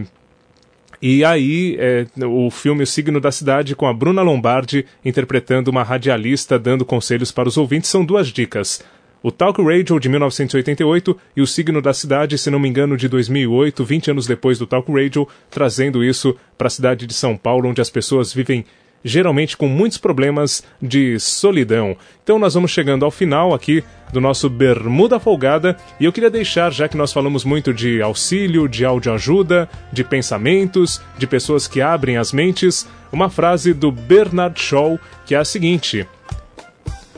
e 1.05 1.25
aí, 1.25 1.75
é, 1.77 2.05
o 2.25 2.49
filme 2.49 2.81
O 2.81 2.87
Signo 2.87 3.19
da 3.19 3.29
Cidade, 3.29 3.75
com 3.75 3.85
a 3.85 3.93
Bruna 3.93 4.21
Lombardi 4.21 4.85
interpretando 5.03 5.67
uma 5.67 5.83
radialista 5.83 6.57
dando 6.57 6.85
conselhos 6.85 7.29
para 7.29 7.49
os 7.49 7.57
ouvintes, 7.57 7.89
são 7.89 8.05
duas 8.05 8.29
dicas. 8.29 8.81
O 9.21 9.29
Talk 9.29 9.61
Radio 9.61 9.99
de 9.99 10.07
1988 10.07 11.17
e 11.35 11.41
o 11.41 11.45
Signo 11.45 11.81
da 11.81 11.93
Cidade, 11.93 12.37
se 12.37 12.49
não 12.49 12.57
me 12.57 12.69
engano, 12.69 12.95
de 12.95 13.09
2008, 13.09 13.83
20 13.83 14.11
anos 14.11 14.25
depois 14.25 14.57
do 14.57 14.65
Talk 14.65 14.89
Radio, 14.93 15.27
trazendo 15.51 16.01
isso 16.05 16.37
para 16.57 16.67
a 16.67 16.69
cidade 16.69 17.05
de 17.05 17.13
São 17.13 17.35
Paulo, 17.35 17.67
onde 17.67 17.81
as 17.81 17.89
pessoas 17.89 18.31
vivem 18.31 18.63
geralmente 19.03 19.57
com 19.57 19.67
muitos 19.67 19.97
problemas 19.97 20.63
de 20.81 21.19
solidão. 21.19 21.97
Então 22.23 22.39
nós 22.39 22.53
vamos 22.53 22.71
chegando 22.71 23.03
ao 23.03 23.11
final 23.11 23.53
aqui 23.53 23.83
do 24.11 24.21
nosso 24.21 24.49
Bermuda 24.49 25.19
Folgada 25.19 25.75
e 25.99 26.05
eu 26.05 26.13
queria 26.13 26.29
deixar, 26.29 26.71
já 26.71 26.87
que 26.87 26.95
nós 26.95 27.11
falamos 27.11 27.43
muito 27.43 27.73
de 27.73 28.01
auxílio, 28.01 28.67
de 28.67 28.85
ajuda, 28.85 29.67
de 29.91 30.03
pensamentos, 30.03 31.01
de 31.17 31.27
pessoas 31.27 31.67
que 31.67 31.81
abrem 31.81 32.17
as 32.17 32.31
mentes, 32.31 32.87
uma 33.11 33.29
frase 33.29 33.73
do 33.73 33.91
Bernard 33.91 34.59
Shaw 34.59 34.99
que 35.25 35.35
é 35.35 35.37
a 35.37 35.45
seguinte: 35.45 36.07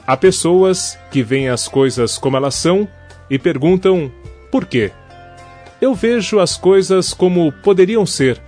Há 0.07 0.15
pessoas 0.15 0.97
que 1.11 1.23
veem 1.23 1.49
as 1.49 1.67
coisas 1.67 2.17
como 2.17 2.38
elas 2.38 2.55
são 2.55 2.88
e 3.29 3.39
perguntam 3.39 4.11
por 4.51 4.65
quê. 4.65 4.91
Eu 5.81 5.93
vejo 5.93 6.39
as 6.39 6.55
coisas 6.55 7.13
como 7.13 7.51
poderiam 7.51 8.05
ser 8.05 8.39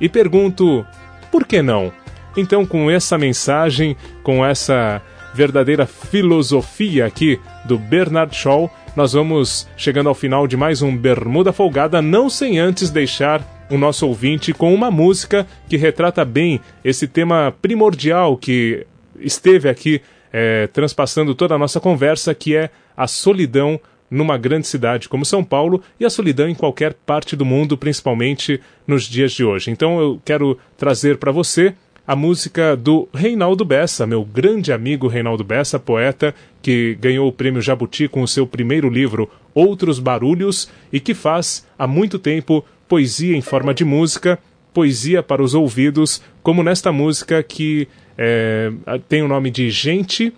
e 0.00 0.08
pergunto 0.08 0.86
por 1.30 1.46
que 1.46 1.62
não? 1.62 1.92
Então, 2.38 2.64
com 2.64 2.88
essa 2.88 3.18
mensagem, 3.18 3.96
com 4.22 4.46
essa 4.46 5.02
verdadeira 5.34 5.86
filosofia 5.86 7.04
aqui 7.04 7.36
do 7.64 7.76
Bernard 7.76 8.32
Shaw, 8.34 8.72
nós 8.94 9.12
vamos 9.12 9.66
chegando 9.76 10.08
ao 10.08 10.14
final 10.14 10.46
de 10.46 10.56
mais 10.56 10.80
um 10.80 10.96
Bermuda 10.96 11.52
Folgada, 11.52 12.00
não 12.00 12.30
sem 12.30 12.60
antes 12.60 12.90
deixar 12.90 13.44
o 13.68 13.76
nosso 13.76 14.06
ouvinte 14.06 14.54
com 14.54 14.72
uma 14.72 14.88
música 14.88 15.48
que 15.68 15.76
retrata 15.76 16.24
bem 16.24 16.60
esse 16.84 17.08
tema 17.08 17.52
primordial 17.60 18.36
que 18.36 18.86
esteve 19.18 19.68
aqui 19.68 20.00
é, 20.32 20.68
transpassando 20.68 21.34
toda 21.34 21.56
a 21.56 21.58
nossa 21.58 21.80
conversa, 21.80 22.32
que 22.36 22.54
é 22.54 22.70
a 22.96 23.08
solidão 23.08 23.80
numa 24.08 24.38
grande 24.38 24.66
cidade 24.66 25.08
como 25.08 25.24
São 25.24 25.42
Paulo 25.44 25.82
e 25.98 26.04
a 26.04 26.10
solidão 26.10 26.48
em 26.48 26.54
qualquer 26.54 26.94
parte 26.94 27.34
do 27.34 27.44
mundo, 27.44 27.76
principalmente 27.76 28.60
nos 28.86 29.04
dias 29.04 29.32
de 29.32 29.44
hoje. 29.44 29.72
Então 29.72 30.00
eu 30.00 30.20
quero 30.24 30.56
trazer 30.76 31.18
para 31.18 31.32
você 31.32 31.74
a 32.08 32.16
música 32.16 32.74
do 32.74 33.06
Reinaldo 33.12 33.66
Bessa, 33.66 34.06
meu 34.06 34.24
grande 34.24 34.72
amigo 34.72 35.06
Reinaldo 35.08 35.44
Bessa, 35.44 35.78
poeta, 35.78 36.34
que 36.62 36.96
ganhou 36.98 37.28
o 37.28 37.32
prêmio 37.32 37.60
Jabuti 37.60 38.08
com 38.08 38.22
o 38.22 38.26
seu 38.26 38.46
primeiro 38.46 38.88
livro 38.88 39.30
Outros 39.54 39.98
Barulhos 39.98 40.70
e 40.90 41.00
que 41.00 41.12
faz 41.12 41.66
há 41.78 41.86
muito 41.86 42.18
tempo 42.18 42.64
poesia 42.88 43.36
em 43.36 43.42
forma 43.42 43.74
de 43.74 43.84
música, 43.84 44.38
poesia 44.72 45.22
para 45.22 45.42
os 45.42 45.52
ouvidos, 45.52 46.22
como 46.42 46.62
nesta 46.62 46.90
música 46.90 47.42
que 47.42 47.86
é, 48.16 48.72
tem 49.06 49.22
o 49.22 49.28
nome 49.28 49.50
de 49.50 49.68
Gente 49.68 50.32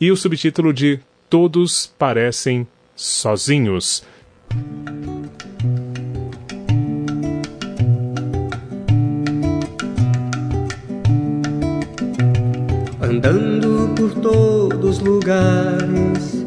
e 0.00 0.10
o 0.10 0.16
subtítulo 0.16 0.72
de 0.72 0.98
Todos 1.30 1.86
Parecem 1.96 2.66
Sozinhos. 2.96 4.02
Andando 13.08 13.88
por 13.96 14.10
todos 14.16 14.98
lugares, 14.98 16.44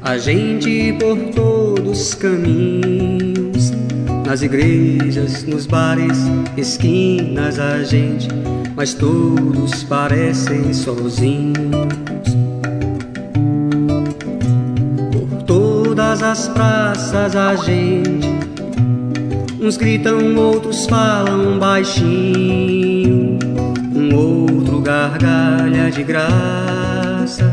a 0.00 0.16
gente 0.16 0.96
por 1.00 1.18
todos 1.34 2.00
os 2.00 2.14
caminhos, 2.14 3.72
nas 4.24 4.42
igrejas, 4.42 5.42
nos 5.42 5.66
bares, 5.66 6.16
esquinas, 6.56 7.58
a 7.58 7.82
gente, 7.82 8.28
mas 8.76 8.94
todos 8.94 9.82
parecem 9.82 10.72
sozinhos. 10.72 11.54
Por 15.10 15.42
todas 15.42 16.22
as 16.22 16.48
praças, 16.50 17.34
a 17.34 17.56
gente, 17.56 18.28
uns 19.60 19.76
gritam, 19.76 20.36
outros 20.36 20.86
falam 20.86 21.58
baixinho, 21.58 23.03
um 24.12 24.16
outro 24.16 24.80
gargalha 24.80 25.90
de 25.90 26.02
graça, 26.02 27.52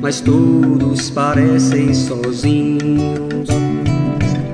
mas 0.00 0.20
todos 0.20 1.10
parecem 1.10 1.92
sozinhos. 1.92 3.48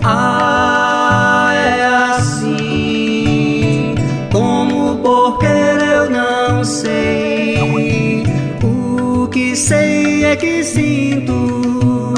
Ah, 0.02 1.52
é 1.54 1.84
assim, 2.16 3.94
como 4.32 4.96
porque 4.96 5.46
eu 5.46 6.10
não 6.10 6.64
sei. 6.64 8.24
O 8.62 9.28
que 9.28 9.54
sei 9.54 10.24
é 10.24 10.34
que 10.36 10.64
sinto, 10.64 12.14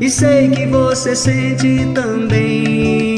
e 0.00 0.08
sei 0.08 0.48
que 0.48 0.66
você 0.66 1.14
sente 1.14 1.86
também. 1.94 3.13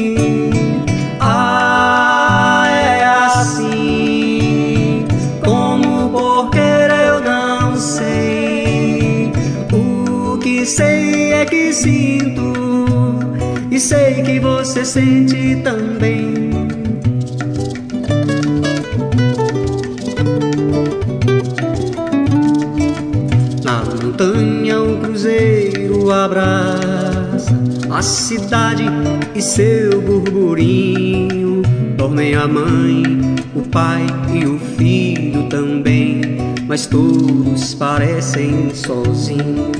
Você 14.77 14.85
sente 14.85 15.55
também. 15.63 16.51
Na 23.63 23.83
montanha 23.83 24.81
o 24.81 24.99
cruzeiro 24.99 26.11
abraça 26.11 27.57
a 27.89 28.01
cidade 28.03 28.83
e 29.33 29.41
seu 29.41 29.99
burburinho. 30.01 31.63
Dormem 31.95 32.35
a 32.35 32.47
mãe, 32.47 33.03
o 33.55 33.61
pai 33.61 34.05
e 34.31 34.45
o 34.45 34.59
filho 34.59 35.49
também, 35.49 36.21
mas 36.67 36.85
todos 36.85 37.73
parecem 37.73 38.69
sozinhos. 38.75 39.77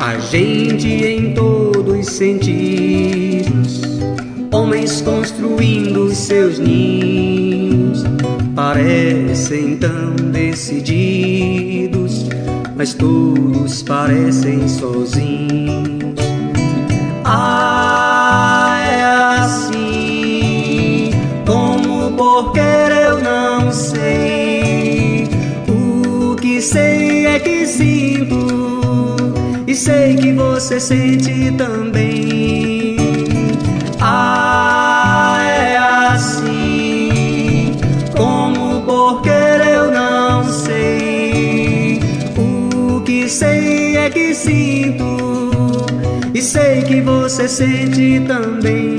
A 0.00 0.18
gente 0.18 0.86
em 0.86 1.34
todos 1.34 1.58
os 1.62 1.67
sentidos, 2.12 3.82
homens 4.50 5.00
construindo 5.00 6.12
seus 6.14 6.58
ninhos, 6.58 8.04
parecem 8.54 9.76
tão 9.76 10.16
decididos, 10.32 12.26
mas 12.76 12.94
todos 12.94 13.82
parecem 13.82 14.68
sozinhos. 14.68 15.97
Sei 29.78 30.16
que 30.16 30.32
você 30.32 30.80
sente 30.80 31.52
também. 31.52 32.96
Ah, 34.00 35.38
é 35.40 35.76
assim, 36.10 37.76
como 38.16 38.82
porque 38.82 39.30
eu 39.30 39.92
não 39.92 40.42
sei. 40.44 42.00
O 42.36 43.00
que 43.02 43.28
sei 43.28 43.96
é 43.96 44.10
que 44.10 44.34
sinto, 44.34 45.86
e 46.34 46.42
sei 46.42 46.82
que 46.82 47.00
você 47.00 47.48
sente 47.48 48.20
também. 48.26 48.97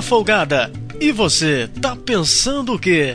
Folgada. 0.00 0.70
E 0.98 1.12
você, 1.12 1.68
tá 1.80 1.94
pensando 1.94 2.74
o 2.74 2.78
quê? 2.78 3.14